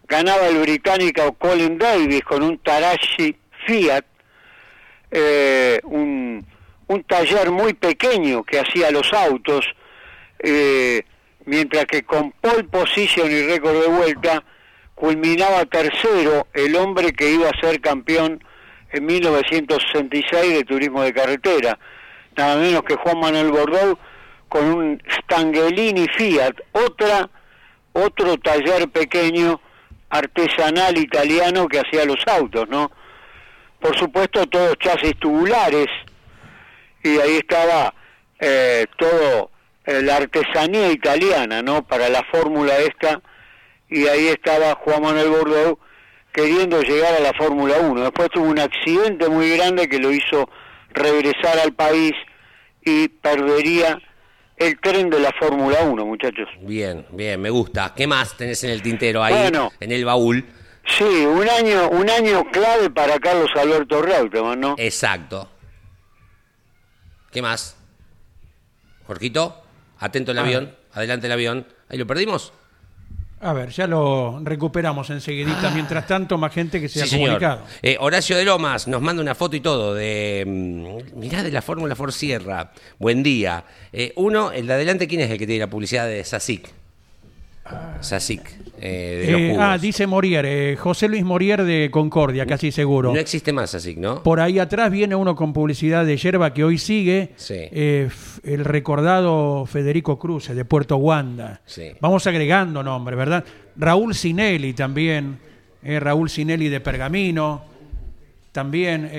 Ganaba 0.08 0.46
el 0.48 0.58
británico 0.58 1.34
Colin 1.34 1.78
Davis 1.78 2.22
con 2.22 2.42
un 2.42 2.58
Tarashi 2.58 3.36
Fiat, 3.66 4.04
eh, 5.10 5.80
un, 5.84 6.46
un 6.86 7.04
taller 7.04 7.50
muy 7.50 7.74
pequeño 7.74 8.42
que 8.42 8.58
hacía 8.58 8.90
los 8.90 9.12
autos, 9.12 9.66
eh, 10.38 11.02
mientras 11.46 11.86
que 11.86 12.02
con 12.02 12.32
pole 12.32 12.64
position 12.64 13.30
y 13.30 13.42
récord 13.42 13.80
de 13.80 13.88
vuelta 13.88 14.44
culminaba 14.94 15.64
tercero 15.64 16.46
el 16.52 16.76
hombre 16.76 17.12
que 17.12 17.30
iba 17.30 17.48
a 17.48 17.60
ser 17.60 17.80
campeón 17.80 18.42
en 18.92 19.04
1966 19.06 20.54
de 20.54 20.64
turismo 20.64 21.02
de 21.02 21.12
carretera, 21.12 21.78
nada 22.36 22.56
menos 22.56 22.82
que 22.82 22.96
Juan 22.96 23.18
Manuel 23.18 23.50
Bordeaux 23.50 23.98
con 24.48 24.64
un 24.64 25.02
Stangelini 25.08 26.06
Fiat, 26.16 26.54
otra 26.72 27.28
otro 27.92 28.36
taller 28.36 28.88
pequeño 28.90 29.60
artesanal 30.10 30.98
italiano 30.98 31.66
que 31.66 31.80
hacía 31.80 32.04
los 32.04 32.18
autos, 32.26 32.68
¿no? 32.68 32.90
por 33.80 33.96
supuesto 33.96 34.46
todos 34.46 34.76
chasis 34.78 35.16
tubulares 35.18 35.86
y 37.02 37.18
ahí 37.18 37.36
estaba 37.36 37.94
eh, 38.40 38.86
todo 38.98 39.50
la 39.86 40.16
artesanía 40.16 40.90
italiana 40.92 41.62
no 41.62 41.86
para 41.86 42.08
la 42.08 42.24
fórmula 42.30 42.76
esta 42.78 43.20
y 43.88 44.06
ahí 44.08 44.26
estaba 44.28 44.74
Juan 44.74 45.02
Manuel 45.02 45.28
Bordeaux 45.28 45.78
queriendo 46.32 46.82
llegar 46.82 47.14
a 47.14 47.20
la 47.20 47.32
Fórmula 47.34 47.76
1 47.80 48.02
después 48.02 48.28
tuvo 48.30 48.46
un 48.46 48.58
accidente 48.58 49.28
muy 49.28 49.50
grande 49.56 49.88
que 49.88 49.98
lo 49.98 50.10
hizo 50.12 50.50
regresar 50.90 51.58
al 51.60 51.72
país 51.72 52.12
y 52.84 53.08
perdería 53.08 53.98
el 54.56 54.78
tren 54.80 55.08
de 55.08 55.20
la 55.20 55.32
Fórmula 55.38 55.80
1 55.84 56.04
muchachos 56.04 56.48
Bien, 56.60 57.06
bien, 57.10 57.40
me 57.40 57.50
gusta. 57.50 57.92
¿Qué 57.94 58.06
más 58.06 58.36
tenés 58.36 58.64
en 58.64 58.70
el 58.70 58.82
tintero 58.82 59.22
ahí, 59.22 59.34
Bueno. 59.34 59.70
en 59.80 59.92
el 59.92 60.04
baúl? 60.04 60.44
sí 60.98 61.04
un 61.04 61.48
año 61.48 61.88
un 61.90 62.08
año 62.10 62.44
clave 62.50 62.90
para 62.90 63.18
Carlos 63.18 63.50
Alberto 63.56 64.02
Reutemann 64.02 64.60
no 64.60 64.74
Exacto. 64.78 65.48
¿Qué 67.32 67.40
más? 67.42 67.76
Jorgito, 69.06 69.62
atento 69.98 70.32
el 70.32 70.38
Ah. 70.38 70.42
avión, 70.42 70.74
adelante 70.92 71.26
el 71.26 71.32
avión. 71.32 71.66
¿Ahí 71.88 71.98
lo 71.98 72.06
perdimos? 72.06 72.52
A 73.38 73.52
ver, 73.52 73.68
ya 73.68 73.86
lo 73.86 74.40
recuperamos 74.42 75.10
enseguidita. 75.10 75.70
Mientras 75.70 76.06
tanto, 76.06 76.38
más 76.38 76.52
gente 76.54 76.80
que 76.80 76.88
se 76.88 77.00
ha 77.00 77.04
Ah. 77.04 77.06
sí, 77.06 77.10
señor. 77.16 77.26
comunicado. 77.38 77.60
Eh, 77.82 77.96
Horacio 78.00 78.36
de 78.36 78.44
Lomas 78.46 78.88
nos 78.88 79.02
manda 79.02 79.20
una 79.22 79.34
foto 79.34 79.56
y 79.56 79.60
todo 79.60 79.94
de. 79.94 80.42
mm, 80.46 81.18
mirá 81.18 81.42
de 81.42 81.52
la 81.52 81.60
Fórmula 81.60 81.94
Ford 81.94 82.12
Sierra. 82.12 82.72
Buen 82.98 83.22
día. 83.22 83.64
Eh, 83.92 84.12
uno, 84.16 84.52
el 84.52 84.66
de 84.66 84.72
adelante, 84.72 85.06
¿quién 85.06 85.20
es 85.20 85.30
el 85.30 85.38
que 85.38 85.46
tiene 85.46 85.60
la 85.60 85.70
publicidad 85.70 86.06
de 86.06 86.24
Sasic? 86.24 86.68
Sasic, 88.00 88.42
eh, 88.80 89.52
Eh, 89.52 89.56
ah, 89.58 89.78
dice 89.78 90.06
Morier, 90.06 90.44
eh, 90.46 90.76
José 90.76 91.08
Luis 91.08 91.24
Morier 91.24 91.64
de 91.64 91.90
Concordia, 91.90 92.44
casi 92.46 92.70
seguro. 92.70 93.12
No 93.12 93.18
existe 93.18 93.52
más 93.52 93.70
Sasic, 93.70 93.96
¿no? 93.98 94.22
Por 94.22 94.38
ahí 94.40 94.58
atrás 94.58 94.90
viene 94.90 95.14
uno 95.14 95.34
con 95.34 95.52
publicidad 95.52 96.04
de 96.04 96.16
yerba 96.16 96.52
que 96.52 96.62
hoy 96.64 96.76
sigue, 96.78 97.32
Sí. 97.36 97.54
eh, 97.56 98.08
el 98.44 98.64
recordado 98.64 99.64
Federico 99.66 100.18
Cruz 100.18 100.48
de 100.48 100.64
Puerto 100.64 100.96
Wanda. 100.96 101.60
Sí. 101.64 101.92
Vamos 102.00 102.26
agregando 102.26 102.82
nombres, 102.82 103.16
¿verdad? 103.18 103.44
Raúl 103.76 104.14
Sinelli 104.14 104.74
también, 104.74 105.38
eh, 105.82 105.98
Raúl 105.98 106.28
Sinelli 106.28 106.68
de 106.68 106.80
Pergamino, 106.80 107.64
también 108.52 109.10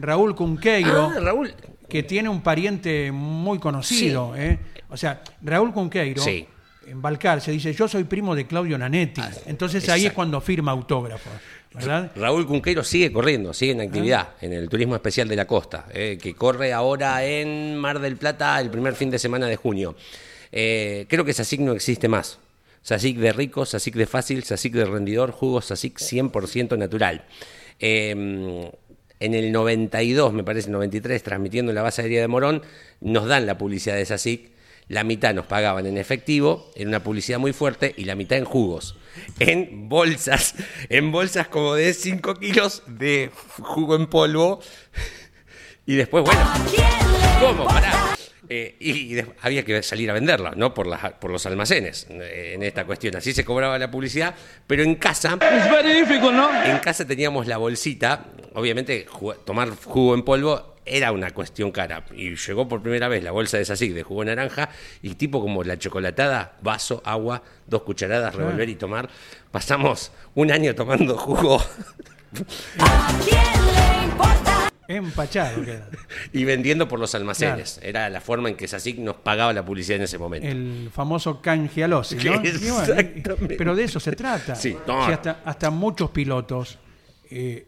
Raúl 0.00 0.34
Cunqueiro, 0.34 1.12
Ah, 1.14 1.20
Raúl. 1.20 1.52
que 1.88 2.02
tiene 2.02 2.28
un 2.28 2.40
pariente 2.42 3.12
muy 3.12 3.58
conocido. 3.58 4.34
eh. 4.36 4.58
O 4.88 4.96
sea, 4.96 5.20
Raúl 5.42 5.72
Cunqueiro, 5.72 6.22
Sí. 6.22 6.46
En 6.86 7.02
Balcar, 7.02 7.40
se 7.40 7.50
dice, 7.52 7.72
yo 7.72 7.88
soy 7.88 8.04
primo 8.04 8.34
de 8.34 8.46
Claudio 8.46 8.78
Nanetti. 8.78 9.20
Entonces 9.46 9.88
ahí 9.88 10.06
es 10.06 10.12
cuando 10.12 10.40
firma 10.40 10.72
autógrafos, 10.72 11.32
¿verdad? 11.74 12.12
Raúl 12.16 12.46
Cunqueiro 12.46 12.84
sigue 12.84 13.12
corriendo, 13.12 13.52
sigue 13.52 13.72
en 13.72 13.80
actividad 13.80 14.30
en 14.40 14.52
el 14.52 14.68
turismo 14.68 14.94
especial 14.94 15.28
de 15.28 15.36
la 15.36 15.46
costa, 15.46 15.86
eh, 15.92 16.18
que 16.20 16.34
corre 16.34 16.72
ahora 16.72 17.24
en 17.24 17.76
Mar 17.76 17.98
del 17.98 18.16
Plata 18.16 18.60
el 18.60 18.70
primer 18.70 18.94
fin 18.94 19.10
de 19.10 19.18
semana 19.18 19.46
de 19.46 19.56
junio. 19.56 19.96
Eh, 20.52 21.06
creo 21.08 21.24
que 21.24 21.32
Sasic 21.32 21.60
no 21.60 21.72
existe 21.72 22.08
más. 22.08 22.38
Sasic 22.82 23.18
de 23.18 23.32
rico, 23.32 23.66
Sasic 23.66 23.94
de 23.94 24.06
fácil, 24.06 24.44
Sasic 24.44 24.72
de 24.72 24.84
rendidor, 24.84 25.32
jugo 25.32 25.60
Sasic 25.60 25.98
100% 25.98 26.78
natural. 26.78 27.24
Eh, 27.80 28.70
en 29.18 29.34
el 29.34 29.50
92, 29.50 30.32
me 30.32 30.44
parece, 30.44 30.70
93, 30.70 31.22
transmitiendo 31.22 31.72
en 31.72 31.76
la 31.76 31.82
base 31.82 32.02
aérea 32.02 32.20
de 32.20 32.28
Morón, 32.28 32.62
nos 33.00 33.26
dan 33.26 33.46
la 33.46 33.56
publicidad 33.56 33.96
de 33.96 34.04
Sasic. 34.04 34.50
La 34.88 35.02
mitad 35.02 35.34
nos 35.34 35.46
pagaban 35.46 35.84
en 35.86 35.98
efectivo, 35.98 36.70
en 36.76 36.88
una 36.88 37.02
publicidad 37.02 37.38
muy 37.38 37.52
fuerte, 37.52 37.92
y 37.96 38.04
la 38.04 38.14
mitad 38.14 38.38
en 38.38 38.44
jugos. 38.44 38.96
En 39.40 39.88
bolsas, 39.88 40.54
en 40.88 41.10
bolsas 41.10 41.48
como 41.48 41.74
de 41.74 41.92
5 41.94 42.34
kilos 42.34 42.82
de 42.86 43.30
jugo 43.60 43.96
en 43.96 44.06
polvo. 44.06 44.60
Y 45.86 45.94
después, 45.94 46.24
bueno, 46.24 46.40
¿cómo? 47.40 47.64
Pará. 47.64 48.16
Eh, 48.48 48.76
y 48.78 49.16
había 49.42 49.64
que 49.64 49.82
salir 49.82 50.08
a 50.10 50.12
venderla, 50.12 50.52
¿no? 50.54 50.72
Por, 50.72 50.86
las, 50.86 51.14
por 51.14 51.30
los 51.30 51.44
almacenes, 51.46 52.06
eh, 52.10 52.52
en 52.54 52.62
esta 52.62 52.84
cuestión. 52.84 53.16
Así 53.16 53.32
se 53.32 53.44
cobraba 53.44 53.78
la 53.78 53.90
publicidad, 53.90 54.34
pero 54.66 54.84
en 54.84 54.94
casa 54.94 55.36
en 56.64 56.78
casa 56.78 57.04
teníamos 57.04 57.46
la 57.48 57.56
bolsita, 57.56 58.26
obviamente 58.54 59.06
tomar 59.44 59.70
jugo 59.70 60.14
en 60.14 60.22
polvo 60.22 60.75
era 60.86 61.12
una 61.12 61.32
cuestión 61.32 61.72
cara. 61.72 62.04
Y 62.14 62.36
llegó 62.36 62.68
por 62.68 62.82
primera 62.82 63.08
vez 63.08 63.22
la 63.22 63.32
bolsa 63.32 63.58
de 63.58 63.64
Sasic 63.64 63.92
de 63.92 64.02
jugo 64.02 64.24
de 64.24 64.34
naranja 64.34 64.70
y 65.02 65.14
tipo 65.14 65.40
como 65.40 65.64
la 65.64 65.78
chocolatada, 65.78 66.56
vaso, 66.62 67.02
agua, 67.04 67.42
dos 67.66 67.82
cucharadas, 67.82 68.34
revolver 68.34 68.68
y 68.68 68.76
tomar. 68.76 69.08
Pasamos 69.50 70.12
un 70.34 70.50
año 70.50 70.74
tomando 70.74 71.16
jugo 71.16 71.60
Empachado 74.88 75.64
queda. 75.64 75.88
y 76.32 76.44
vendiendo 76.44 76.86
por 76.86 77.00
los 77.00 77.14
almacenes. 77.14 77.80
Era 77.82 78.08
la 78.08 78.20
forma 78.20 78.48
en 78.48 78.56
que 78.56 78.68
Sasic 78.68 78.98
nos 78.98 79.16
pagaba 79.16 79.52
la 79.52 79.64
publicidad 79.64 79.96
en 79.96 80.04
ese 80.04 80.16
momento. 80.18 80.46
El 80.46 80.90
famoso 80.92 81.42
canje 81.42 81.82
al 81.84 82.04
pero 83.58 83.74
de 83.74 83.84
eso 83.84 83.98
se 83.98 84.12
trata. 84.12 84.54
Sí, 84.54 84.76
no. 84.86 85.04
Hasta, 85.04 85.40
hasta 85.44 85.70
muchos 85.70 86.10
pilotos 86.10 86.78
eh, 87.30 87.66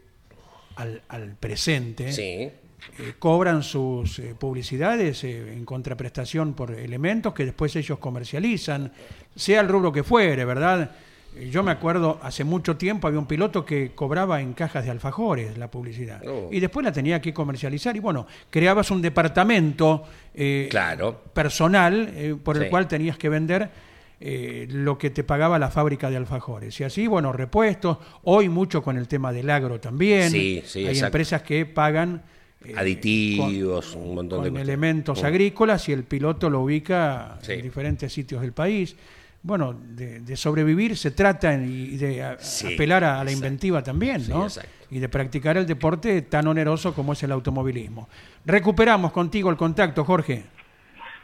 al, 0.77 1.01
al 1.09 1.35
presente 1.35 2.13
Sí. 2.13 2.49
Eh, 2.99 3.13
cobran 3.19 3.63
sus 3.63 4.19
eh, 4.19 4.35
publicidades 4.37 5.23
eh, 5.23 5.53
en 5.53 5.65
contraprestación 5.65 6.53
por 6.53 6.71
elementos 6.71 7.33
que 7.33 7.45
después 7.45 7.75
ellos 7.75 7.99
comercializan, 7.99 8.91
sea 9.35 9.61
el 9.61 9.67
rubro 9.67 9.91
que 9.91 10.03
fuere, 10.03 10.45
¿verdad? 10.45 10.91
Yo 11.51 11.61
me 11.61 11.71
acuerdo, 11.71 12.19
hace 12.23 12.43
mucho 12.43 12.75
tiempo 12.75 13.07
había 13.07 13.19
un 13.19 13.27
piloto 13.27 13.63
que 13.63 13.91
cobraba 13.93 14.41
en 14.41 14.53
cajas 14.53 14.83
de 14.85 14.91
alfajores 14.91 15.57
la 15.57 15.69
publicidad 15.69 16.21
Oh. 16.27 16.49
y 16.51 16.59
después 16.59 16.83
la 16.83 16.91
tenía 16.91 17.21
que 17.21 17.33
comercializar 17.33 17.95
y 17.95 17.99
bueno, 17.99 18.25
creabas 18.49 18.89
un 18.91 19.01
departamento 19.01 20.03
Claro. 20.69 21.21
personal 21.33 22.39
por 22.43 22.57
el 22.57 22.63
Sí. 22.63 22.69
cual 22.69 22.87
tenías 22.87 23.17
que 23.17 23.29
vender 23.29 23.69
eh, 24.21 24.67
lo 24.69 24.97
que 24.97 25.11
te 25.11 25.23
pagaba 25.23 25.57
la 25.59 25.69
fábrica 25.69 26.09
de 26.09 26.17
alfajores. 26.17 26.77
Y 26.81 26.83
así, 26.83 27.07
bueno, 27.07 27.31
repuestos, 27.31 27.99
hoy 28.23 28.49
mucho 28.49 28.83
con 28.83 28.97
el 28.97 29.07
tema 29.07 29.31
del 29.31 29.49
agro 29.49 29.79
también. 29.79 30.29
Sí, 30.29 30.61
sí, 30.65 30.79
Hay 30.79 30.87
exacto. 30.87 31.05
empresas 31.07 31.41
que 31.43 31.65
pagan 31.65 32.21
eh, 32.65 32.73
Aditivos, 32.75 33.87
con- 33.93 34.01
un 34.03 34.15
montón 34.15 34.39
con 34.39 34.43
de 34.45 34.51
cuestiones. 34.51 34.61
elementos 34.67 35.23
agrícolas 35.23 35.87
y 35.89 35.93
el 35.93 36.03
piloto 36.03 36.49
lo 36.49 36.61
ubica 36.61 37.37
Sí. 37.41 37.53
en 37.53 37.61
diferentes 37.61 38.11
sitios 38.11 38.41
del 38.41 38.53
país. 38.53 38.95
Bueno, 39.41 39.73
de, 39.73 40.19
de 40.19 40.35
sobrevivir 40.35 40.97
se 40.97 41.11
trata 41.11 41.53
y 41.53 41.95
de 41.95 42.21
a- 42.23 42.37
Sí, 42.39 42.73
apelar 42.73 43.03
a, 43.05 43.13
a 43.21 43.23
la 43.23 43.31
exacto. 43.31 43.45
inventiva 43.47 43.81
también, 43.83 44.27
¿no? 44.27 44.47
Y 44.91 44.99
de 44.99 45.07
practicar 45.07 45.55
el 45.55 45.65
deporte 45.65 46.21
tan 46.23 46.47
oneroso 46.47 46.93
como 46.93 47.13
es 47.13 47.23
el 47.23 47.31
automovilismo. 47.31 48.09
Recuperamos 48.45 49.11
contigo 49.13 49.49
el 49.49 49.55
contacto, 49.55 50.03
Jorge. 50.03 50.43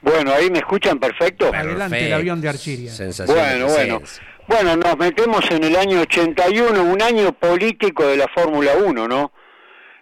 Bueno, 0.01 0.31
ahí 0.31 0.49
me 0.51 0.59
escuchan 0.59 0.99
perfecto. 0.99 1.51
Adelante, 1.53 2.05
el 2.07 2.13
avión 2.13 2.39
de 2.39 2.47
Archiria. 2.49 2.91
Sensación 2.93 3.35
Bueno, 3.37 3.67
bueno. 3.67 4.01
Bueno, 4.47 4.75
nos 4.77 4.97
metemos 4.97 5.43
en 5.49 5.63
el 5.63 5.75
año 5.75 6.01
81, 6.01 6.83
un 6.83 7.01
año 7.01 7.33
político 7.33 8.05
de 8.05 8.15
la 8.15 8.27
Fórmula 8.27 8.73
1, 8.85 9.07
¿no? 9.07 9.31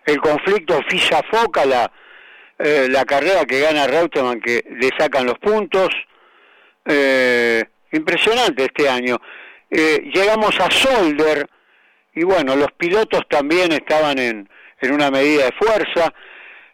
El 0.06 0.20
conflicto 0.20 0.82
FISA-FOCA, 0.90 1.66
la, 1.66 1.92
eh, 2.60 2.88
la 2.90 3.06
carrera 3.06 3.46
que 3.46 3.62
gana 3.62 3.88
Reutemann, 3.88 4.42
que 4.42 4.64
le 4.70 4.90
sacan 4.98 5.26
los 5.26 5.40
puntos. 5.40 5.90
Eh, 6.86 7.64
impresionante 7.92 8.66
este 8.66 8.90
año. 8.90 9.18
Eh, 9.70 10.10
llegamos 10.14 10.60
a 10.60 10.70
Solder 10.70 11.48
y 12.14 12.24
bueno, 12.24 12.56
los 12.56 12.72
pilotos 12.74 13.22
también 13.30 13.72
estaban 13.72 14.20
en, 14.20 14.50
en 14.82 14.92
una 14.92 15.10
medida 15.10 15.46
de 15.46 15.52
fuerza. 15.54 16.14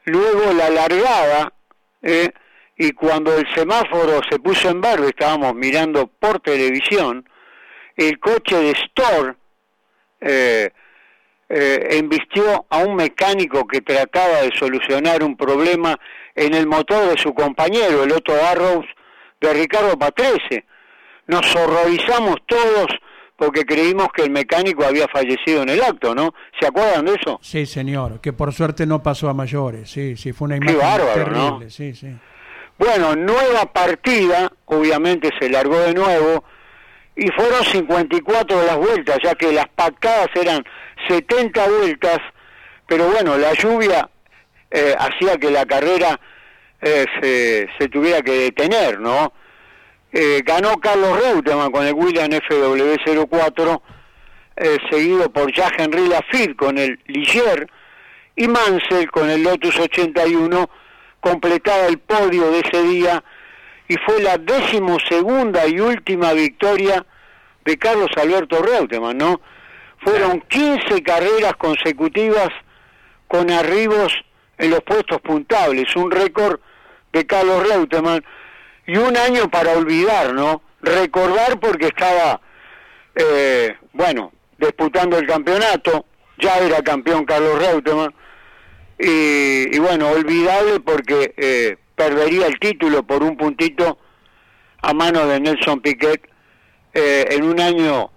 Luego 0.06 0.52
la 0.54 0.70
largada, 0.70 1.54
y 2.76 2.92
cuando 2.94 3.38
el 3.38 3.48
semáforo 3.54 4.22
se 4.30 4.40
puso 4.40 4.70
en 4.70 4.82
verde, 4.82 5.10
estábamos 5.10 5.54
mirando 5.54 6.08
por 6.08 6.40
televisión, 6.40 7.30
el 7.96 8.18
coche 8.20 8.56
de 8.56 8.72
Store 8.72 9.36
eh, 11.50 11.98
embistió 11.98 12.66
a 12.70 12.78
un 12.78 12.96
mecánico 12.96 13.66
que 13.66 13.82
trataba 13.82 14.42
de 14.42 14.52
solucionar 14.56 15.24
un 15.24 15.36
problema 15.36 16.00
en 16.36 16.54
el 16.54 16.68
motor 16.68 17.10
de 17.10 17.18
su 17.18 17.34
compañero, 17.34 18.04
el 18.04 18.12
Otto 18.12 18.34
Arrows, 18.34 18.86
de 19.42 19.54
Ricardo 19.54 19.98
Patrese. 19.98 20.66
Nos 21.28 21.56
horrorizamos 21.56 22.36
todos 22.46 22.88
porque 23.36 23.64
creímos 23.66 24.10
que 24.14 24.24
el 24.24 24.32
mecánico 24.32 24.84
había 24.84 25.08
fallecido 25.08 25.64
en 25.64 25.70
el 25.70 25.82
acto, 25.82 26.14
¿no? 26.14 26.34
¿Se 26.60 26.68
acuerdan 26.68 27.06
de 27.06 27.14
eso? 27.14 27.40
Sí, 27.42 27.66
señor, 27.66 28.20
que 28.20 28.34
por 28.34 28.54
suerte 28.54 28.86
no 28.86 29.02
pasó 29.02 29.30
a 29.30 29.34
mayores. 29.34 29.90
Sí, 29.90 30.18
sí, 30.18 30.34
fue 30.34 30.48
una 30.48 30.60
Qué 30.60 30.74
imagen 30.74 30.80
bárbaro, 30.80 31.14
terrible. 31.14 31.66
¿no? 31.66 31.70
Sí, 31.70 31.96
sí. 31.96 32.10
Bueno, 32.78 33.16
nueva 33.16 33.66
partida, 33.72 34.52
obviamente 34.66 35.30
se 35.40 35.50
largó 35.50 35.80
de 35.80 35.94
nuevo, 35.94 36.44
y 37.16 37.28
fueron 37.32 37.64
54 37.64 38.64
las 38.66 38.78
vueltas, 38.78 39.18
ya 39.24 39.36
que 39.36 39.52
las 39.52 39.68
pactadas 39.70 40.30
eran 40.36 40.64
70 41.08 41.68
vueltas, 41.68 42.20
pero 42.88 43.08
bueno, 43.08 43.38
la 43.38 43.54
lluvia 43.54 44.10
eh, 44.72 44.96
hacía 44.98 45.38
que 45.38 45.52
la 45.52 45.66
carrera 45.66 46.20
eh, 46.82 47.06
se, 47.22 47.70
se 47.78 47.90
tuviera 47.90 48.22
que 48.22 48.32
detener, 48.32 49.00
¿no? 49.00 49.34
Eh, 50.12 50.42
ganó 50.44 50.78
Carlos 50.80 51.22
Reutemann 51.22 51.72
con 51.72 51.86
el 51.86 51.94
William 51.94 52.30
FW04, 52.30 53.82
eh, 54.56 54.78
seguido 54.90 55.32
por 55.32 55.52
Jacques-Henri 55.52 56.08
Lafitte 56.08 56.56
con 56.56 56.78
el 56.78 57.00
Ligier, 57.06 57.70
y 58.36 58.48
Mansell 58.48 59.12
con 59.12 59.30
el 59.30 59.44
Lotus 59.44 59.78
81 59.78 60.70
completaba 61.20 61.88
el 61.88 62.00
podio 62.00 62.50
de 62.52 62.60
ese 62.60 62.82
día 62.84 63.24
y 63.88 63.96
fue 64.06 64.22
la 64.22 64.38
decimosegunda 64.38 65.68
y 65.68 65.80
última 65.80 66.32
victoria 66.34 67.06
de 67.66 67.78
Carlos 67.78 68.10
Alberto 68.16 68.62
Reutemann, 68.62 69.18
¿no? 69.18 69.42
Fueron 70.02 70.42
15 70.42 71.04
carreras 71.04 71.56
consecutivas 71.58 72.50
con 73.28 73.52
arribos 73.52 74.14
en 74.58 74.72
los 74.72 74.82
puestos 74.82 75.20
puntables, 75.22 75.96
un 75.96 76.12
récord 76.12 76.60
de 77.12 77.26
Carlos 77.26 77.68
Reutemann 77.68 78.24
y 78.86 78.98
un 78.98 79.16
año 79.18 79.50
para 79.50 79.74
olvidar, 79.74 80.34
¿no? 80.34 80.62
Recordar 80.82 81.60
porque 81.60 81.88
estaba, 81.88 82.42
eh, 83.16 83.76
bueno, 83.94 84.32
disputando 84.58 85.18
el 85.18 85.28
campeonato, 85.28 86.06
ya 86.38 86.58
era 86.58 86.82
campeón 86.82 87.26
Carlos 87.26 87.60
Reutemann, 87.60 88.14
y, 88.98 89.76
y 89.76 89.80
bueno, 89.80 90.10
olvidable 90.10 90.80
porque 90.82 91.34
eh, 91.38 91.78
perdería 91.96 92.48
el 92.48 92.60
título 92.60 93.04
por 93.04 93.24
un 93.24 93.38
puntito 93.38 93.98
a 94.82 94.94
mano 94.94 95.26
de 95.28 95.40
Nelson 95.40 95.82
Piquet 95.82 96.22
eh, 96.94 97.28
en 97.32 97.44
un 97.44 97.60
año, 97.60 98.12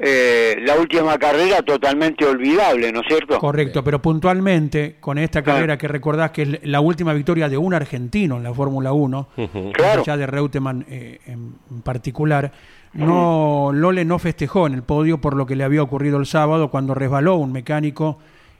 eh, 0.00 0.56
la 0.64 0.76
última 0.76 1.18
carrera 1.18 1.60
totalmente 1.62 2.24
olvidable, 2.24 2.92
¿no 2.92 3.00
es 3.00 3.06
cierto? 3.08 3.38
Correcto, 3.38 3.82
pero 3.82 4.00
puntualmente, 4.00 4.96
con 5.00 5.18
esta 5.18 5.42
Claro. 5.42 5.56
carrera 5.58 5.78
que 5.78 5.88
recordás 5.88 6.30
que 6.30 6.42
es 6.42 6.48
la 6.64 6.80
última 6.80 7.12
victoria 7.14 7.48
de 7.48 7.56
un 7.58 7.74
argentino 7.74 8.36
en 8.36 8.44
la 8.44 8.54
Fórmula 8.54 8.92
1, 8.92 9.28
Claro. 9.72 10.04
ya 10.04 10.16
de 10.16 10.26
Reutemann 10.26 10.86
eh, 10.88 11.18
en, 11.26 11.54
particular, 11.82 12.52
no 12.94 13.70
Lole 13.72 14.04
no 14.04 14.18
festejó 14.18 14.66
en 14.66 14.74
el 14.74 14.82
podio 14.82 15.20
por 15.20 15.34
lo 15.36 15.46
que 15.46 15.56
le 15.56 15.64
había 15.64 15.82
ocurrido 15.82 16.18
el 16.18 16.26
sábado 16.26 16.70
cuando 16.70 16.94
resbaló 16.94 17.36
un 17.36 17.52
mecánico 17.52 18.18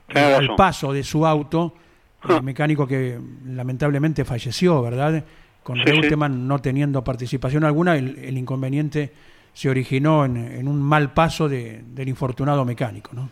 eh, 0.09 0.13
Tenés 0.13 0.37
al 0.39 0.55
paso 0.55 0.91
de 0.93 1.03
su 1.03 1.25
auto, 1.25 1.73
Ah. 2.21 2.35
el 2.35 2.43
mecánico 2.43 2.85
que 2.85 3.17
lamentablemente 3.47 4.25
falleció, 4.25 4.81
¿verdad? 4.81 5.23
Con 5.63 5.77
Sí, 5.77 5.83
sí. 5.85 5.91
Reutemann 5.91 6.49
no 6.49 6.59
teniendo 6.59 7.01
participación 7.01 7.63
alguna, 7.63 7.95
el, 7.95 8.17
el 8.19 8.37
inconveniente 8.37 9.13
se 9.53 9.69
originó 9.69 10.25
en, 10.25 10.37
en 10.37 10.67
un 10.67 10.81
mal 10.81 11.13
paso 11.13 11.49
de- 11.49 11.81
del 11.83 12.07
infortunado 12.09 12.63
mecánico, 12.65 13.11
¿no? 13.13 13.29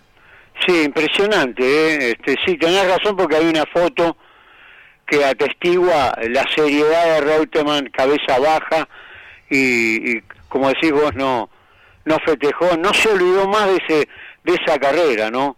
Sí, 0.65 0.83
impresionante, 0.83 1.63
¿eh? 1.63 2.11
este, 2.11 2.35
sí, 2.45 2.57
tenés 2.57 2.87
razón 2.87 3.15
porque 3.15 3.35
hay 3.37 3.45
una 3.47 3.63
foto 3.71 4.17
que 5.05 5.23
atestigua 5.23 6.17
la 6.29 6.43
seriedad 6.55 7.05
de 7.05 7.21
Reutemann, 7.21 7.89
cabeza 7.95 8.39
baja, 8.39 8.87
y, 9.49 10.17
y, 10.17 10.21
como 10.49 10.67
decís 10.69 10.91
vos, 10.91 11.13
no, 11.15 11.49
no 12.05 12.17
festejó, 12.25 12.75
no 12.77 12.93
se 12.93 13.09
olvidó 13.09 13.47
más 13.47 13.67
de, 13.67 13.75
ese, 13.87 14.09
de 14.43 14.53
esa 14.61 14.77
carrera, 14.79 15.29
¿no? 15.31 15.55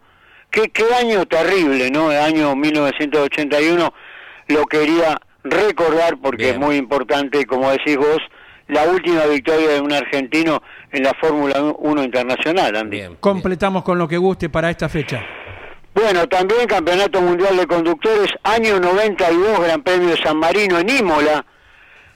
Qué, 0.51 0.69
qué 0.69 0.83
año 0.93 1.25
terrible, 1.25 1.89
¿no? 1.89 2.11
El 2.11 2.19
año 2.19 2.55
1981 2.55 3.93
lo 4.49 4.65
quería 4.65 5.17
recordar 5.43 6.17
porque 6.21 6.43
Bien. 6.43 6.55
es 6.55 6.59
muy 6.59 6.75
importante, 6.75 7.45
como 7.45 7.71
decís 7.71 7.97
vos, 7.97 8.17
la 8.69 8.83
última 8.83 9.25
victoria 9.25 9.69
de 9.69 9.81
un 9.81 9.91
argentino 9.91 10.61
en 10.91 11.03
la 11.03 11.13
Fórmula 11.15 11.61
1 11.61 12.03
internacional, 12.03 12.75
Andy. 12.75 12.97
Bien. 12.97 13.15
Completamos 13.19 13.83
con 13.83 13.97
lo 13.97 14.07
que 14.07 14.17
guste 14.17 14.49
para 14.49 14.69
esta 14.69 14.87
fecha. 14.87 15.25
Bueno, 15.93 16.27
también 16.29 16.67
Campeonato 16.67 17.19
Mundial 17.19 17.57
de 17.57 17.65
Conductores, 17.65 18.29
año 18.43 18.79
92, 18.79 19.59
Gran 19.59 19.81
Premio 19.81 20.09
de 20.09 20.17
San 20.17 20.37
Marino 20.37 20.77
en 20.77 20.89
Imola. 20.89 21.43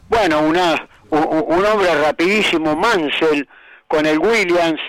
Bueno, 0.07 0.41
una, 0.41 0.87
un, 1.09 1.43
un 1.47 1.65
hombre 1.65 1.93
rapidísimo, 2.01 2.75
Mansell, 2.75 3.47
con 3.87 4.05
el 4.05 4.19
Williams, 4.19 4.79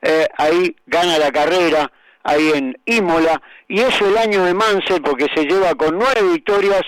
eh, 0.00 0.26
ahí 0.38 0.74
gana 0.86 1.18
la 1.18 1.30
carrera, 1.30 1.92
ahí 2.24 2.52
en 2.54 2.78
Imola, 2.86 3.40
y 3.68 3.80
es 3.80 4.00
el 4.00 4.16
año 4.16 4.44
de 4.44 4.54
Mansell 4.54 5.02
porque 5.02 5.26
se 5.34 5.44
lleva 5.44 5.74
con 5.74 5.98
nueve 5.98 6.22
victorias 6.32 6.82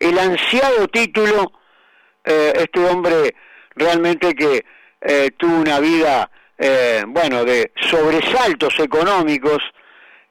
el 0.00 0.18
ansiado 0.18 0.88
título, 0.88 1.52
eh, 2.24 2.52
este 2.56 2.84
hombre 2.84 3.34
realmente 3.80 4.34
que 4.34 4.64
eh, 5.00 5.30
tuvo 5.36 5.56
una 5.56 5.80
vida, 5.80 6.30
eh, 6.58 7.02
bueno, 7.08 7.44
de 7.44 7.72
sobresaltos 7.88 8.78
económicos, 8.78 9.58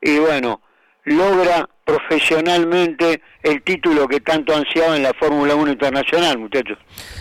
y 0.02 0.18
bueno, 0.20 0.62
logra 1.04 1.68
profesionalmente 1.84 3.22
el 3.44 3.64
título 3.64 4.08
que 4.08 4.22
tanto 4.22 4.56
ansiaba 4.56 4.96
en 4.96 5.04
la 5.04 5.14
Fórmula 5.14 5.56
1 5.56 5.72
Internacional, 5.72 6.38
muchachos. 6.38 6.78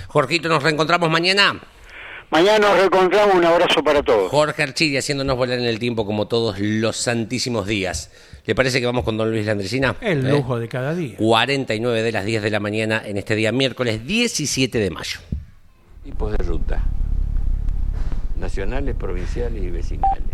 Jorgito, 0.09 0.49
nos 0.49 0.63
reencontramos 0.63 1.11
mañana. 1.11 1.59
Mañana 2.31 2.59
nos 2.59 2.77
reencontramos, 2.77 3.35
un 3.37 3.45
abrazo 3.47 3.83
para 3.83 4.03
todos. 4.03 4.31
Jorge 4.31 4.63
Archidi 4.63 4.99
haciéndonos 4.99 5.35
volar 5.39 5.59
en 5.59 5.65
el 5.65 5.79
tiempo 5.79 6.05
como 6.05 6.29
todos 6.29 6.59
los 6.59 6.99
santísimos 6.99 7.67
días. 7.67 8.11
¿Le 8.45 8.55
parece 8.55 8.81
que 8.81 8.87
vamos 8.87 9.05
con 9.05 9.17
don 9.17 9.31
Luis 9.31 9.47
Landresina? 9.47 9.97
El 10.03 10.27
¿Eh? 10.27 10.31
lujo 10.31 10.59
de 10.59 10.69
cada 10.69 10.95
día. 10.95 11.17
49 11.17 12.03
de 12.03 12.13
las 12.13 12.27
10 12.27 12.43
de 12.43 12.51
la 12.51 12.61
mañana 12.61 13.03
en 13.03 13.17
este 13.17 13.35
día 13.35 13.51
miércoles 13.51 14.07
17 14.07 14.79
de 14.79 14.91
mayo. 14.91 15.21
Tipos 16.09 16.33
de 16.33 16.39
ruta, 16.39 16.81
nacionales, 18.41 18.95
provinciales 18.95 19.63
y 19.63 19.71
vecinales. 19.71 20.25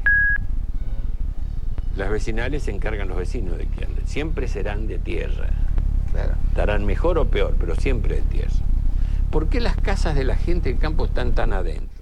Las 1.97 2.11
vecinales 2.11 2.63
se 2.63 2.71
encargan 2.71 3.09
los 3.09 3.19
vecinos 3.19 3.59
de 3.59 3.67
que 3.67 3.85
anden. 3.85 4.07
Siempre 4.07 4.47
serán 4.47 4.87
de 4.87 4.99
tierra. 4.99 5.49
Estarán 6.51 6.87
mejor 6.87 7.19
o 7.19 7.25
peor, 7.25 7.57
pero 7.59 7.75
siempre 7.75 8.15
de 8.15 8.23
tierra. 8.23 8.55
¿Por 9.33 9.49
qué 9.49 9.61
las 9.61 9.77
casas 9.77 10.15
de 10.15 10.23
la 10.23 10.37
gente 10.37 10.69
del 10.69 10.79
campo 10.79 11.07
están 11.07 11.33
tan 11.33 11.53
adentro? 11.53 11.94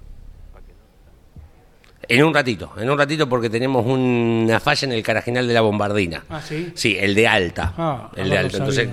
En 2.13 2.23
un 2.23 2.33
ratito, 2.33 2.71
en 2.77 2.89
un 2.89 2.97
ratito 2.97 3.27
porque 3.27 3.49
tenemos 3.49 3.85
una 3.85 4.59
falla 4.59 4.85
en 4.87 4.91
el 4.93 5.03
carajinal 5.03 5.47
de 5.47 5.53
la 5.53 5.61
bombardina. 5.61 6.23
Ah, 6.29 6.41
¿sí? 6.41 6.71
Sí, 6.75 6.97
el 6.99 7.15
de 7.15 7.27
alta. 7.27 7.73
Ah, 7.77 8.11
el 8.15 8.29
de 8.29 8.37
alta. 8.37 8.57
Entonces, 8.57 8.87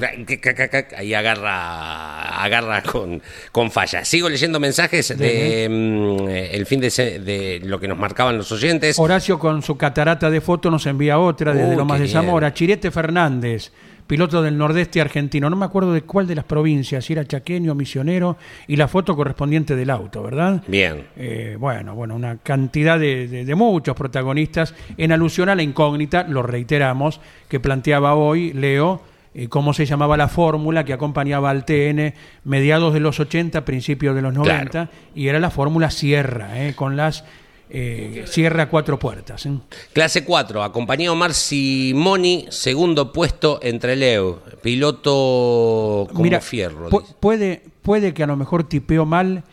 ahí 0.96 1.14
agarra, 1.14 2.42
agarra 2.42 2.82
con, 2.82 3.20
con 3.52 3.70
falla. 3.70 4.04
Sigo 4.04 4.28
leyendo 4.28 4.60
mensajes 4.60 5.16
de 5.16 5.68
mm, 5.68 6.28
el 6.28 6.66
fin 6.66 6.80
de, 6.80 6.90
se- 6.90 7.18
de 7.20 7.60
lo 7.64 7.78
que 7.80 7.88
nos 7.88 7.98
marcaban 7.98 8.36
los 8.36 8.50
oyentes. 8.52 8.98
Horacio 8.98 9.38
con 9.38 9.62
su 9.62 9.76
catarata 9.76 10.30
de 10.30 10.40
fotos 10.40 10.70
nos 10.72 10.86
envía 10.86 11.18
otra 11.18 11.52
desde 11.52 11.70
Uy, 11.70 11.76
Lomas 11.76 12.00
de. 12.00 12.08
Zamora. 12.08 12.52
Chirete 12.54 12.90
Fernández, 12.90 13.72
piloto 14.10 14.42
del 14.42 14.58
nordeste 14.58 15.00
argentino. 15.00 15.48
No 15.48 15.54
me 15.54 15.64
acuerdo 15.64 15.92
de 15.92 16.02
cuál 16.02 16.26
de 16.26 16.34
las 16.34 16.44
provincias, 16.44 17.04
si 17.04 17.12
era 17.12 17.24
chaqueño, 17.24 17.76
misionero, 17.76 18.36
y 18.66 18.74
la 18.74 18.88
foto 18.88 19.14
correspondiente 19.14 19.76
del 19.76 19.88
auto, 19.88 20.20
¿verdad? 20.24 20.64
Bien. 20.66 21.06
Eh, 21.16 21.56
bueno, 21.60 21.94
bueno, 21.94 22.16
una 22.16 22.38
cantidad 22.38 22.98
de, 22.98 23.28
de- 23.28 23.44
de 23.44 23.54
muchos 23.54 23.94
protagonistas 23.94 24.74
en 24.98 25.12
alusión 25.12 25.48
a 25.48 25.54
la 25.54 25.62
incógnita, 25.62 26.24
lo 26.24 26.42
reiteramos, 26.42 27.20
que 27.48 27.60
planteaba 27.60 28.14
hoy 28.16 28.52
Leo, 28.52 29.00
eh, 29.32 29.46
cómo 29.46 29.72
se 29.74 29.86
llamaba 29.86 30.16
la 30.16 30.26
fórmula 30.26 30.84
que 30.84 30.92
acompañaba 30.92 31.50
al 31.50 31.64
TN 31.64 32.14
mediados 32.42 32.92
de 32.92 32.98
los 32.98 33.20
80, 33.20 33.64
principios 33.64 34.16
de 34.16 34.22
los 34.22 34.34
90, 34.34 34.70
Claro. 34.70 34.88
y 35.14 35.28
era 35.28 35.38
la 35.38 35.50
fórmula 35.50 35.88
Sierra, 35.92 36.66
eh, 36.66 36.74
con 36.74 36.96
las 36.96 37.24
eh, 37.70 38.24
Sierra 38.26 38.68
cuatro 38.68 38.98
puertas. 38.98 39.46
eh. 39.46 39.52
Clase 39.92 40.24
4, 40.24 40.62
acompañado 40.62 41.12
Omar 41.14 41.32
Simoni, 41.34 42.46
segundo 42.50 43.12
puesto 43.12 43.60
entre 43.62 43.96
Leo, 43.96 44.42
piloto 44.62 46.08
como 46.10 46.22
Mira, 46.24 46.40
fierro. 46.40 46.90
pu- 46.90 47.02
dice. 47.02 47.14
puede, 47.20 47.62
puede 47.82 48.14
que 48.14 48.22
a 48.22 48.26
lo 48.26 48.36
mejor 48.36 48.64
tipeó 48.64 49.04
mal 49.06 49.44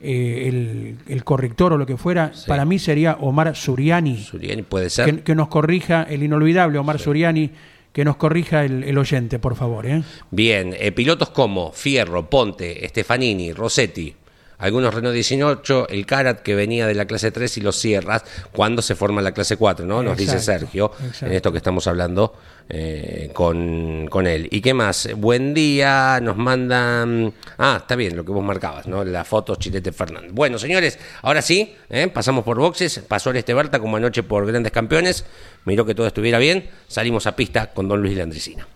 eh, 0.00 0.44
el, 0.48 0.98
el 1.08 1.24
corrector 1.24 1.72
o 1.72 1.78
lo 1.78 1.86
que 1.86 1.96
fuera, 1.96 2.32
para 2.46 2.64
mí 2.64 2.78
sería 2.78 3.16
Omar 3.20 3.54
Suriani. 3.56 4.18
Suriani 4.22 4.62
puede 4.62 4.90
ser. 4.90 5.06
que, 5.16 5.22
que 5.22 5.34
nos 5.34 5.48
corrija 5.48 6.02
el 6.04 6.22
inolvidable 6.22 6.78
Omar 6.78 6.98
Suriani, 6.98 7.50
que 7.92 8.04
nos 8.04 8.16
corrija 8.16 8.64
el, 8.64 8.84
el 8.84 8.98
oyente, 8.98 9.38
por 9.38 9.56
favor. 9.56 9.86
¿eh? 9.86 10.02
Bien, 10.30 10.74
eh, 10.78 10.92
pilotos 10.92 11.30
como 11.30 11.72
Fierro, 11.72 12.28
Ponte, 12.28 12.86
Stefanini, 12.88 13.52
Rossetti, 13.52 14.14
algunos 14.58 14.94
Renault 14.94 15.14
18, 15.14 15.88
el 15.88 16.06
Carat 16.06 16.42
que 16.42 16.54
venía 16.54 16.86
de 16.86 16.94
la 16.94 17.04
clase 17.04 17.30
3 17.30 17.58
y 17.58 17.60
los 17.60 17.76
Sierras 17.76 18.24
cuando 18.52 18.82
se 18.82 18.94
forma 18.94 19.22
la 19.22 19.32
clase 19.32 19.56
4, 19.56 19.86
¿no? 19.86 20.02
Nos 20.02 20.16
dice 20.16 20.38
Sergio 20.38 20.92
exacto. 20.98 21.26
en 21.26 21.32
esto 21.32 21.52
que 21.52 21.58
estamos 21.58 21.86
hablando 21.86 22.34
eh, 22.68 23.30
con, 23.32 24.08
con 24.08 24.26
él. 24.26 24.48
¿Y 24.50 24.60
qué 24.60 24.74
más? 24.74 25.08
Buen 25.16 25.54
día, 25.54 26.18
nos 26.20 26.36
mandan... 26.36 27.32
Ah, 27.58 27.78
está 27.80 27.94
bien, 27.94 28.16
lo 28.16 28.24
que 28.24 28.32
vos 28.32 28.44
marcabas, 28.44 28.86
¿no? 28.86 29.04
La 29.04 29.24
foto 29.24 29.54
Chilete 29.56 29.92
Fernández. 29.92 30.32
Bueno, 30.32 30.58
señores, 30.58 30.98
ahora 31.22 31.42
sí, 31.42 31.74
¿eh? 31.90 32.08
pasamos 32.08 32.44
por 32.44 32.58
boxes, 32.58 33.00
pasó 33.06 33.30
el 33.30 33.36
Esteberta 33.36 33.78
como 33.78 33.96
anoche 33.96 34.22
por 34.22 34.46
Grandes 34.46 34.72
Campeones, 34.72 35.24
miró 35.64 35.86
que 35.86 35.94
todo 35.94 36.06
estuviera 36.06 36.38
bien, 36.38 36.68
salimos 36.88 37.26
a 37.26 37.36
pista 37.36 37.72
con 37.72 37.88
Don 37.88 38.02
Luis 38.02 38.16
Landricina. 38.16 38.66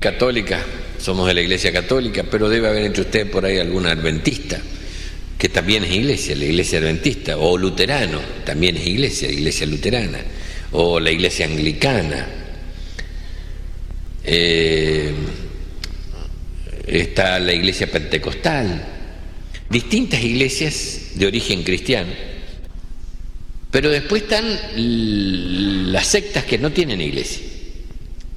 Católica, 0.00 0.60
somos 0.98 1.26
de 1.26 1.34
la 1.34 1.40
iglesia 1.40 1.72
católica, 1.72 2.22
pero 2.30 2.48
debe 2.48 2.68
haber 2.68 2.84
entre 2.84 3.02
usted 3.02 3.30
por 3.30 3.44
ahí 3.44 3.58
algún 3.58 3.86
adventista, 3.86 4.60
que 5.38 5.48
también 5.48 5.84
es 5.84 5.92
iglesia, 5.92 6.34
la 6.34 6.46
iglesia 6.46 6.80
adventista, 6.80 7.38
o 7.38 7.56
luterano, 7.56 8.20
también 8.44 8.76
es 8.76 8.84
iglesia, 8.84 9.30
iglesia 9.30 9.66
luterana, 9.68 10.18
o 10.72 10.98
la 10.98 11.12
iglesia 11.12 11.46
anglicana. 11.46 12.26
Eh, 14.24 15.14
está 16.88 17.38
la 17.38 17.52
iglesia 17.52 17.88
pentecostal, 17.88 18.84
distintas 19.70 20.22
iglesias 20.24 21.12
de 21.14 21.26
origen 21.26 21.62
cristiano, 21.62 22.10
pero 23.70 23.90
después 23.90 24.22
están 24.22 24.44
las 25.92 26.06
sectas 26.06 26.44
que 26.44 26.58
no 26.58 26.72
tienen 26.72 27.00
iglesia, 27.00 27.44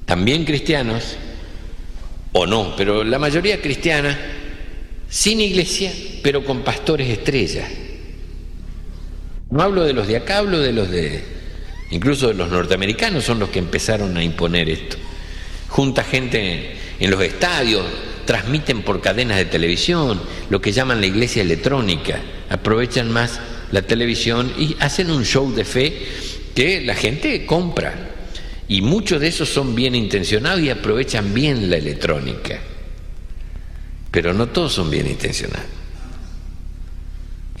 también 0.04 0.44
cristianos, 0.44 1.16
o 2.30 2.46
no, 2.46 2.76
pero 2.76 3.02
la 3.02 3.18
mayoría 3.18 3.60
cristiana, 3.60 4.16
sin 5.08 5.40
iglesia, 5.40 5.92
pero 6.22 6.44
con 6.44 6.62
pastores 6.62 7.08
estrellas. 7.08 7.68
No 9.50 9.62
hablo 9.62 9.84
de 9.84 9.92
los 9.92 10.06
de 10.06 10.16
acá, 10.16 10.38
hablo 10.38 10.60
de 10.60 10.72
los 10.72 10.90
de, 10.90 11.22
incluso 11.90 12.28
de 12.28 12.34
los 12.34 12.50
norteamericanos, 12.50 13.24
son 13.24 13.38
los 13.38 13.50
que 13.50 13.58
empezaron 13.58 14.16
a 14.16 14.24
imponer 14.24 14.70
esto. 14.70 14.96
Junta 15.68 16.04
gente 16.04 16.76
en 16.98 17.10
los 17.10 17.20
estadios, 17.22 17.84
transmiten 18.24 18.82
por 18.82 19.00
cadenas 19.00 19.36
de 19.36 19.44
televisión, 19.44 20.20
lo 20.48 20.60
que 20.60 20.72
llaman 20.72 21.00
la 21.00 21.06
iglesia 21.06 21.42
electrónica, 21.42 22.20
aprovechan 22.48 23.10
más 23.10 23.40
la 23.72 23.82
televisión 23.82 24.52
y 24.58 24.76
hacen 24.78 25.10
un 25.10 25.24
show 25.24 25.52
de 25.52 25.64
fe 25.64 26.06
que 26.54 26.80
la 26.82 26.94
gente 26.94 27.44
compra. 27.44 28.10
Y 28.68 28.80
muchos 28.80 29.20
de 29.20 29.28
esos 29.28 29.48
son 29.48 29.74
bien 29.74 29.94
intencionados 29.94 30.60
y 30.60 30.70
aprovechan 30.70 31.34
bien 31.34 31.68
la 31.68 31.76
electrónica. 31.76 32.60
Pero 34.10 34.32
no 34.32 34.48
todos 34.48 34.72
son 34.72 34.90
bien 34.90 35.06
intencionados. 35.06 35.81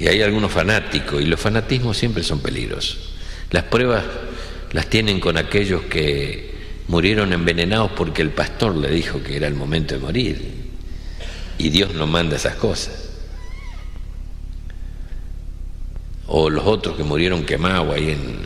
Y 0.02 0.08
hay 0.08 0.20
algunos 0.20 0.50
fanáticos, 0.50 1.22
y 1.22 1.26
los 1.26 1.38
fanatismos 1.38 1.96
siempre 1.96 2.24
son 2.24 2.40
peligrosos. 2.40 2.98
Las 3.52 3.62
pruebas 3.62 4.02
las 4.72 4.88
tienen 4.88 5.20
con 5.20 5.36
aquellos 5.36 5.82
que 5.82 6.56
murieron 6.88 7.32
envenenados 7.32 7.92
porque 7.92 8.20
el 8.20 8.30
pastor 8.30 8.74
le 8.74 8.90
dijo 8.90 9.22
que 9.22 9.36
era 9.36 9.46
el 9.46 9.54
momento 9.54 9.94
de 9.94 10.00
morir. 10.00 10.54
Y 11.56 11.68
Dios 11.68 11.94
no 11.94 12.08
manda 12.08 12.34
esas 12.34 12.56
cosas. 12.56 13.10
O 16.26 16.50
los 16.50 16.64
otros 16.66 16.96
que 16.96 17.04
murieron 17.04 17.44
quemados 17.44 17.94
ahí 17.94 18.10
en, 18.10 18.38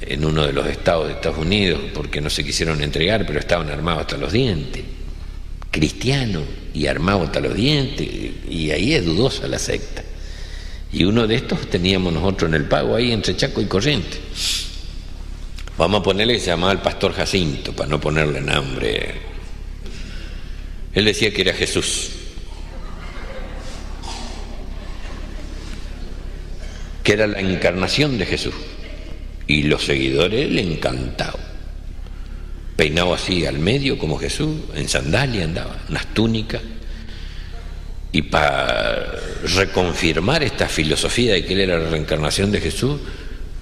en 0.00 0.24
uno 0.24 0.44
de 0.44 0.52
los 0.52 0.66
estados 0.66 1.06
de 1.06 1.12
Estados 1.12 1.38
Unidos 1.38 1.80
porque 1.94 2.20
no 2.20 2.28
se 2.28 2.42
quisieron 2.42 2.82
entregar, 2.82 3.24
pero 3.24 3.38
estaban 3.38 3.70
armados 3.70 4.00
hasta 4.00 4.16
los 4.16 4.32
dientes. 4.32 4.82
Cristianos 5.70 6.42
y 6.74 6.88
armados 6.88 7.26
hasta 7.26 7.38
los 7.38 7.54
dientes. 7.54 8.08
Y 8.50 8.72
ahí 8.72 8.94
es 8.94 9.04
dudosa 9.04 9.46
la 9.46 9.60
secta. 9.60 10.02
Y 10.94 11.02
uno 11.02 11.26
de 11.26 11.34
estos 11.34 11.68
teníamos 11.68 12.12
nosotros 12.12 12.48
en 12.48 12.54
el 12.54 12.66
pago 12.66 12.94
ahí 12.94 13.10
entre 13.10 13.36
Chaco 13.36 13.60
y 13.60 13.66
Corriente. 13.66 14.16
Vamos 15.76 16.00
a 16.00 16.02
ponerle 16.04 16.38
se 16.38 16.46
llamaba 16.46 16.70
el 16.70 16.78
pastor 16.78 17.12
Jacinto, 17.12 17.72
para 17.72 17.90
no 17.90 18.00
ponerle 18.00 18.40
nombre. 18.40 19.12
Él 20.92 21.04
decía 21.04 21.34
que 21.34 21.42
era 21.42 21.52
Jesús. 21.52 22.10
Que 27.02 27.14
era 27.14 27.26
la 27.26 27.40
encarnación 27.40 28.16
de 28.16 28.26
Jesús. 28.26 28.54
Y 29.48 29.64
los 29.64 29.84
seguidores 29.84 30.48
le 30.48 30.60
encantaban. 30.62 31.42
Peinado 32.76 33.14
así 33.14 33.44
al 33.46 33.58
medio 33.58 33.98
como 33.98 34.16
Jesús, 34.16 34.60
en 34.76 34.88
sandalia 34.88 35.42
andaba, 35.42 35.76
unas 35.88 36.06
túnicas. 36.14 36.62
Y 38.14 38.22
para 38.22 39.10
reconfirmar 39.56 40.44
esta 40.44 40.68
filosofía 40.68 41.32
de 41.32 41.44
que 41.44 41.54
él 41.54 41.62
era 41.62 41.80
la 41.80 41.90
reencarnación 41.90 42.52
de 42.52 42.60
Jesús, 42.60 43.00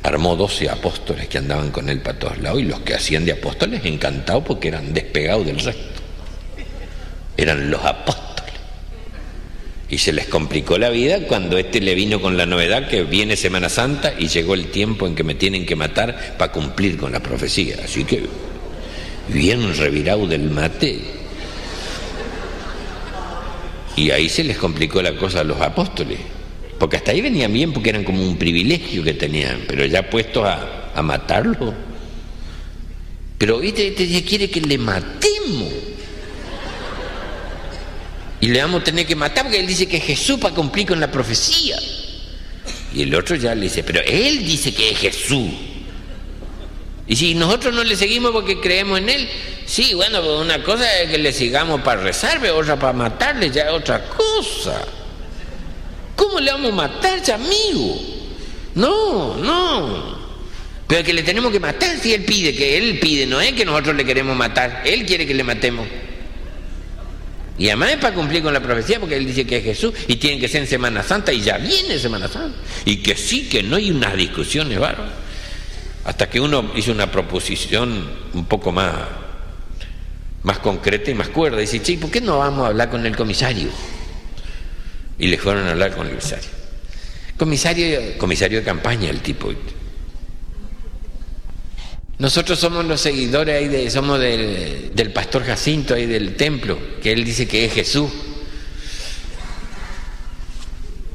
armó 0.03 0.37
12 0.37 0.69
apóstoles 0.69 1.27
que 1.29 1.39
andaban 1.39 1.71
con 1.71 1.89
él 1.89 2.03
para 2.03 2.19
todos 2.19 2.37
lados 2.37 2.61
y 2.61 2.65
los 2.65 2.81
que 2.81 2.93
hacían 2.93 3.25
de 3.25 3.33
apóstoles 3.33 3.81
encantados 3.87 4.45
porque 4.45 4.69
eran 4.69 4.93
despegados 4.93 5.47
del 5.47 5.59
resto. 5.59 6.03
Eran 7.35 7.71
los 7.71 7.83
apóstoles. 7.83 8.53
Y 9.89 9.97
se 9.97 10.13
les 10.13 10.27
complicó 10.27 10.77
la 10.77 10.91
vida 10.91 11.27
cuando 11.27 11.57
este 11.57 11.81
le 11.81 11.95
vino 11.95 12.21
con 12.21 12.37
la 12.37 12.45
novedad 12.45 12.89
que 12.89 13.05
viene 13.05 13.37
Semana 13.37 13.71
Santa 13.71 14.13
y 14.19 14.29
llegó 14.29 14.53
el 14.53 14.67
tiempo 14.67 15.07
en 15.07 15.15
que 15.15 15.25
me 15.25 15.35
tienen 15.35 15.65
que 15.65 15.77
matar 15.77 16.35
para 16.37 16.53
cumplir 16.53 16.99
con 16.99 17.13
la 17.13 17.21
profecía. 17.21 17.77
Así 17.83 18.05
que 18.05 18.27
bien 19.29 19.75
revirado 19.79 20.27
del 20.27 20.51
mate. 20.51 21.22
Y 23.97 24.11
ahí 24.11 24.29
se 24.29 24.45
les 24.45 24.57
complicó 24.57 25.03
la 25.03 25.17
cosa 25.17 25.41
a 25.41 25.45
los 25.45 25.61
apóstoles. 25.61 26.19
Porque 26.79 26.97
hasta 26.97 27.13
ahí 27.13 27.21
venían 27.21 27.53
bien 27.53 27.73
porque 27.73 27.91
eran 27.91 28.05
como 28.05 28.23
un 28.27 28.37
privilegio 28.37 29.05
que 29.05 29.15
tenían, 29.15 29.63
pero 29.69 29.87
ya 29.87 30.09
puestos 30.09 30.45
a, 30.45 30.91
a 30.95 31.03
matarlo. 31.03 31.75
Pero 33.39 33.61
este, 33.63 33.89
este 33.89 34.25
quiere 34.25 34.51
que 34.51 34.61
le 34.61 34.79
matemos. 34.79 35.73
Y 38.41 38.49
le 38.49 38.61
vamos 38.61 38.81
a 38.81 38.85
tener 38.85 39.07
que 39.07 39.15
matar 39.15 39.45
porque 39.45 39.61
él 39.61 39.67
dice 39.67 39.87
que 39.87 39.99
es 39.99 40.05
Jesús 40.05 40.39
para 40.41 40.55
cumplir 40.55 40.87
con 40.87 40.99
la 40.99 41.11
profecía. 41.11 41.77
Y 42.95 43.03
el 43.03 43.15
otro 43.15 43.37
ya 43.37 43.55
le 43.55 43.63
dice, 43.63 43.85
pero 43.85 44.01
él 44.05 44.45
dice 44.45 44.75
que 44.75 44.91
es 44.91 44.99
Jesús. 44.99 45.51
Y 47.13 47.17
si 47.17 47.35
nosotros 47.35 47.75
no 47.75 47.85
le 47.85 47.95
seguimos 47.95 48.31
porque 48.31 48.59
creemos 48.59 48.99
en 48.99 49.11
él, 49.11 49.29
sí, 49.67 49.93
bueno, 49.93 50.23
pues 50.23 50.41
una 50.41 50.63
cosa 50.63 51.03
es 51.03 51.11
que 51.11 51.19
le 51.19 51.31
sigamos 51.31 51.83
para 51.83 52.01
rezarle, 52.01 52.51
otra 52.51 52.79
para 52.79 52.95
matarle, 52.95 53.51
ya 53.51 53.65
es 53.65 53.71
otra 53.71 54.03
cosa. 54.09 54.81
¿Cómo 56.17 56.41
le 56.41 56.51
vamos 56.51 56.73
a 56.73 56.75
matar 56.75 57.13
a 57.13 57.17
ese 57.17 57.33
amigo? 57.35 58.01
No, 58.77 59.37
no. 59.37 60.19
Pero 60.87 61.05
que 61.05 61.13
le 61.13 61.23
tenemos 61.23 61.53
que 61.53 61.61
matar 61.61 61.99
si 61.99 62.15
él 62.15 62.25
pide, 62.25 62.57
que 62.57 62.79
él 62.79 62.99
pide, 62.99 63.27
no 63.27 63.43
es 63.43 63.53
que 63.53 63.67
nosotros 63.67 63.95
le 63.95 64.07
queremos 64.07 64.35
matar, 64.35 64.81
él 64.87 65.05
quiere 65.05 65.27
que 65.27 65.35
le 65.35 65.45
matemos. 65.45 65.87
Y 67.59 67.69
además 67.69 67.91
es 67.91 67.97
para 67.99 68.15
cumplir 68.15 68.43
con 68.43 68.55
la 68.55 68.63
profecía 68.63 68.99
porque 68.99 69.19
él 69.19 69.27
dice 69.27 69.47
que 69.47 69.59
es 69.59 69.65
Jesús 69.65 69.93
y 70.09 70.17
tiene 70.17 70.41
que 70.41 70.49
ser 70.49 70.63
en 70.63 70.67
Semana 70.67 71.03
Santa 71.03 71.31
y 71.31 71.43
ya 71.43 71.59
viene 71.59 71.99
Semana 71.99 72.27
Santa. 72.27 72.57
Y 72.87 73.03
que 73.03 73.15
sí, 73.17 73.51
que 73.51 73.63
no 73.63 73.77
hay 73.77 73.91
unas 73.91 74.17
discusiones 74.17 74.79
bárbaras. 74.79 75.22
Hasta 76.05 76.29
que 76.29 76.41
uno 76.41 76.73
hizo 76.75 76.91
una 76.93 77.11
proposición 77.11 78.09
un 78.35 78.45
poco 78.47 78.73
más, 78.73 78.93
más 80.43 80.59
concreta 80.59 81.11
y 81.11 81.15
más 81.15 81.29
cuerda. 81.29 81.59
Dice, 81.59 81.81
che, 81.81 81.97
¿por 81.99 82.11
qué 82.11 82.21
no 82.21 82.39
vamos 82.39 82.65
a 82.65 82.69
hablar 82.69 82.91
con 82.91 83.07
el 83.07 83.17
comisario? 83.17 83.71
Y 85.19 85.29
le 85.29 85.39
fueron 85.39 85.67
a 85.67 85.71
hablar 85.71 85.93
con 85.95 86.07
el 86.07 86.15
comisario. 86.15 86.49
Comisario, 87.37 88.19
comisario 88.19 88.59
de 88.59 88.65
campaña 88.65 89.11
el 89.11 89.21
tipo. 89.21 89.53
Nosotros 92.19 92.59
somos 92.59 92.85
los 92.85 93.01
seguidores 93.01 93.57
ahí 93.57 93.69
de, 93.69 93.91
somos 93.91 94.21
del, 94.21 94.93
del 94.95 95.13
pastor 95.13 95.45
Jacinto 95.45 95.95
ahí 95.95 96.07
del 96.07 96.37
templo, 96.37 96.79
que 97.03 97.13
él 97.13 97.25
dice 97.25 97.49
que 97.49 97.65
es 97.65 97.73
Jesús. 97.73 98.11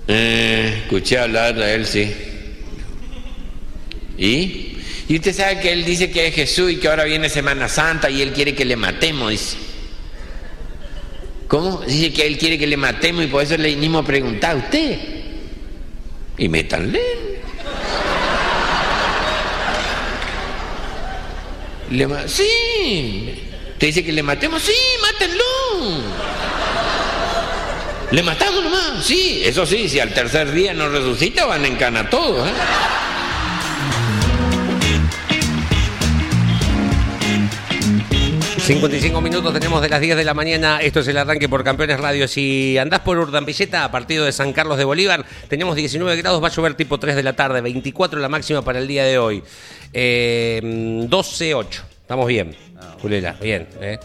Eh, 0.08 0.82
escuché 0.84 1.20
hablar 1.20 1.56
de 1.56 1.76
él, 1.76 1.86
sí. 1.86 2.14
¿Y? 4.18 4.67
Y 5.10 5.16
usted 5.16 5.34
sabe 5.34 5.60
que 5.60 5.72
él 5.72 5.86
dice 5.86 6.12
que 6.12 6.28
es 6.28 6.36
Jesús 6.36 6.72
y 6.72 6.78
que 6.78 6.88
ahora 6.90 7.06
viene 7.06 7.30
Semana 7.30 7.70
Santa 7.70 8.10
y 8.10 8.22
él 8.22 8.34
quiere 8.34 8.54
que 8.54 8.66
le 8.66 8.76
matemos. 8.76 9.56
¿Cómo? 11.48 11.82
Dice 11.88 12.12
que 12.12 12.28
él 12.28 12.38
quiere 12.38 12.60
que 12.60 12.68
le 12.68 12.76
matemos 12.76 13.24
y 13.24 13.28
por 13.28 13.42
eso 13.42 13.56
le 13.56 13.74
a 13.98 14.04
preguntar 14.04 14.52
a 14.52 14.56
usted. 14.56 15.00
Y 16.38 16.50
métanle. 16.50 17.02
Le 21.90 22.08
sí. 22.28 23.44
¿Te 23.78 23.86
dice 23.86 24.04
que 24.04 24.12
le 24.12 24.24
matemos? 24.24 24.62
Sí, 24.62 24.74
mátenlo. 25.02 25.44
Le 28.12 28.24
matamos 28.24 28.64
nomás, 28.64 29.04
sí, 29.06 29.42
eso 29.44 29.66
sí, 29.66 29.90
si 29.90 30.00
al 30.00 30.14
tercer 30.14 30.52
día 30.54 30.74
no 30.74 30.88
resucita 30.88 31.46
van 31.46 31.66
en 31.66 31.76
cana 31.76 32.10
todos, 32.10 32.48
¿eh? 32.48 32.54
55 38.68 39.22
minutos 39.22 39.54
tenemos 39.54 39.82
de 39.82 39.88
las 39.88 40.02
10 40.02 40.18
de 40.18 40.26
la 40.26 40.34
mañana. 40.34 40.82
Esto 40.82 41.00
es 41.00 41.08
el 41.08 41.18
arranque 41.18 41.48
por 41.48 41.64
Campeones 41.64 42.02
Radio. 42.02 42.28
Si 42.28 42.78
andás 42.78 43.00
por 43.00 43.18
Urdampilleta, 43.18 43.90
partido 43.92 44.26
de 44.26 44.34
San 44.34 44.52
Carlos 44.52 44.78
de 44.78 44.84
Bolívar, 44.84 45.24
tenemos 45.48 45.78
19 45.78 46.18
grados, 46.18 46.44
va 46.44 46.48
a 46.48 46.52
llover 46.52 46.74
tipo 46.74 46.98
3 47.00 47.16
de 47.16 47.24
la 47.24 47.32
tarde, 47.34 47.62
24 47.62 48.20
la 48.20 48.28
máxima 48.28 48.62
para 48.64 48.80
el 48.80 48.88
día 48.88 49.06
de 49.06 49.18
hoy. 49.20 49.42
Eh, 49.94 50.60
12-8. 51.10 51.66
Estamos 52.02 52.28
bien, 52.28 52.56
Julela, 53.02 53.38
bien, 53.42 53.68
¿eh? 53.80 54.00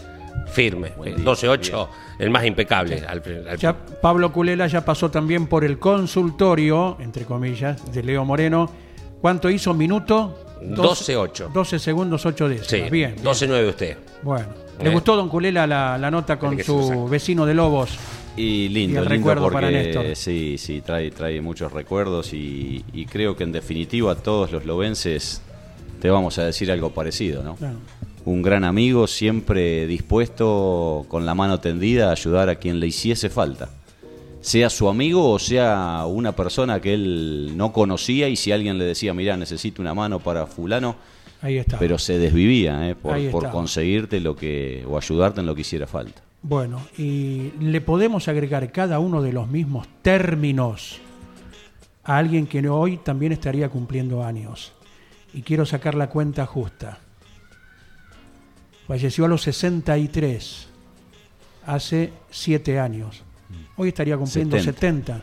firme. 0.53 0.93
Eh, 1.05 1.15
12-8, 1.17 1.89
el 2.19 2.29
más 2.29 2.45
impecable. 2.45 3.03
al- 3.05 3.21
al- 3.49 3.57
Ya 3.57 3.75
Pablo 3.75 4.31
Culela 4.31 4.67
ya 4.67 4.85
pasó 4.85 5.11
también 5.11 5.47
por 5.47 5.65
el 5.65 5.77
consultorio, 5.77 6.95
entre 7.01 7.25
comillas, 7.25 7.91
de 7.93 8.01
Leo 8.01 8.23
Moreno. 8.23 8.71
¿Cuánto 9.19 9.49
hizo? 9.49 9.73
¿Minuto? 9.73 10.42
12-8. 10.69 11.51
12 11.51 11.79
segundos, 11.79 12.25
8 12.25 12.49
décimas. 12.49 12.67
Sí, 12.69 12.77
bien. 12.89 13.15
bien. 13.15 13.23
12-9 13.23 13.69
usted. 13.69 13.97
Bueno. 14.21 14.47
¿Le 14.81 14.89
Eh. 14.89 14.93
gustó, 14.93 15.15
don 15.15 15.29
Culela, 15.29 15.67
la, 15.67 15.97
la 15.97 16.09
nota 16.11 16.37
con 16.39 16.57
su 16.63 16.79
exacto. 16.81 17.07
vecino 17.07 17.45
de 17.45 17.53
Lobos? 17.53 17.91
Y 18.35 18.69
lindo, 18.69 18.75
Y 18.99 19.03
el 19.03 19.09
lindo 19.09 19.29
recuerdo 19.29 19.51
para 19.51 19.67
porque 19.67 19.83
Néstor. 19.83 20.15
sí, 20.15 20.57
sí, 20.57 20.81
trae, 20.81 21.11
trae 21.11 21.39
muchos 21.41 21.71
recuerdos 21.71 22.33
y, 22.33 22.83
y 22.91 23.05
creo 23.05 23.35
que 23.37 23.43
en 23.43 23.51
definitiva 23.51 24.15
todos 24.15 24.51
los 24.51 24.65
lobenses 24.65 25.41
te 26.01 26.09
vamos 26.09 26.37
a 26.39 26.45
decir 26.45 26.71
algo 26.71 26.89
parecido, 26.89 27.43
¿no? 27.43 27.55
Claro. 27.55 27.75
Un 28.25 28.41
gran 28.41 28.63
amigo 28.63 29.05
siempre 29.05 29.85
dispuesto 29.85 31.05
con 31.09 31.25
la 31.25 31.35
mano 31.35 31.59
tendida 31.59 32.09
a 32.09 32.13
ayudar 32.13 32.49
a 32.49 32.55
quien 32.55 32.79
le 32.79 32.87
hiciese 32.87 33.29
falta. 33.29 33.69
Sea 34.43 34.69
su 34.69 34.89
amigo 34.89 35.31
o 35.31 35.39
sea 35.39 36.05
una 36.05 36.33
persona 36.33 36.81
que 36.81 36.93
él 36.93 37.53
no 37.55 37.71
conocía 37.71 38.27
y 38.27 38.35
si 38.35 38.51
alguien 38.51 38.77
le 38.77 38.83
decía, 38.83 39.13
mira, 39.13 39.37
necesito 39.37 39.81
una 39.81 39.93
mano 39.93 40.19
para 40.19 40.45
fulano, 40.45 40.97
Ahí 41.41 41.57
está. 41.57 41.79
pero 41.79 41.97
se 41.97 42.19
desvivía 42.19 42.89
¿eh? 42.89 42.95
por, 42.95 43.49
conseguirte 43.49 44.19
lo 44.19 44.35
que 44.35 44.85
o 44.85 44.97
ayudarte 44.97 45.39
en 45.39 45.45
lo 45.45 45.55
que 45.55 45.61
hiciera 45.61 45.87
falta. 45.87 46.21
Bueno, 46.41 46.81
y 46.97 47.53
le 47.61 47.79
podemos 47.79 48.27
agregar 48.27 48.69
cada 48.73 48.99
uno 48.99 49.21
de 49.21 49.31
los 49.31 49.47
mismos 49.47 49.87
términos 50.01 50.99
a 52.03 52.17
alguien 52.17 52.45
que 52.45 52.67
hoy 52.67 52.97
también 52.97 53.31
estaría 53.31 53.69
cumpliendo 53.69 54.25
años. 54.25 54.73
Y 55.33 55.41
quiero 55.41 55.65
sacar 55.65 55.95
la 55.95 56.09
cuenta 56.09 56.45
justa. 56.45 56.99
Falleció 58.87 59.23
a 59.23 59.29
los 59.29 59.41
63, 59.43 60.67
hace 61.65 62.11
7 62.29 62.77
años. 62.77 63.22
Hoy 63.77 63.89
estaría 63.89 64.17
cumpliendo 64.17 64.57
70. 64.57 65.13
70. 65.15 65.21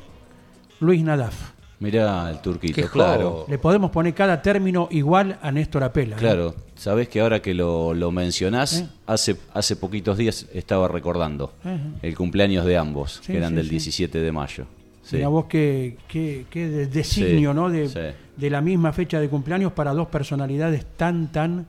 Luis 0.80 1.02
Nadaf. 1.02 1.52
Mira 1.78 2.30
el 2.30 2.40
turquito, 2.42 2.74
Qué 2.74 2.84
claro. 2.88 3.46
Le 3.48 3.56
podemos 3.58 3.90
poner 3.90 4.12
cada 4.12 4.42
término 4.42 4.88
igual 4.90 5.38
a 5.40 5.50
Néstor 5.50 5.82
Apela. 5.84 6.16
¿eh? 6.16 6.18
Claro, 6.18 6.54
sabés 6.74 7.08
que 7.08 7.20
ahora 7.20 7.40
que 7.40 7.54
lo, 7.54 7.94
lo 7.94 8.10
mencionás, 8.12 8.80
¿Eh? 8.80 8.88
hace, 9.06 9.36
hace 9.54 9.76
poquitos 9.76 10.18
días 10.18 10.46
estaba 10.52 10.88
recordando 10.88 11.54
el 12.02 12.14
cumpleaños 12.16 12.66
de 12.66 12.76
ambos, 12.76 13.20
Sí, 13.22 13.32
que 13.32 13.38
eran 13.38 13.50
sí, 13.50 13.56
del 13.56 13.64
sí. 13.66 13.70
17 13.70 14.18
de 14.20 14.32
mayo. 14.32 14.66
Sí. 15.02 15.16
Mira 15.16 15.28
vos 15.28 15.46
qué, 15.46 15.96
qué, 16.06 16.44
qué 16.50 16.68
de- 16.68 16.86
designio, 16.86 17.52
Sí, 17.52 17.56
¿no? 17.56 17.70
De, 17.70 17.88
sí. 17.88 17.98
de 18.36 18.50
la 18.50 18.60
misma 18.60 18.92
fecha 18.92 19.18
de 19.18 19.28
cumpleaños 19.30 19.72
para 19.72 19.94
dos 19.94 20.08
personalidades 20.08 20.84
tan, 20.98 21.32
tan, 21.32 21.66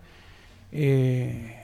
eh, 0.74 1.58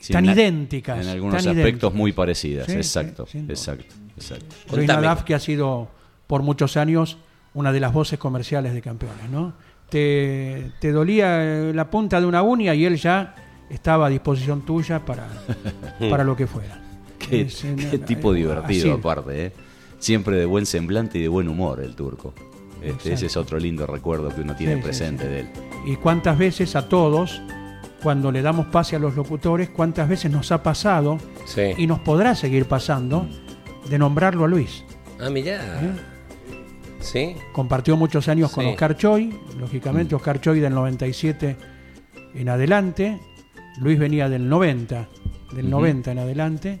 Sí, 0.00 0.12
tan 0.12 0.24
en 0.24 0.32
idénticas. 0.32 1.00
En 1.06 1.08
algunos 1.12 1.36
aspectos 1.36 1.62
idénticas. 1.62 1.94
muy 1.94 2.12
parecidas, 2.12 2.68
exacto, 2.68 3.28
exacto, 3.48 3.94
exacto. 4.16 4.76
Nadaf, 4.76 5.22
que 5.22 5.34
ha 5.34 5.38
sido 5.38 5.88
por 6.26 6.42
muchos 6.42 6.76
años 6.76 7.18
una 7.54 7.72
de 7.72 7.80
las 7.80 7.92
voces 7.92 8.18
comerciales 8.18 8.72
de 8.74 8.80
campeones, 8.80 9.28
¿no? 9.30 9.52
Te, 9.88 10.72
te 10.80 10.90
dolía 10.90 11.42
eh, 11.42 11.72
la 11.74 11.90
punta 11.90 12.20
de 12.20 12.26
una 12.26 12.42
uña 12.42 12.74
y 12.74 12.86
él 12.86 12.96
ya 12.96 13.34
estaba 13.68 14.06
a 14.06 14.08
disposición 14.08 14.62
tuya 14.62 15.04
para, 15.04 15.28
para 16.10 16.24
lo 16.24 16.34
que 16.34 16.46
fuera. 16.46 16.80
Qué, 17.18 17.42
Es, 17.42 17.62
eh, 17.64 17.76
qué 17.76 17.96
eh, 17.96 17.98
tipo 17.98 18.32
divertido 18.32 18.94
aparte, 18.94 19.46
¿eh? 19.46 19.52
Siempre 19.98 20.36
de 20.36 20.46
buen 20.46 20.66
semblante 20.66 21.18
y 21.18 21.22
de 21.22 21.28
buen 21.28 21.48
humor 21.48 21.80
el 21.80 21.94
turco. 21.94 22.34
Este, 22.82 23.12
ese 23.12 23.26
es 23.26 23.36
otro 23.36 23.58
lindo 23.60 23.86
recuerdo 23.86 24.34
que 24.34 24.40
uno 24.40 24.56
tiene 24.56 24.76
Sí, 24.76 24.82
presente 24.82 25.24
sí. 25.24 25.28
de 25.28 25.40
él. 25.40 25.46
Y 25.86 25.96
cuántas 25.96 26.36
veces 26.36 26.74
a 26.74 26.88
todos, 26.88 27.40
cuando 28.02 28.32
le 28.32 28.42
damos 28.42 28.66
pase 28.66 28.96
a 28.96 28.98
los 28.98 29.14
locutores, 29.14 29.68
cuántas 29.68 30.08
veces 30.08 30.32
nos 30.32 30.50
ha 30.50 30.62
pasado 30.62 31.18
y 31.76 31.86
nos 31.86 32.00
podrá 32.00 32.34
seguir 32.34 32.66
pasando 32.66 33.28
de 33.88 33.98
nombrarlo 33.98 34.44
a 34.44 34.48
Luis. 34.48 34.84
Ah, 35.20 35.30
mirá. 35.30 35.80
¿eh? 35.82 35.90
Sí. 37.00 37.36
Compartió 37.52 37.96
muchos 37.96 38.28
años 38.28 38.52
con. 38.52 38.64
Oscar 38.66 38.96
Choi, 38.96 39.32
lógicamente 39.58 40.14
Oscar 40.14 40.40
Choi 40.40 40.60
del 40.60 40.72
97 40.74 41.56
en 42.34 42.48
adelante, 42.48 43.18
Luis 43.80 43.98
venía 43.98 44.28
del 44.28 44.48
90, 44.48 45.08
del 45.52 45.68
90 45.68 46.12
en 46.12 46.18
adelante, 46.18 46.80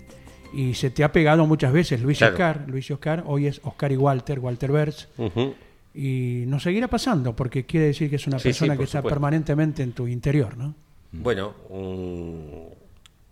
y 0.54 0.74
se 0.74 0.90
te 0.90 1.02
ha 1.04 1.10
pegado 1.12 1.46
muchas 1.46 1.72
veces 1.72 2.00
Luis 2.00 2.18
y 2.18 2.20
Claro. 2.20 2.34
Oscar, 2.34 2.64
Luis 2.68 2.88
y 2.88 2.92
Oscar, 2.92 3.24
hoy 3.26 3.46
es 3.46 3.60
Oscar 3.64 3.90
y 3.92 3.96
Walter, 3.96 4.38
Walter 4.38 4.94
Ujú. 5.18 5.54
y 5.94 6.44
nos 6.46 6.62
seguirá 6.62 6.88
pasando, 6.88 7.34
porque 7.34 7.64
quiere 7.66 7.86
decir 7.86 8.08
que 8.08 8.16
es 8.16 8.26
una 8.26 8.38
Sí, 8.38 8.48
persona 8.50 8.76
que 8.76 8.84
está 8.84 9.02
permanentemente 9.02 9.82
en 9.82 9.92
tu 9.92 10.06
interior, 10.06 10.56
¿no? 10.56 10.74
Bueno, 11.12 11.52
un- 11.68 12.68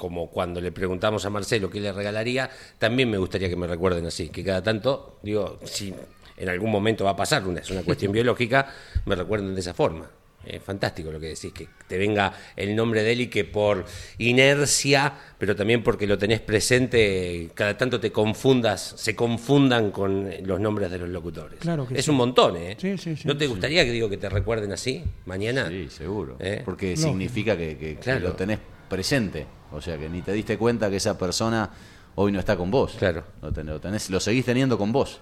como 0.01 0.31
cuando 0.31 0.63
le 0.63 0.73
preguntamos 0.73 1.27
a 1.27 1.31
Marcelo 1.31 1.69
qué 1.69 1.79
le 1.79 1.93
regalaría, 1.93 2.49
también 2.79 3.11
me 3.11 3.19
gustaría 3.19 3.51
que 3.51 3.57
me 3.57 3.67
recuerden 3.67 4.07
así, 4.07 4.31
que 4.31 4.43
cada 4.43 4.63
tanto, 4.63 5.19
digo, 5.23 5.59
si 5.65 5.93
en 6.39 6.49
algún 6.49 6.71
momento 6.71 7.05
va 7.05 7.11
a 7.11 7.17
pasar, 7.17 7.47
una, 7.47 7.61
es 7.61 7.71
una 7.71 7.83
cuestión 7.83 8.11
biológica, 8.19 8.67
me 9.05 9.15
recuerden 9.15 9.55
de 9.55 9.61
esa 9.61 9.75
forma. 9.75 10.11
Es 10.43 10.63
fantástico 10.63 11.13
lo 11.13 11.21
que 11.21 11.27
decís, 11.27 11.53
que 11.53 11.69
te 11.87 11.99
venga 11.99 12.33
el 12.57 12.75
nombre 12.75 13.03
de 13.03 13.13
él 13.13 13.21
y 13.21 13.27
que 13.27 13.45
por 13.45 13.85
inercia, 14.17 15.13
pero 15.37 15.55
también 15.55 15.83
porque 15.83 16.07
lo 16.07 16.17
tenés 16.17 16.41
presente, 16.41 17.51
cada 17.53 17.77
tanto 17.77 18.01
te 18.01 18.11
confundas, 18.11 18.95
se 18.97 19.15
confundan 19.15 19.91
con 19.91 20.31
los 20.45 20.59
nombres 20.59 20.91
de 20.91 20.97
los 20.99 21.11
locutores. 21.11 21.59
Claro 21.61 21.87
que 21.87 21.99
es 21.99 22.07
sí. 22.07 22.11
un 22.11 22.17
montón, 22.17 22.57
¿eh? 22.57 22.75
Sí, 22.81 22.97
sí, 22.97 23.17
sí, 23.17 23.29
¿No 23.29 23.37
te 23.37 23.45
sí. 23.45 23.51
gustaría 23.51 23.85
que 23.85 23.93
digo 23.93 24.09
que 24.09 24.17
te 24.17 24.31
recuerden 24.31 24.73
así 24.73 25.05
mañana? 25.27 25.69
Sí, 25.69 25.89
seguro. 25.91 26.37
¿Eh? 26.41 26.63
Porque 26.65 26.97
significa 26.97 27.55
que, 27.55 27.77
que- 27.77 27.95
que 27.97 28.01
Claro. 28.01 28.21
lo 28.21 28.33
tenés 28.33 28.59
presente. 28.89 29.47
O 29.73 29.81
sea, 29.81 29.97
que 29.99 30.09
ni 30.09 30.23
te 30.23 30.33
diste 30.33 30.57
cuenta 30.59 30.91
que 30.91 30.97
esa 30.97 31.17
persona 31.19 31.71
hoy 32.17 32.33
no 32.33 32.39
está 32.39 32.57
con 32.57 32.71
vos. 32.71 32.97
Claro. 32.99 33.25
Lo, 33.43 33.53
ten- 33.53 33.67
lo 33.67 33.81
tenés, 33.81 34.11
lo 34.11 34.21
seguís 34.21 34.45
teniendo 34.45 34.77
con 34.79 34.93
vos. 34.93 35.21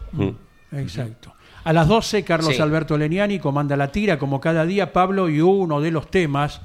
Exacto. 0.73 1.35
A 1.65 1.73
las 1.73 1.89
12, 1.89 2.25
Carlos 2.25 2.55
Sí. 2.57 2.63
Alberto 2.63 2.97
Leniani 2.97 3.39
comanda 3.39 3.77
la 3.77 3.91
tira, 3.93 4.19
como 4.19 4.41
cada 4.41 4.65
día, 4.65 4.93
Pablo, 4.93 5.29
y 5.29 5.41
uno 5.41 5.81
de 5.81 5.91
los 5.91 6.11
temas, 6.11 6.61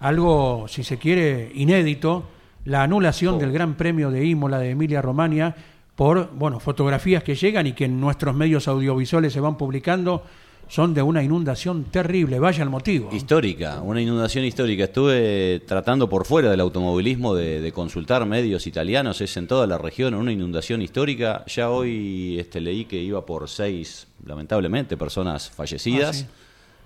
algo, 0.00 0.66
si 0.68 0.82
se 0.84 0.98
quiere, 0.98 1.50
inédito, 1.54 2.24
la 2.64 2.82
anulación 2.82 3.38
del 3.38 3.52
Gran 3.52 3.74
Premio 3.74 4.10
de 4.10 4.24
Imola 4.24 4.58
de 4.58 4.70
Emilia 4.70 5.02
Romagna 5.02 5.54
por, 5.94 6.30
bueno, 6.32 6.60
fotografías 6.60 7.22
que 7.22 7.34
llegan 7.34 7.66
y 7.66 7.72
que 7.72 7.84
en 7.86 8.00
nuestros 8.00 8.34
medios 8.34 8.68
audiovisuales 8.68 9.32
se 9.32 9.40
van 9.40 9.56
publicando, 9.56 10.24
son 10.68 10.94
de 10.94 11.02
una 11.02 11.22
inundación 11.22 11.84
terrible, 11.84 12.38
vaya 12.40 12.62
el 12.64 12.70
motivo. 12.70 13.10
Histórica, 13.12 13.80
una 13.82 14.00
inundación 14.02 14.44
histórica. 14.44 14.84
Estuve 14.84 15.60
tratando 15.66 16.08
por 16.08 16.24
fuera 16.26 16.50
del 16.50 16.60
automovilismo 16.60 17.34
de, 17.34 17.60
de 17.60 17.72
consultar 17.72 18.26
medios 18.26 18.66
italianos, 18.66 19.20
es 19.20 19.36
en 19.36 19.46
toda 19.46 19.66
la 19.66 19.78
región, 19.78 20.14
una 20.14 20.32
inundación 20.32 20.82
histórica. 20.82 21.44
Ya 21.46 21.70
hoy 21.70 22.36
este, 22.40 22.60
leí 22.60 22.84
que 22.84 22.96
iba 23.00 23.24
por 23.24 23.48
seis, 23.48 24.08
lamentablemente, 24.24 24.96
personas 24.96 25.48
fallecidas. 25.50 26.26
Ah, 26.28 26.30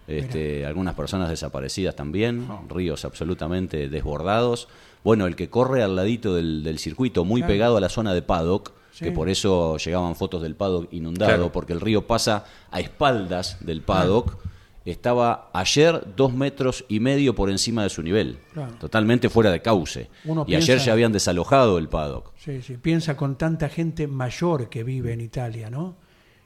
sí. 0.07 0.15
este, 0.17 0.67
algunas 0.67 0.95
personas 0.95 1.31
desaparecidas 1.31 1.97
también, 1.97 2.47
ríos 2.69 3.05
absolutamente 3.05 3.89
desbordados. 3.89 4.69
Bueno, 5.05 5.27
el 5.27 5.37
que 5.37 5.49
corre 5.49 5.83
al 5.83 5.97
ladito 5.97 6.35
del, 6.35 6.63
del 6.63 6.79
circuito, 6.79 7.25
muy 7.25 7.41
Claro. 7.41 7.53
pegado 7.55 7.77
a 7.79 7.81
la 7.81 7.89
zona 7.89 8.13
de 8.13 8.21
paddock, 8.21 8.73
Sí. 8.93 9.05
que 9.05 9.13
por 9.13 9.29
eso 9.29 9.77
llegaban 9.79 10.15
fotos 10.17 10.43
del 10.43 10.57
paddock 10.57 10.93
inundado, 10.93 11.31
Claro. 11.31 11.53
porque 11.53 11.73
el 11.73 11.81
río 11.81 12.07
pasa 12.07 12.45
a 12.71 12.81
espaldas 12.81 13.57
del 13.65 13.83
paddock, 13.83 14.37
estaba 14.85 15.51
ayer 15.53 16.03
dos 16.17 16.33
metros 16.33 16.85
y 16.89 17.01
medio 17.01 17.35
por 17.35 17.51
encima 17.51 17.83
de 17.83 17.91
su 17.91 18.03
nivel, 18.03 18.39
Claro. 18.53 18.73
totalmente 18.81 19.29
fuera 19.29 19.51
de 19.51 19.61
cauce. 19.63 20.09
Uno 20.25 20.45
y 20.49 20.55
ayer 20.55 20.79
ya 20.79 20.93
habían 20.93 21.13
desalojado 21.13 21.79
el 21.79 21.89
paddock. 21.89 22.33
Sí, 22.39 22.63
sí. 22.63 22.77
Piensa 22.79 23.17
con 23.17 23.37
tanta 23.37 23.69
gente 23.69 24.07
mayor 24.07 24.69
que 24.69 24.83
vive 24.83 25.13
en 25.13 25.21
Italia, 25.21 25.71
¿no? 25.71 25.95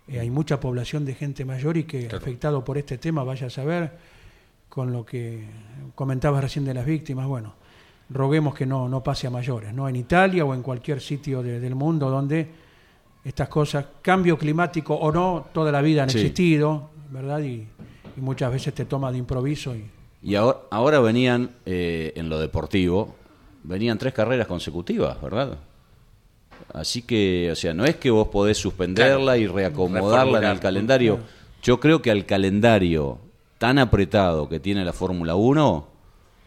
Eh, 0.08 0.20
hay 0.20 0.28
mucha 0.30 0.60
población 0.60 1.04
de 1.06 1.14
gente 1.14 1.44
mayor 1.46 1.76
y 1.78 1.84
que 1.84 2.08
afectado 2.14 2.62
por 2.64 2.76
este 2.76 2.98
tema, 2.98 3.24
vaya 3.24 3.46
a 3.46 3.50
saber, 3.50 3.92
con 4.68 4.92
lo 4.92 5.06
que 5.06 5.44
comentabas 5.94 6.42
recién 6.42 6.64
de 6.64 6.74
las 6.74 6.84
víctimas, 6.84 7.26
bueno, 7.26 7.54
roguemos 8.10 8.54
que 8.54 8.66
no, 8.66 8.88
no 8.88 9.02
pase 9.02 9.26
a 9.26 9.30
mayores, 9.30 9.72
¿no? 9.74 9.88
En 9.88 9.96
Italia 9.96 10.44
o 10.44 10.54
en 10.54 10.62
cualquier 10.62 11.00
sitio 11.00 11.42
de- 11.42 11.60
del 11.60 11.74
mundo 11.74 12.10
donde 12.10 12.48
estas 13.24 13.48
cosas, 13.48 13.86
cambio 14.02 14.36
climático 14.36 14.94
o 14.94 15.10
no, 15.10 15.46
toda 15.52 15.72
la 15.72 15.80
vida 15.80 16.02
han 16.02 16.10
Sí. 16.10 16.18
existido, 16.18 16.90
¿verdad? 17.10 17.40
Y, 17.40 17.66
y 18.16 18.20
muchas 18.20 18.52
veces 18.52 18.74
te 18.74 18.84
toma 18.84 19.10
de 19.10 19.18
improviso 19.18 19.74
y 19.74 19.84
Y 20.22 20.34
ahora, 20.36 20.58
ahora 20.70 21.00
venían, 21.00 21.50
eh, 21.66 22.12
en 22.16 22.28
lo 22.28 22.38
deportivo, 22.38 23.14
venían 23.62 23.98
tres 23.98 24.12
carreras 24.14 24.46
consecutivas, 24.46 25.20
¿verdad? 25.20 25.58
Así 26.72 27.02
que, 27.02 27.50
o 27.52 27.56
sea, 27.56 27.74
no 27.74 27.84
es 27.84 27.96
que 27.96 28.10
vos 28.10 28.28
podés 28.28 28.56
suspenderla 28.58 29.36
y 29.38 29.46
reacomodarla 29.46 30.38
en 30.38 30.44
el 30.44 30.60
calendario. 30.60 31.18
Yo 31.62 31.80
creo 31.80 32.00
que 32.02 32.10
al 32.10 32.26
calendario 32.26 33.18
tan 33.58 33.78
apretado 33.78 34.48
que 34.48 34.60
tiene 34.60 34.84
la 34.84 34.92
Fórmula 34.92 35.34
1, 35.34 35.86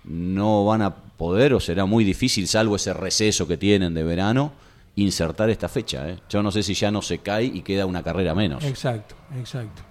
no 0.05 0.65
van 0.65 0.81
a 0.83 0.95
poder 1.17 1.53
o 1.53 1.59
será 1.59 1.85
muy 1.85 2.03
difícil, 2.03 2.47
salvo 2.47 2.75
ese 2.75 2.93
receso 2.93 3.47
que 3.47 3.57
tienen 3.57 3.93
de 3.93 4.03
verano, 4.03 4.53
insertar 4.95 5.49
esta 5.49 5.67
fecha. 5.67 6.09
¿eh? 6.09 6.17
Yo 6.29 6.41
no 6.43 6.51
sé 6.51 6.63
si 6.63 6.73
ya 6.73 6.91
no 6.91 7.01
se 7.01 7.19
cae 7.19 7.45
y 7.45 7.61
queda 7.61 7.85
una 7.85 8.03
carrera 8.03 8.33
menos. 8.33 8.63
Exacto, 8.63 9.15
exacto. 9.37 9.81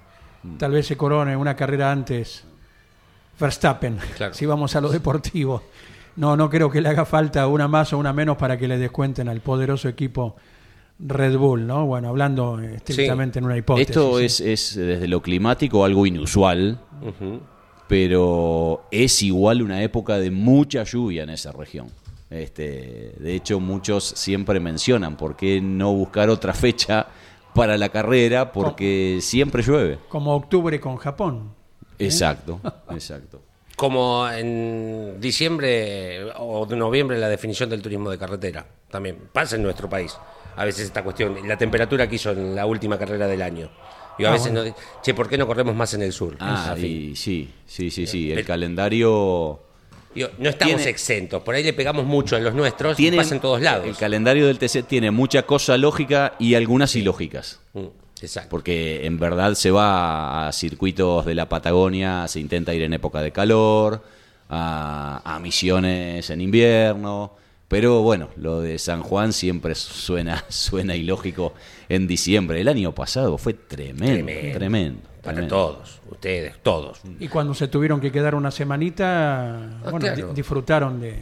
Tal 0.59 0.71
vez 0.71 0.87
se 0.87 0.97
corone 0.97 1.37
una 1.37 1.57
carrera 1.57 1.91
antes 1.91 2.45
Verstappen, 3.39 3.99
Claro. 4.17 4.35
si 4.35 4.47
vamos 4.47 4.75
a 4.77 4.81
lo 4.81 4.89
deportivo. 4.89 5.63
No, 6.17 6.37
no 6.37 6.49
creo 6.49 6.71
que 6.71 6.81
le 6.81 6.89
haga 6.89 7.05
falta 7.05 7.47
una 7.47 7.69
más 7.69 7.93
o 7.93 7.99
una 7.99 8.13
menos 8.13 8.37
para 8.37 8.57
que 8.57 8.67
le 8.69 8.79
descuenten 8.79 9.29
al 9.29 9.41
poderoso 9.41 9.89
equipo 9.89 10.37
Red 10.99 11.37
Bull, 11.37 11.67
¿no? 11.67 11.85
Bueno, 11.85 12.09
hablando 12.09 12.59
eh, 12.59 12.77
estrictamente 12.77 13.39
en 13.39 13.45
una 13.45 13.57
hipótesis. 13.59 13.91
Esto 13.91 14.19
¿sí? 14.19 14.25
es, 14.25 14.41
es, 14.41 14.77
desde 14.77 15.09
lo 15.09 15.21
climático 15.21 15.85
algo 15.85 16.07
inusual. 16.07 16.79
Pero 17.89 18.85
es 18.91 19.23
igual 19.23 19.63
una 19.63 19.83
época 19.83 20.19
de 20.19 20.31
mucha 20.31 20.83
lluvia 20.83 21.23
en 21.23 21.31
esa 21.31 21.53
región. 21.53 21.89
Este, 22.31 23.13
de 23.19 23.35
hecho, 23.35 23.61
muchos 23.61 24.05
siempre 24.05 24.59
mencionan 24.59 25.17
por 25.17 25.37
qué 25.37 25.61
no 25.61 25.93
buscar 25.93 26.29
otra 26.29 26.53
fecha 26.53 27.07
para 27.55 27.79
la 27.79 27.89
carrera, 27.89 28.53
porque 28.53 29.19
siempre 29.23 29.63
llueve. 29.63 29.99
Como 30.09 30.35
octubre 30.35 30.79
con 30.81 30.97
Japón. 30.97 31.55
Exacto, 31.99 32.61
exacto. 32.91 33.41
Como 33.77 34.29
en 34.29 35.21
diciembre 35.21 36.33
o 36.39 36.67
de 36.67 36.77
noviembre 36.77 37.19
la 37.19 37.29
definición 37.29 37.71
del 37.71 37.83
turismo 37.83 38.11
de 38.11 38.19
carretera. 38.19 38.67
También 38.91 39.29
pasa 39.33 39.57
en 39.57 39.63
nuestro 39.63 39.89
país. 39.89 40.17
A 40.57 40.65
veces 40.65 40.87
esta 40.87 41.03
cuestión, 41.03 41.47
la 41.47 41.59
temperatura 41.59 42.09
que 42.09 42.17
hizo 42.17 42.31
en 42.31 42.55
la 42.55 42.65
última 42.67 42.99
carrera 42.99 43.27
del 43.27 43.43
año. 43.43 43.71
Y 44.19 44.25
a 44.25 44.29
Ah, 44.29 44.33
veces 44.33 44.53
bueno. 44.53 44.71
no, 44.71 44.75
che, 45.03 45.13
¿por 45.15 45.29
qué 45.29 45.37
no 45.39 45.47
corremos 45.47 45.75
más 45.75 45.93
en 45.95 46.03
el 46.03 46.13
sur? 46.13 46.37
Ah, 46.41 46.75
y 46.79 47.15
sí, 47.17 47.51
sí, 47.67 47.91
sí, 47.91 48.07
sí. 48.07 48.33
El 48.33 48.45
calendario 48.45 49.61
Digo, 50.15 50.29
no 50.39 50.49
estamos 50.49 50.77
Tiene- 50.77 50.91
exentos. 50.91 51.43
Por 51.43 51.55
ahí 51.55 51.63
le 51.63 51.75
pegamos 51.75 52.07
mucho 52.07 52.37
a 52.37 52.39
los 52.39 52.55
nuestros 52.55 52.97
tiene 52.97 53.17
y 53.17 53.21
pasa 53.21 53.35
en 53.35 53.41
todos 53.43 53.61
lados. 53.61 53.87
El 53.87 53.97
calendario 53.97 54.47
del 54.47 54.59
TC 54.59 54.83
tiene 54.83 55.11
mucha 55.11 55.43
cosa 55.43 55.77
lógica 55.77 56.35
y 56.39 56.55
algunas 56.55 56.97
ilógicas. 56.97 57.61
Mm, 57.75 57.85
Exacto. 58.23 58.49
Porque 58.49 59.05
en 59.05 59.19
verdad 59.19 59.53
se 59.53 59.71
va 59.71 60.49
a 60.49 60.53
circuitos 60.53 61.27
de 61.27 61.35
la 61.35 61.51
Patagonia, 61.51 62.27
se 62.29 62.41
intenta 62.41 62.73
ir 62.73 62.81
en 62.83 62.95
época 62.95 63.21
de 63.21 63.31
calor, 63.31 64.03
a, 64.49 65.21
a 65.23 65.39
misiones 65.39 66.31
en 66.31 66.41
invierno. 66.41 67.33
Pero 67.69 68.03
bueno, 68.03 68.29
lo 68.37 68.61
de 68.61 68.79
San 68.79 69.03
Juan 69.03 69.33
siempre 69.33 69.75
suena, 69.75 70.45
suena 70.49 70.95
ilógico 70.95 71.53
en 71.89 72.07
diciembre. 72.07 72.61
El 72.61 72.69
año 72.69 72.93
pasado 72.95 73.39
fue 73.39 73.55
tremendo, 73.55 74.05
Tremendo. 74.25 74.59
tremendo. 74.59 75.01
Para 75.23 75.35
tremendo. 75.39 75.57
todos, 75.57 76.01
ustedes, 76.09 76.55
todos. 76.63 77.01
Y 77.19 77.27
cuando 77.27 77.53
se 77.55 77.67
tuvieron 77.67 78.01
que 78.01 78.13
quedar 78.13 78.37
una 78.37 78.53
semanita, 78.53 79.57
Ah, 79.85 79.91
bueno, 79.91 79.99
claro. 79.99 80.33
disfrutaron 80.33 81.01
de, 81.01 81.17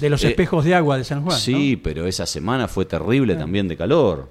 de 0.00 0.10
los 0.10 0.24
Eh, 0.24 0.28
espejos 0.28 0.64
de 0.64 0.74
agua 0.74 0.96
de 0.96 1.04
San 1.04 1.22
Juan. 1.22 1.38
Sí, 1.38 1.76
pero 1.76 2.06
esa 2.06 2.24
semana 2.24 2.66
fue 2.68 2.86
terrible 2.86 3.34
también 3.34 3.68
de 3.68 3.76
calor. 3.76 4.30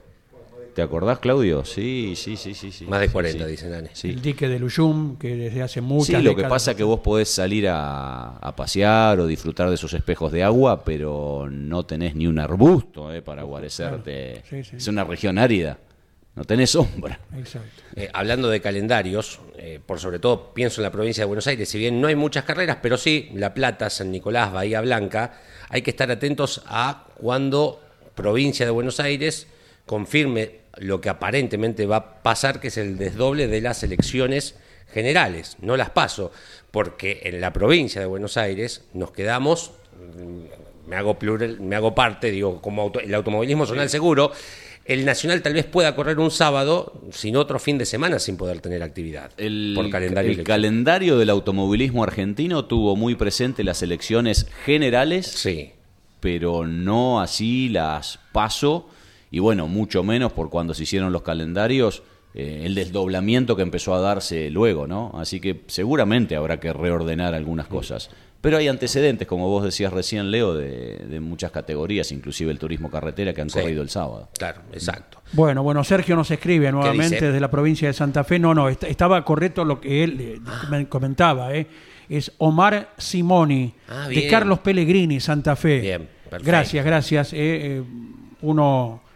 ¿Te 0.73 0.81
acordás, 0.81 1.19
Claudio? 1.19 1.65
Sí, 1.65 2.13
sí, 2.15 2.37
sí, 2.37 2.53
sí. 2.53 2.71
sí. 2.71 2.85
Más 2.85 3.01
de 3.01 3.07
Sí, 3.07 3.13
40, 3.13 3.45
sí. 3.45 3.51
dicen 3.51 3.73
Ane. 3.73 3.89
¿no? 3.89 3.95
Sí. 3.95 4.09
El 4.09 4.21
dique 4.21 4.47
de 4.47 4.57
Luyum, 4.59 5.17
que 5.17 5.35
desde 5.35 5.61
hace 5.61 5.81
muchas 5.81 6.17
Sí, 6.17 6.21
lo 6.23 6.35
que 6.35 6.43
pasa 6.45 6.71
es 6.71 6.77
que 6.77 6.83
vos 6.83 7.01
podés 7.01 7.29
salir 7.29 7.67
a, 7.67 8.37
a 8.37 8.55
pasear 8.55 9.19
o 9.19 9.27
disfrutar 9.27 9.67
de 9.69 9.75
esos 9.75 9.93
espejos 9.93 10.31
de 10.31 10.43
agua, 10.43 10.83
pero 10.85 11.47
no 11.51 11.85
tenés 11.85 12.15
ni 12.15 12.27
un 12.27 12.39
arbusto 12.39 13.13
eh, 13.13 13.21
para 13.21 13.43
guarecerte. 13.43 14.43
Sí, 14.49 14.63
sí. 14.63 14.75
Es 14.77 14.87
una 14.87 15.03
región 15.03 15.37
árida, 15.37 15.77
no 16.35 16.45
tenés 16.45 16.69
sombra. 16.69 17.19
Exacto. 17.37 17.67
Eh, 17.97 18.09
hablando 18.13 18.49
de 18.49 18.61
calendarios, 18.61 19.41
eh, 19.57 19.79
por 19.85 19.99
sobre 19.99 20.19
todo 20.19 20.53
pienso 20.53 20.79
en 20.79 20.83
la 20.83 20.91
provincia 20.91 21.23
de 21.23 21.27
Buenos 21.27 21.47
Aires, 21.47 21.67
si 21.67 21.77
bien 21.79 21.99
no 21.99 22.07
hay 22.07 22.15
muchas 22.15 22.45
carreras, 22.45 22.77
pero 22.81 22.97
sí 22.97 23.29
La 23.33 23.53
Plata, 23.53 23.89
San 23.89 24.09
Nicolás, 24.09 24.53
Bahía 24.53 24.79
Blanca, 24.79 25.33
hay 25.67 25.81
que 25.81 25.89
estar 25.91 26.09
atentos 26.09 26.61
a 26.65 27.07
cuando 27.15 27.81
provincia 28.15 28.65
de 28.65 28.71
Buenos 28.71 29.01
Aires 29.01 29.47
confirme 29.85 30.60
lo 30.77 31.01
que 31.01 31.09
aparentemente 31.09 31.85
va 31.85 31.95
a 31.97 32.23
pasar, 32.23 32.59
que 32.59 32.67
es 32.69 32.77
el 32.77 32.97
desdoble 32.97 33.47
de 33.47 33.61
las 33.61 33.83
elecciones 33.83 34.55
generales, 34.93 35.57
no 35.61 35.77
las 35.77 35.89
paso, 35.89 36.31
porque 36.71 37.21
en 37.23 37.39
la 37.41 37.53
provincia 37.53 38.01
de 38.01 38.07
Buenos 38.07 38.37
Aires 38.37 38.83
nos 38.93 39.11
quedamos, 39.11 39.71
mm, 40.17 40.89
me 40.89 40.95
hago 40.95 41.17
plural, 41.19 41.59
me 41.61 41.75
hago 41.75 41.95
parte, 41.95 42.31
digo, 42.31 42.61
como 42.61 42.81
auto- 42.81 42.99
el 42.99 43.13
automovilismo 43.13 43.65
zonal 43.65 43.89
seguro, 43.89 44.31
el 44.83 45.05
Nacional 45.05 45.41
tal 45.43 45.53
vez 45.53 45.65
pueda 45.65 45.95
correr 45.95 46.19
un 46.19 46.31
sábado 46.31 46.99
sin 47.11 47.35
otro 47.37 47.59
fin 47.59 47.77
de 47.77 47.85
semana 47.85 48.17
sin 48.19 48.35
poder 48.35 48.59
tener 48.61 48.81
actividad 48.81 49.31
El, 49.37 49.73
por 49.75 49.89
calendario. 49.89 50.31
el 50.31 50.43
calendario 50.43 51.17
del 51.19 51.29
automovilismo 51.29 52.03
argentino 52.03 52.65
tuvo 52.65 52.95
muy 52.95 53.15
presente 53.15 53.63
las 53.63 53.83
elecciones 53.83 54.47
generales, 54.65 55.27
Sí, 55.27 55.71
pero 56.19 56.65
no 56.65 57.21
así 57.21 57.69
las 57.69 58.19
paso, 58.33 58.89
y 59.31 59.39
bueno, 59.39 59.67
mucho 59.67 60.03
menos 60.03 60.31
por 60.33 60.49
cuando 60.49 60.73
se 60.73 60.83
hicieron 60.83 61.11
los 61.11 61.21
calendarios, 61.23 62.03
eh, 62.33 62.61
el 62.65 62.75
desdoblamiento 62.75 63.55
que 63.55 63.61
empezó 63.63 63.93
a 63.95 63.99
darse 63.99 64.49
luego, 64.49 64.87
¿no? 64.87 65.11
Así 65.15 65.39
que 65.41 65.63
seguramente 65.67 66.35
habrá 66.35 66.59
que 66.59 66.71
reordenar 66.73 67.33
algunas 67.33 67.67
cosas. 67.67 68.09
Pero 68.41 68.57
hay 68.57 68.67
antecedentes, 68.69 69.27
como 69.27 69.47
vos 69.49 69.63
decías 69.63 69.93
recién, 69.93 70.31
Leo, 70.31 70.55
de, 70.55 70.95
de 70.97 71.19
muchas 71.19 71.51
categorías, 71.51 72.11
inclusive 72.11 72.51
el 72.51 72.57
turismo 72.57 72.89
carretera, 72.89 73.33
que 73.33 73.41
han 73.41 73.49
Sí. 73.51 73.59
corrido 73.59 73.81
el 73.83 73.89
sábado. 73.89 74.29
claro, 74.37 74.61
exacto. 74.73 75.21
Bueno, 75.33 75.61
bueno, 75.61 75.83
Sergio 75.83 76.15
nos 76.15 76.31
escribe 76.31 76.71
nuevamente 76.71 77.21
desde 77.25 77.39
la 77.39 77.51
provincia 77.51 77.87
de 77.87 77.93
Santa 77.93 78.23
Fe. 78.23 78.39
No, 78.39 78.53
no, 78.55 78.67
est- 78.69 78.83
estaba 78.85 79.23
correcto 79.23 79.63
lo 79.63 79.79
que 79.79 80.03
él 80.03 80.17
eh, 80.19 80.39
me 80.71 80.87
comentaba. 80.89 81.53
eh. 81.55 81.67
Es 82.09 82.31
Omar 82.39 82.93
Simoni, 82.97 83.73
Ah, 83.87 84.07
de. 84.09 84.27
Carlos 84.27 84.59
Pellegrini, 84.59 85.19
Santa 85.19 85.55
Fe. 85.55 85.79
Bien, 85.79 86.09
perfecto. 86.23 86.45
Gracias, 86.47 86.83
gracias. 86.85 87.33
eh, 87.33 87.37
eh, 87.77 87.83
uno 88.41 89.01
ah, 89.05 89.10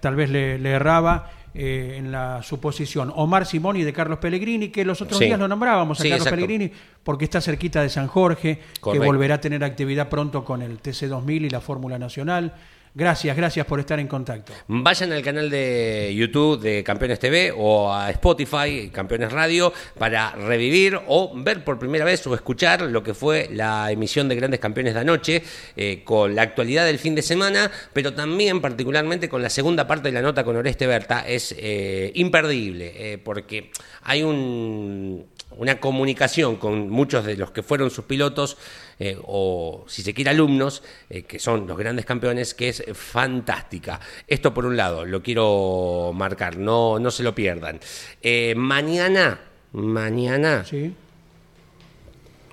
tal 0.00 0.16
vez 0.16 0.30
le, 0.30 0.58
le 0.58 0.70
erraba 0.70 1.30
eh, 1.54 1.96
en 1.98 2.12
la 2.12 2.42
suposición. 2.42 3.12
Omar 3.16 3.46
Simoni 3.46 3.82
de 3.82 3.92
Carlos 3.92 4.18
Pellegrini, 4.18 4.68
que 4.68 4.84
los 4.84 5.00
otros 5.00 5.18
Sí. 5.18 5.24
días 5.26 5.38
lo 5.38 5.48
nombrábamos 5.48 5.98
a 5.98 6.02
Sí, 6.02 6.08
Carlos 6.10 6.26
exacto. 6.26 6.46
Pellegrini, 6.46 6.72
porque 7.02 7.24
está 7.24 7.40
cerquita 7.40 7.82
de 7.82 7.88
San 7.88 8.06
Jorge, 8.06 8.60
que 8.92 8.98
volverá 8.98 9.36
a 9.36 9.40
tener 9.40 9.64
actividad 9.64 10.08
pronto 10.08 10.44
con 10.44 10.62
el 10.62 10.80
TC2000 10.80 11.46
y 11.46 11.50
la 11.50 11.60
Fórmula 11.60 11.98
Nacional. 11.98 12.54
Gracias, 12.98 13.36
gracias 13.36 13.64
por 13.64 13.78
estar 13.78 14.00
en 14.00 14.08
contacto. 14.08 14.52
Vayan 14.66 15.12
al 15.12 15.22
canal 15.22 15.48
de 15.48 16.12
YouTube 16.16 16.60
de 16.60 16.82
Campeones 16.82 17.20
TV 17.20 17.54
o 17.56 17.94
a 17.94 18.10
Spotify, 18.10 18.90
Campeones 18.92 19.30
Radio, 19.30 19.72
para 19.96 20.32
revivir 20.32 20.98
o 21.06 21.30
ver 21.32 21.62
por 21.62 21.78
primera 21.78 22.04
vez 22.04 22.26
o 22.26 22.34
escuchar 22.34 22.82
lo 22.82 23.04
que 23.04 23.14
fue 23.14 23.50
la 23.52 23.92
emisión 23.92 24.28
de 24.28 24.34
Grandes 24.34 24.58
Campeones 24.58 24.94
de 24.94 25.00
anoche, 25.00 25.44
eh, 25.76 26.02
con 26.02 26.34
la 26.34 26.42
actualidad 26.42 26.86
del 26.86 26.98
fin 26.98 27.14
de 27.14 27.22
semana, 27.22 27.70
pero 27.92 28.14
también 28.14 28.60
particularmente 28.60 29.28
con 29.28 29.42
la 29.42 29.50
segunda 29.50 29.86
parte 29.86 30.08
de 30.08 30.14
la 30.14 30.22
nota 30.22 30.42
con 30.42 30.56
Oreste 30.56 30.88
Berta. 30.88 31.20
Es 31.24 31.54
eh, 31.56 32.10
imperdible, 32.16 32.94
eh, 32.96 33.18
porque 33.18 33.70
hay 34.02 34.24
un 34.24 35.24
una 35.56 35.80
comunicación 35.80 36.56
con 36.56 36.88
muchos 36.88 37.24
de 37.24 37.36
los 37.36 37.50
que 37.50 37.62
fueron 37.62 37.90
sus 37.90 38.04
pilotos 38.04 38.56
eh, 38.98 39.18
o 39.24 39.84
si 39.88 40.02
se 40.02 40.14
quiere 40.14 40.30
alumnos 40.30 40.82
eh, 41.10 41.22
que 41.22 41.38
son 41.38 41.66
los 41.66 41.76
grandes 41.76 42.04
campeones 42.04 42.54
que 42.54 42.68
es 42.68 42.84
fantástica 42.92 44.00
esto 44.26 44.54
por 44.54 44.66
un 44.66 44.76
lado 44.76 45.04
lo 45.04 45.22
quiero 45.22 46.12
marcar 46.14 46.58
no 46.58 46.98
no 46.98 47.10
se 47.10 47.22
lo 47.22 47.34
pierdan 47.34 47.80
Eh, 48.22 48.54
mañana 48.56 49.40
mañana 49.72 50.64
¿Sí? 50.64 50.94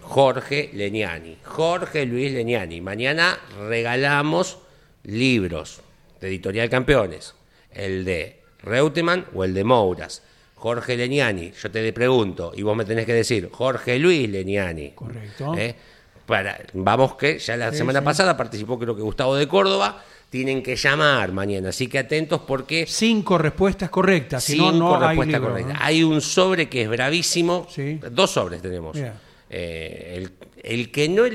Jorge 0.06 0.70
Leniani. 0.74 1.38
Jorge 1.44 2.06
Luis 2.06 2.32
Leniani. 2.32 2.80
Mañana 2.80 3.40
regalamos 3.68 4.60
libros 5.04 5.82
de 6.22 6.28
Editorial 6.28 6.70
Campeones. 6.70 7.34
El 7.72 8.06
de 8.06 8.42
Reutemann 8.62 9.26
o 9.34 9.44
el 9.44 9.54
de 9.54 9.64
Mouras. 9.64 10.22
Jorge 10.66 10.98
Leniani, 10.98 11.52
yo 11.62 11.70
te 11.70 11.94
pregunto, 11.94 12.52
y 12.56 12.64
vos 12.64 12.76
me 12.76 12.86
tenés 12.86 13.06
que 13.06 13.14
decir, 13.14 13.50
Jorge 13.52 14.00
Luis 14.00 14.28
Leniani. 14.28 14.94
Correcto. 14.96 15.54
¿Eh? 15.56 15.76
Para, 16.26 16.60
vamos 16.74 17.14
que 17.18 17.38
ya 17.38 17.56
la 17.56 17.70
Sí, 17.70 17.78
semana 17.78 18.00
sí. 18.00 18.06
pasada 18.06 18.36
participó 18.36 18.80
creo 18.80 18.96
que 18.96 19.04
Gustavo 19.04 19.36
de 19.36 19.48
Córdoba. 19.48 20.04
Tienen 20.28 20.64
que 20.64 20.76
llamar 20.76 21.32
mañana, 21.34 21.70
así 21.70 21.86
que 21.88 22.00
atentos 22.00 22.42
porque 22.48 22.88
Cinco 22.88 23.38
respuestas 23.38 23.92
correctas, 23.92 24.44
si 24.44 24.54
Cinco 24.54 24.72
no 24.72 24.96
hay 24.96 25.10
respuestas 25.10 25.34
libro, 25.40 25.50
correctas. 25.50 25.78
¿no? 25.80 25.86
Hay 25.86 26.04
un 26.04 26.20
sobre 26.20 26.68
que 26.68 26.82
es 26.82 26.90
bravísimo. 26.90 27.68
Sí. 27.70 28.00
Dos 28.12 28.32
sobres 28.32 28.60
tenemos. 28.64 28.98
Eh, 29.52 30.14
el, 30.18 30.32
el 30.64 30.90
que 30.92 31.08
no 31.10 31.26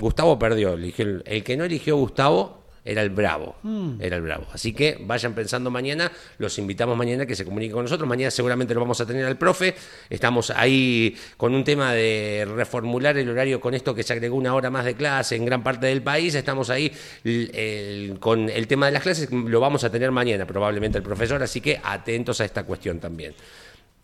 Gustavo 0.00 0.38
perdió, 0.38 0.72
eligió 0.72 1.04
el 1.26 1.44
que 1.44 1.58
no 1.58 1.64
eligió 1.64 1.96
Gustavo 1.96 2.61
era 2.84 3.02
el 3.02 3.10
bravo. 3.10 3.56
Mm. 3.62 4.00
Era 4.00 4.16
el 4.16 4.22
bravo. 4.22 4.46
Así 4.52 4.72
que 4.72 4.98
vayan 5.00 5.34
pensando 5.34 5.70
mañana, 5.70 6.10
los 6.38 6.58
invitamos 6.58 6.96
mañana 6.96 7.26
que 7.26 7.36
se 7.36 7.44
comuniquen 7.44 7.74
con 7.74 7.84
nosotros. 7.84 8.08
Mañana 8.08 8.30
seguramente 8.30 8.74
lo 8.74 8.80
vamos 8.80 9.00
a 9.00 9.06
tener 9.06 9.24
al 9.24 9.38
profe. 9.38 9.74
Estamos 10.10 10.50
ahí 10.50 11.16
con 11.36 11.54
un 11.54 11.62
tema 11.64 11.92
de 11.92 12.46
reformular 12.54 13.16
el 13.16 13.28
horario 13.30 13.60
con 13.60 13.74
esto 13.74 13.94
que 13.94 14.02
se 14.02 14.12
agregó 14.12 14.36
una 14.36 14.54
hora 14.54 14.68
más 14.70 14.84
de 14.84 14.94
clase 14.94 15.36
en 15.36 15.44
gran 15.44 15.62
parte 15.62 15.86
del 15.86 16.02
país. 16.02 16.34
Estamos 16.34 16.70
ahí 16.70 16.92
el- 17.24 18.16
con 18.20 18.48
el 18.48 18.66
tema 18.66 18.86
de 18.86 18.92
las 18.92 19.02
clases, 19.02 19.30
lo 19.30 19.60
vamos 19.60 19.84
a 19.84 19.90
tener 19.90 20.10
mañana 20.10 20.46
probablemente 20.46 20.98
el 20.98 21.04
profesor, 21.04 21.42
así 21.42 21.60
que 21.60 21.80
atentos 21.82 22.40
a 22.40 22.44
esta 22.44 22.64
cuestión 22.64 22.98
también. 22.98 23.34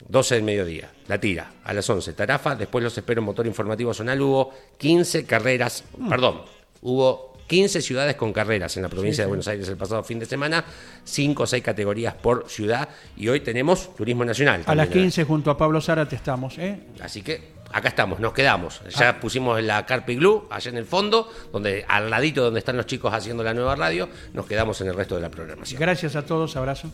12 0.09 0.37
del 0.37 0.45
mediodía, 0.45 0.91
la 1.09 1.19
tira, 1.19 1.55
a 1.65 1.73
las 1.75 1.91
11, 1.91 2.13
Tarafa, 2.13 2.55
después 2.55 2.85
los 2.85 2.97
espero 2.97 3.21
en 3.21 3.25
Motor 3.25 3.47
Informativo 3.49 3.93
Zonal, 3.93 4.21
hubo 4.23 4.55
15 4.79 5.27
carreras, 5.27 5.83
perdón, 6.09 6.43
hubo 6.83 7.28
15 7.49 7.81
ciudades 7.83 8.15
con 8.15 8.33
carreras 8.33 8.77
en 8.77 8.85
la 8.85 8.89
provincia 8.89 9.25
de 9.25 9.29
Buenos 9.29 9.49
Aires 9.49 9.69
el 9.69 9.77
pasado 9.77 10.05
fin 10.05 10.19
de 10.19 10.27
semana, 10.27 10.65
5 11.03 11.43
o 11.43 11.47
6 11.47 11.65
categorías 11.65 12.15
por 12.15 12.49
ciudad, 12.49 12.89
y 13.17 13.29
hoy 13.29 13.41
tenemos 13.41 13.97
Turismo 13.97 14.25
Nacional. 14.25 14.63
A 14.67 14.75
las 14.75 14.87
también, 14.87 15.07
15 15.07 15.25
junto 15.25 15.51
a 15.51 15.57
Pablo 15.57 15.81
Zárate 15.81 16.15
estamos, 16.15 16.59
¿eh? 16.59 16.79
Así 17.01 17.23
que 17.23 17.55
acá 17.73 17.89
estamos, 17.89 18.21
nos 18.21 18.35
quedamos. 18.35 18.83
Ya 18.97 19.19
pusimos 19.19 19.61
la 19.63 19.87
Carpi 19.87 20.17
Glue 20.17 20.45
allá 20.51 20.71
en 20.71 20.77
el 20.77 20.85
fondo, 20.85 21.33
donde 21.51 21.85
al 21.89 22.11
ladito 22.11 22.45
donde 22.45 22.61
están 22.61 22.77
los 22.77 22.87
chicos 22.87 23.13
haciendo 23.13 23.43
la 23.43 23.55
nueva 23.55 23.75
radio, 23.75 24.09
nos 24.35 24.47
quedamos 24.47 24.81
en 24.83 24.89
el 24.89 24.95
resto 24.95 25.17
de 25.17 25.23
la 25.23 25.31
programación. 25.31 25.81
Gracias 25.81 26.17
a 26.17 26.25
todos, 26.25 26.55
abrazo. 26.55 26.91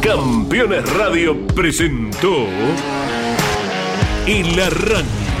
Campeones 0.00 0.92
Radio 0.94 1.46
presentó 1.48 2.46
El 4.26 4.60
Arranque. 4.60 5.21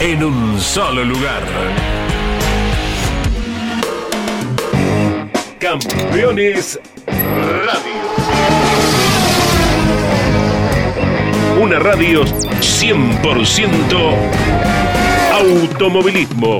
en 0.00 0.24
un 0.24 0.58
solo 0.58 1.04
lugar. 1.04 1.42
Campeones 5.58 6.80
Radio. 7.06 8.00
Una 11.60 11.78
radio 11.78 12.24
100% 12.24 14.14
automovilismo. 15.32 16.58